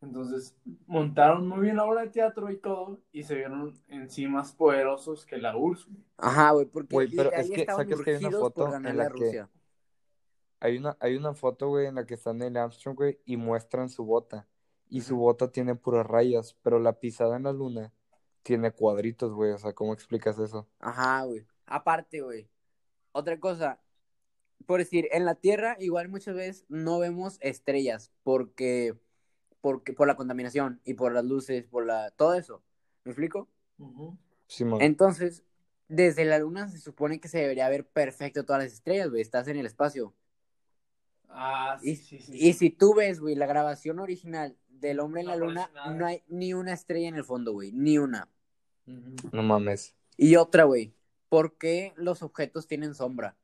Entonces 0.00 0.56
montaron 0.86 1.48
muy 1.48 1.60
bien 1.60 1.76
la 1.76 1.84
obra 1.84 2.02
de 2.02 2.08
teatro 2.10 2.50
y 2.50 2.56
todo 2.58 3.00
y 3.10 3.24
se 3.24 3.34
vieron 3.34 3.74
en 3.88 4.08
sí 4.10 4.26
más 4.28 4.52
poderosos 4.52 5.24
que 5.26 5.38
la 5.38 5.56
URSS. 5.56 5.86
güey. 5.86 6.04
Ajá, 6.18 6.50
güey, 6.52 6.66
porque 6.66 6.94
Güey, 6.94 7.08
pero 7.08 7.24
literal 7.30 7.40
es 7.44 7.50
que 7.50 7.64
sacas 7.66 8.00
que 8.02 8.10
hay 8.16 8.24
una 8.24 8.38
foto 8.38 8.64
en 8.66 8.70
ganarle 8.72 9.00
a 9.00 9.04
la 9.04 9.10
que- 9.10 9.18
Rusia. 9.24 9.48
Hay 10.60 10.78
una, 10.78 10.96
hay 11.00 11.16
una 11.16 11.34
foto, 11.34 11.68
güey, 11.68 11.86
en 11.86 11.94
la 11.94 12.06
que 12.06 12.14
está 12.14 12.32
Neil 12.32 12.56
Armstrong, 12.56 12.96
güey, 12.96 13.20
y 13.24 13.36
muestran 13.36 13.88
su 13.88 14.04
bota. 14.04 14.46
Y 14.90 15.02
su 15.02 15.16
bota 15.16 15.52
tiene 15.52 15.74
puras 15.74 16.06
rayas, 16.06 16.56
pero 16.62 16.78
la 16.78 16.98
pisada 16.98 17.36
en 17.36 17.42
la 17.42 17.52
luna 17.52 17.92
tiene 18.42 18.72
cuadritos, 18.72 19.32
güey. 19.34 19.52
O 19.52 19.58
sea, 19.58 19.74
¿cómo 19.74 19.92
explicas 19.92 20.38
eso? 20.38 20.66
Ajá, 20.80 21.24
güey. 21.24 21.46
Aparte, 21.66 22.22
güey. 22.22 22.48
Otra 23.12 23.38
cosa. 23.38 23.80
Por 24.66 24.80
decir, 24.80 25.08
en 25.12 25.24
la 25.24 25.34
Tierra 25.34 25.76
igual 25.78 26.08
muchas 26.08 26.34
veces 26.34 26.64
no 26.68 26.98
vemos 26.98 27.38
estrellas 27.40 28.10
porque, 28.22 28.96
porque 29.60 29.92
por 29.92 30.08
la 30.08 30.16
contaminación 30.16 30.80
y 30.84 30.94
por 30.94 31.12
las 31.12 31.24
luces, 31.24 31.66
por 31.66 31.86
la 31.86 32.10
todo 32.12 32.34
eso. 32.34 32.62
¿Me 33.04 33.12
explico? 33.12 33.48
Simón. 34.46 34.80
Entonces, 34.82 35.44
desde 35.88 36.24
la 36.24 36.38
Luna 36.38 36.68
se 36.68 36.78
supone 36.78 37.20
que 37.20 37.28
se 37.28 37.38
debería 37.38 37.68
ver 37.68 37.86
perfecto 37.86 38.44
todas 38.44 38.62
las 38.62 38.72
estrellas, 38.72 39.10
güey. 39.10 39.22
Estás 39.22 39.48
en 39.48 39.56
el 39.56 39.66
espacio. 39.66 40.14
Ah, 41.28 41.78
Y, 41.82 41.96
sí, 41.96 42.18
sí, 42.18 42.32
sí. 42.32 42.48
y 42.48 42.52
si 42.54 42.70
tú 42.70 42.94
ves, 42.94 43.20
güey, 43.20 43.34
la 43.34 43.46
grabación 43.46 43.98
original 43.98 44.56
del 44.68 45.00
hombre 45.00 45.20
en 45.22 45.26
No 45.26 45.32
la 45.34 45.38
Luna, 45.38 45.70
nada. 45.74 45.94
no 45.94 46.06
hay 46.06 46.22
ni 46.28 46.54
una 46.54 46.72
estrella 46.72 47.08
en 47.08 47.16
el 47.16 47.24
fondo, 47.24 47.52
güey. 47.52 47.72
Ni 47.72 47.98
una. 47.98 48.28
No 49.32 49.42
mames. 49.42 49.94
Y 50.16 50.36
otra, 50.36 50.64
güey. 50.64 50.94
¿Por 51.28 51.58
qué 51.58 51.92
los 51.96 52.22
objetos 52.22 52.66
tienen 52.66 52.94
sombra? 52.94 53.36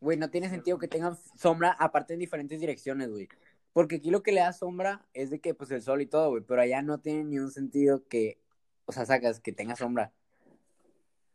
Güey, 0.00 0.16
no 0.16 0.30
tiene 0.30 0.48
sentido 0.48 0.78
que 0.78 0.88
tengan 0.88 1.18
sombra 1.36 1.72
aparte 1.78 2.14
en 2.14 2.20
diferentes 2.20 2.60
direcciones, 2.60 3.10
güey. 3.10 3.28
Porque 3.72 3.96
aquí 3.96 4.10
lo 4.10 4.22
que 4.22 4.32
le 4.32 4.40
da 4.40 4.52
sombra 4.54 5.06
es 5.12 5.28
de 5.30 5.40
que, 5.40 5.52
pues, 5.52 5.70
el 5.70 5.82
sol 5.82 6.00
y 6.00 6.06
todo, 6.06 6.30
güey. 6.30 6.42
Pero 6.42 6.62
allá 6.62 6.80
no 6.80 6.98
tiene 6.98 7.24
ni 7.24 7.38
un 7.38 7.50
sentido 7.50 8.06
que, 8.08 8.40
o 8.86 8.92
sea, 8.92 9.04
sacas 9.04 9.40
que 9.40 9.52
tenga 9.52 9.76
sombra. 9.76 10.12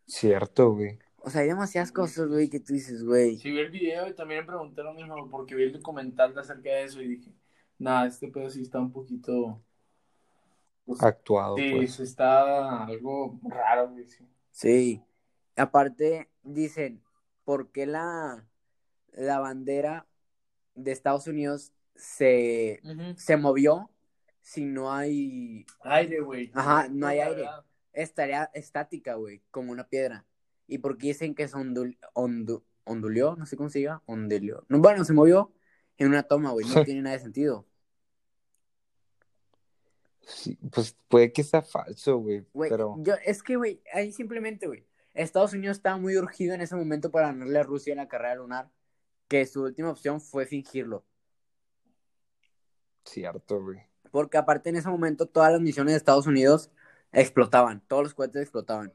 Cierto, 0.08 0.72
güey. 0.74 0.98
O 1.24 1.30
sea, 1.30 1.42
hay 1.42 1.48
demasiadas 1.48 1.92
cosas, 1.92 2.28
güey, 2.28 2.50
que 2.50 2.60
tú 2.60 2.74
dices, 2.74 3.04
güey. 3.04 3.38
Sí, 3.38 3.52
vi 3.52 3.60
el 3.60 3.70
video 3.70 4.08
y 4.08 4.14
también 4.16 4.42
me 4.42 4.48
pregunté 4.48 4.82
lo 4.82 4.94
mismo 4.94 5.30
porque 5.30 5.56
vi 5.56 5.64
el 5.64 5.72
documental 5.72 6.34
de 6.34 6.42
acerca 6.42 6.70
de 6.70 6.84
eso 6.84 7.02
y 7.02 7.08
dije, 7.08 7.32
nada, 7.78 8.08
este 8.08 8.28
pedo 8.28 8.50
sí 8.50 8.62
está 8.62 8.80
un 8.80 8.92
poquito... 8.92 9.62
pues, 10.86 11.04
Actuado, 11.04 11.58
sí, 11.58 11.72
pues. 11.76 11.94
sí 11.94 12.04
está 12.04 12.86
algo 12.86 13.40
raro, 13.44 13.90
güey, 13.90 14.08
sí. 14.08 14.28
Sí. 14.52 15.04
Aparte, 15.56 16.30
dicen, 16.42 17.04
¿por 17.46 17.72
qué 17.72 17.86
la, 17.86 18.48
la 19.12 19.40
bandera 19.40 20.08
de 20.74 20.92
Estados 20.92 21.28
Unidos 21.28 21.72
se, 21.96 22.82
se 23.16 23.38
movió 23.38 23.92
si 24.42 24.66
no 24.66 24.92
hay 24.92 25.66
Aire, 25.82 26.20
güey. 26.22 26.52
Ajá, 26.56 26.88
no 26.90 27.06
hay 27.06 27.20
aire. 27.20 27.42
verdad. 27.42 27.64
estaría 27.94 28.50
estática, 28.54 29.16
güey, 29.16 29.42
como 29.52 29.72
una 29.72 29.88
piedra. 29.88 30.26
¿Y 30.72 30.78
por 30.78 30.98
qué 30.98 31.08
dicen 31.08 31.36
que 31.36 31.50
se 31.50 31.58
ondul- 31.58 31.98
ondu- 32.14 32.64
onduleó? 32.86 33.36
No 33.36 33.46
sé 33.46 33.58
cómo 33.58 33.70
se 33.70 33.80
diga, 33.80 34.02
onduleó. 34.06 34.64
No, 34.70 34.80
bueno, 34.80 35.04
se 35.04 35.12
movió 35.12 35.52
en 35.98 36.08
una 36.08 36.24
toma, 36.24 36.52
güey, 36.52 36.66
no 36.66 36.86
tiene 36.86 37.02
nada 37.02 37.18
de 37.18 37.22
sentido. 37.22 37.66
Sí, 40.22 40.58
pues 40.72 40.96
puede 41.10 41.34
que 41.34 41.44
sea 41.44 41.62
falso, 41.62 42.20
güey. 42.20 42.46
Güey, 42.54 42.70
Pero 42.70 42.96
yo, 43.00 43.16
es 43.26 43.44
que, 43.44 43.58
güey, 43.58 43.82
ahí 43.94 44.14
simplemente, 44.14 44.66
güey, 44.68 44.86
Estados 45.14 45.52
Unidos 45.52 45.76
estaba 45.76 45.98
muy 45.98 46.16
urgido 46.16 46.54
en 46.54 46.62
ese 46.62 46.76
momento 46.78 47.12
para 47.12 47.28
ganarle 47.28 47.60
a 47.60 47.64
Rusia 47.64 47.92
en 47.92 47.98
la 47.98 48.08
carrera 48.08 48.36
lunar, 48.36 48.72
que 49.28 49.46
su 49.46 49.64
última 49.64 49.92
opción 49.92 50.22
fue 50.22 50.46
fingirlo. 50.46 51.04
cierto, 53.04 53.62
güey. 53.62 53.80
Porque 54.10 54.38
aparte 54.38 54.70
en 54.70 54.78
ese 54.78 54.88
momento 54.88 55.26
todas 55.26 55.52
las 55.52 55.60
misiones 55.60 55.94
de 55.94 55.98
Estados 55.98 56.28
Unidos 56.28 56.72
explotaban, 57.12 57.82
todos 57.88 58.04
los 58.04 58.14
cohetes 58.14 58.42
explotaban. 58.44 58.94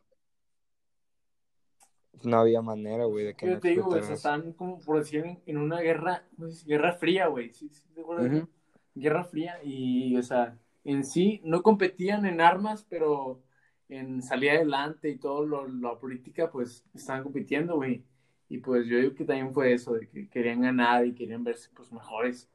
No 2.22 2.38
había 2.38 2.62
manera, 2.62 3.04
güey, 3.04 3.26
de 3.26 3.34
que 3.34 3.46
no 3.46 3.52
Yo 3.54 3.60
te 3.60 3.68
digo, 3.68 3.84
güey, 3.84 4.00
están 4.00 4.52
como 4.52 4.78
por 4.80 4.98
decir 4.98 5.38
en, 5.46 5.58
una 5.58 5.80
guerra, 5.80 6.24
¿cómo 6.36 6.48
se 6.48 6.54
dice? 6.54 6.66
guerra 6.66 6.92
fría, 6.94 7.26
güey. 7.26 7.52
¿Sí, 7.52 7.68
sí 7.68 7.82
te 7.94 8.00
acuerdas? 8.00 8.32
Ujú. 8.32 8.48
Guerra 8.94 9.24
fría 9.24 9.62
y, 9.62 10.16
o 10.16 10.22
sea, 10.22 10.58
en 10.84 11.04
sí 11.04 11.40
no 11.44 11.62
competían 11.62 12.24
en 12.24 12.40
armas, 12.40 12.86
pero 12.88 13.42
en 13.88 14.22
salir 14.22 14.50
adelante 14.50 15.10
y 15.10 15.18
todo 15.18 15.44
lo, 15.44 15.68
la 15.68 15.98
política, 15.98 16.50
pues 16.50 16.84
estaban 16.94 17.22
compitiendo, 17.22 17.76
güey. 17.76 18.04
Y 18.48 18.58
pues 18.58 18.86
yo 18.86 18.98
digo 18.98 19.14
que 19.14 19.24
también 19.24 19.52
fue 19.52 19.72
eso, 19.72 19.94
de 19.94 20.08
que 20.08 20.28
querían 20.28 20.60
ganar 20.60 21.04
y 21.06 21.14
querían 21.14 21.44
verse 21.44 21.68
pues 21.74 21.92
mejores. 21.92 22.48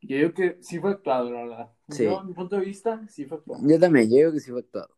Yo 0.00 0.16
digo 0.16 0.32
que 0.32 0.58
sí 0.60 0.78
fue 0.78 0.92
actuado, 0.92 1.30
la 1.30 1.42
verdad. 1.42 1.72
Sí. 1.88 2.04
Yo, 2.04 2.22
mi 2.22 2.32
punto 2.32 2.56
de 2.56 2.64
vista, 2.64 3.06
sí 3.08 3.24
fue 3.24 3.38
actuado. 3.38 3.60
Yo 3.66 3.78
también, 3.80 4.08
yo 4.08 4.16
digo 4.16 4.32
que 4.32 4.40
sí 4.40 4.50
fue 4.50 4.60
actuado. 4.60 4.96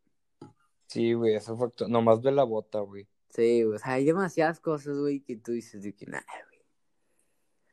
Sí, 0.86 1.14
güey, 1.14 1.34
eso 1.34 1.56
fue 1.56 1.68
actu- 1.68 1.88
Nomás 1.88 2.20
ve 2.20 2.32
la 2.32 2.44
bota, 2.44 2.80
güey. 2.80 3.06
Sí, 3.30 3.64
o 3.64 3.78
sea, 3.78 3.94
hay 3.94 4.04
demasiadas 4.04 4.60
cosas, 4.60 4.98
güey, 4.98 5.20
que 5.20 5.36
tú 5.36 5.52
dices 5.52 5.82
de 5.82 5.94
que 5.94 6.06
nada, 6.06 6.26
güey. 6.48 6.60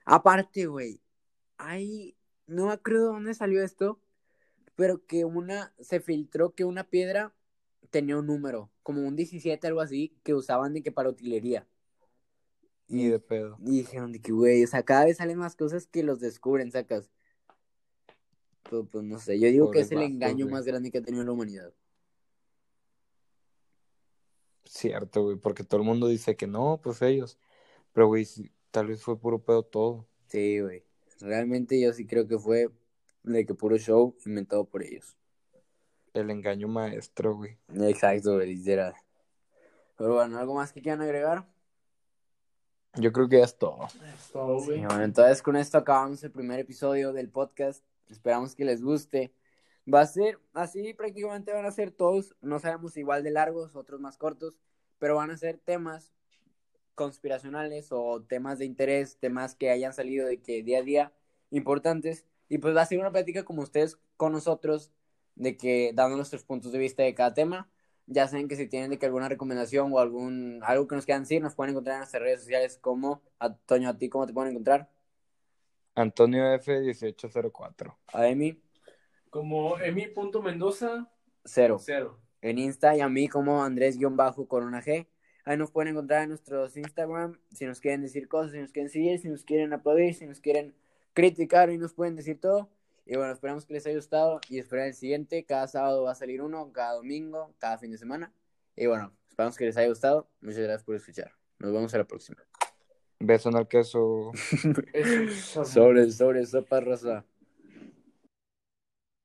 Aparte, 0.06 0.68
güey, 0.68 1.02
hay, 1.58 2.16
no 2.46 2.68
me 2.68 2.74
acuerdo 2.74 3.08
dónde 3.08 3.34
salió 3.34 3.64
esto, 3.64 4.00
pero 4.76 5.06
que 5.06 5.26
una, 5.26 5.74
se 5.80 6.00
filtró 6.00 6.54
que 6.54 6.64
una 6.64 6.84
piedra 6.84 7.34
tenía 7.90 8.18
un 8.18 8.28
número, 8.28 8.72
como 8.84 9.02
un 9.08 9.16
17, 9.16 9.66
algo 9.66 9.82
así, 9.82 10.16
que 10.24 10.36
usaban 10.36 10.74
de 10.74 10.84
que 10.84 10.92
para 10.92 11.10
utilería. 11.10 11.68
Ni 12.88 13.08
de 13.08 13.20
pedo. 13.20 13.58
Y 13.66 13.80
dijeron 13.80 14.12
de 14.12 14.22
que, 14.22 14.32
güey, 14.32 14.64
o 14.64 14.68
sea, 14.68 14.84
cada 14.84 15.06
vez 15.06 15.18
salen 15.18 15.40
más 15.40 15.56
cosas 15.56 15.88
que 15.88 16.04
los 16.04 16.20
descubren, 16.20 16.72
sacas. 16.72 17.10
Pero, 18.70 18.86
pues 18.86 19.04
no 19.04 19.20
sé, 19.20 19.40
yo 19.40 19.50
digo 19.50 19.72
que 19.72 19.80
es 19.80 19.92
el 19.92 20.04
engaño 20.04 20.46
güey. 20.46 20.54
más 20.54 20.66
grande 20.66 20.92
que 20.92 21.00
ha 21.00 21.04
tenido 21.04 21.24
la 21.24 21.32
humanidad. 21.32 21.74
Cierto, 24.70 25.24
güey, 25.24 25.38
porque 25.38 25.64
todo 25.64 25.80
el 25.82 25.86
mundo 25.88 26.08
dice 26.08 26.36
que 26.36 26.48
no, 26.48 26.80
pues 26.84 27.02
ellos. 27.02 27.38
Pero, 27.94 28.08
güey, 28.08 28.26
sí, 28.26 28.52
tal 28.72 28.88
vez 28.88 29.02
fue 29.02 29.20
puro 29.20 29.40
pedo 29.40 29.64
todo. 29.64 30.06
Sí, 30.28 30.60
güey. 30.60 30.84
Realmente 31.20 31.80
yo 31.80 31.94
sí 31.94 32.06
creo 32.06 32.28
que 32.28 32.38
fue 32.38 32.70
de 33.24 33.46
que 33.46 33.54
puro 33.54 33.78
show 33.78 34.16
inventado 34.26 34.66
por 34.66 34.84
ellos. 34.84 35.16
El 36.14 36.30
engaño 36.30 36.68
maestro, 36.68 37.36
güey. 37.36 37.58
Exacto, 37.74 38.36
güey, 38.36 38.56
literal. 38.56 38.94
Pero 39.98 40.16
bueno, 40.16 40.38
¿algo 40.38 40.54
más 40.54 40.72
que 40.74 40.82
quieran 40.82 41.02
agregar? 41.02 41.48
Yo 42.96 43.12
creo 43.12 43.28
que 43.30 43.38
ya 43.40 43.46
es 43.46 43.58
todo. 43.58 43.86
Es 43.86 44.32
todo, 44.32 44.60
Sí, 44.60 44.66
güey. 44.68 44.86
bueno, 44.86 45.04
entonces 45.04 45.42
con 45.42 45.56
esto 45.56 45.78
acabamos 45.78 46.24
el 46.24 46.32
primer 46.32 46.60
episodio 46.60 47.14
del 47.14 47.30
podcast. 47.30 47.84
Esperamos 48.10 48.56
que 48.56 48.66
les 48.66 48.82
guste. 48.82 49.34
Va 49.92 50.02
a 50.02 50.06
ser 50.06 50.40
así, 50.54 50.94
prácticamente 50.94 51.54
van 51.54 51.66
a 51.66 51.72
ser 51.72 51.92
todos, 51.92 52.36
no 52.42 52.60
sabemos 52.60 52.98
igual 52.98 53.24
de 53.24 53.32
largos, 53.32 53.76
otros 53.76 54.02
más 54.02 54.18
cortos, 54.18 54.60
pero 55.00 55.16
van 55.16 55.32
a 55.32 55.38
ser 55.38 55.58
temas 55.60 56.12
conspiracionales 56.96 57.90
o 57.92 58.22
temas 58.24 58.60
de 58.60 58.66
interés, 58.66 59.18
temas 59.20 59.56
que 59.56 59.70
hayan 59.70 59.94
salido 59.94 60.28
de 60.28 60.42
que 60.42 60.64
día 60.64 60.80
a 60.80 60.82
día 60.82 61.14
importantes. 61.52 62.26
Y 62.50 62.58
pues 62.58 62.76
va 62.76 62.82
a 62.82 62.86
ser 62.86 63.00
una 63.00 63.12
plática 63.12 63.46
como 63.46 63.62
ustedes 63.62 63.98
con 64.18 64.34
nosotros, 64.34 64.92
de 65.36 65.56
que 65.58 65.92
dando 65.94 66.18
nuestros 66.18 66.44
puntos 66.44 66.72
de 66.72 66.80
vista 66.80 67.04
de 67.04 67.14
cada 67.14 67.34
tema. 67.34 67.70
Ya 68.08 68.28
saben 68.28 68.48
que 68.48 68.56
si 68.56 68.68
tienen 68.68 68.90
de 68.90 68.98
que 68.98 69.06
alguna 69.06 69.30
recomendación 69.30 69.92
o 69.94 70.00
algún 70.00 70.62
algo 70.64 70.88
que 70.88 70.96
nos 70.96 71.06
quieran 71.06 71.24
decir, 71.24 71.42
nos 71.42 71.56
pueden 71.56 71.72
encontrar 71.72 71.96
en 71.96 72.00
nuestras 72.00 72.24
redes 72.24 72.42
sociales 72.42 72.78
como 72.82 73.22
Antonio, 73.40 73.90
a 73.90 73.98
ti, 73.98 74.10
¿cómo 74.10 74.26
te 74.26 74.34
pueden 74.34 74.52
encontrar? 74.52 74.90
Antonio 75.96 76.44
F1804. 76.56 77.96
A 78.14 78.28
Emi, 78.28 78.62
Como 79.38 79.78
Emi.mendoza, 79.78 81.08
cero. 81.46 81.78
cero. 81.80 82.20
En 82.42 82.58
Insta 82.58 82.98
y 82.98 83.02
a 83.02 83.08
mí 83.08 83.28
como 83.28 83.64
Andrés-Corona 83.64 84.82
G. 84.82 85.06
Ahí 85.46 85.58
nos 85.58 85.70
pueden 85.70 85.92
encontrar 85.92 86.24
en 86.24 86.30
nuestros 86.30 86.76
Instagram. 86.76 87.40
Si 87.54 87.68
nos 87.68 87.80
quieren 87.80 88.02
decir 88.02 88.28
cosas, 88.28 88.54
si 88.54 88.58
nos 88.58 88.72
quieren 88.72 88.90
seguir, 88.90 89.20
si 89.20 89.30
nos 89.30 89.44
quieren 89.44 89.74
aplaudir, 89.74 90.16
si 90.16 90.26
nos 90.26 90.40
quieren 90.40 90.74
criticar, 91.14 91.70
ahí 91.70 91.78
nos 91.78 91.94
pueden 91.94 92.16
decir 92.16 92.42
todo. 92.42 92.72
Y 93.06 93.16
bueno, 93.16 93.32
esperamos 93.32 93.68
que 93.68 93.76
les 93.76 93.86
haya 93.86 93.98
gustado 93.98 94.42
y 94.50 94.58
esperen 94.58 94.88
el 94.88 94.96
siguiente. 94.96 95.46
Cada 95.46 95.68
sábado 95.68 96.02
va 96.02 96.14
a 96.14 96.16
salir 96.16 96.42
uno, 96.42 96.72
cada 96.74 96.96
domingo, 96.96 97.54
cada 97.60 97.78
fin 97.78 97.92
de 97.92 98.00
semana. 98.00 98.34
Y 98.76 98.88
bueno, 98.88 99.14
esperamos 99.30 99.56
que 99.56 99.66
les 99.66 99.78
haya 99.78 99.90
gustado. 99.90 100.28
Muchas 100.42 100.62
gracias 100.62 100.84
por 100.84 100.96
escuchar. 100.96 101.32
Nos 101.60 101.72
vemos 101.72 101.94
a 101.94 102.00
la 102.00 102.06
próxima. 102.06 102.44
Beso 103.20 103.50
en 103.50 103.58
el 103.58 103.68
queso. 103.68 104.32
Eso 104.94 105.62
es 105.62 105.70
Sobre, 105.70 106.10
sobre, 106.10 106.44
sopa 106.44 106.80
rosa. 106.80 107.24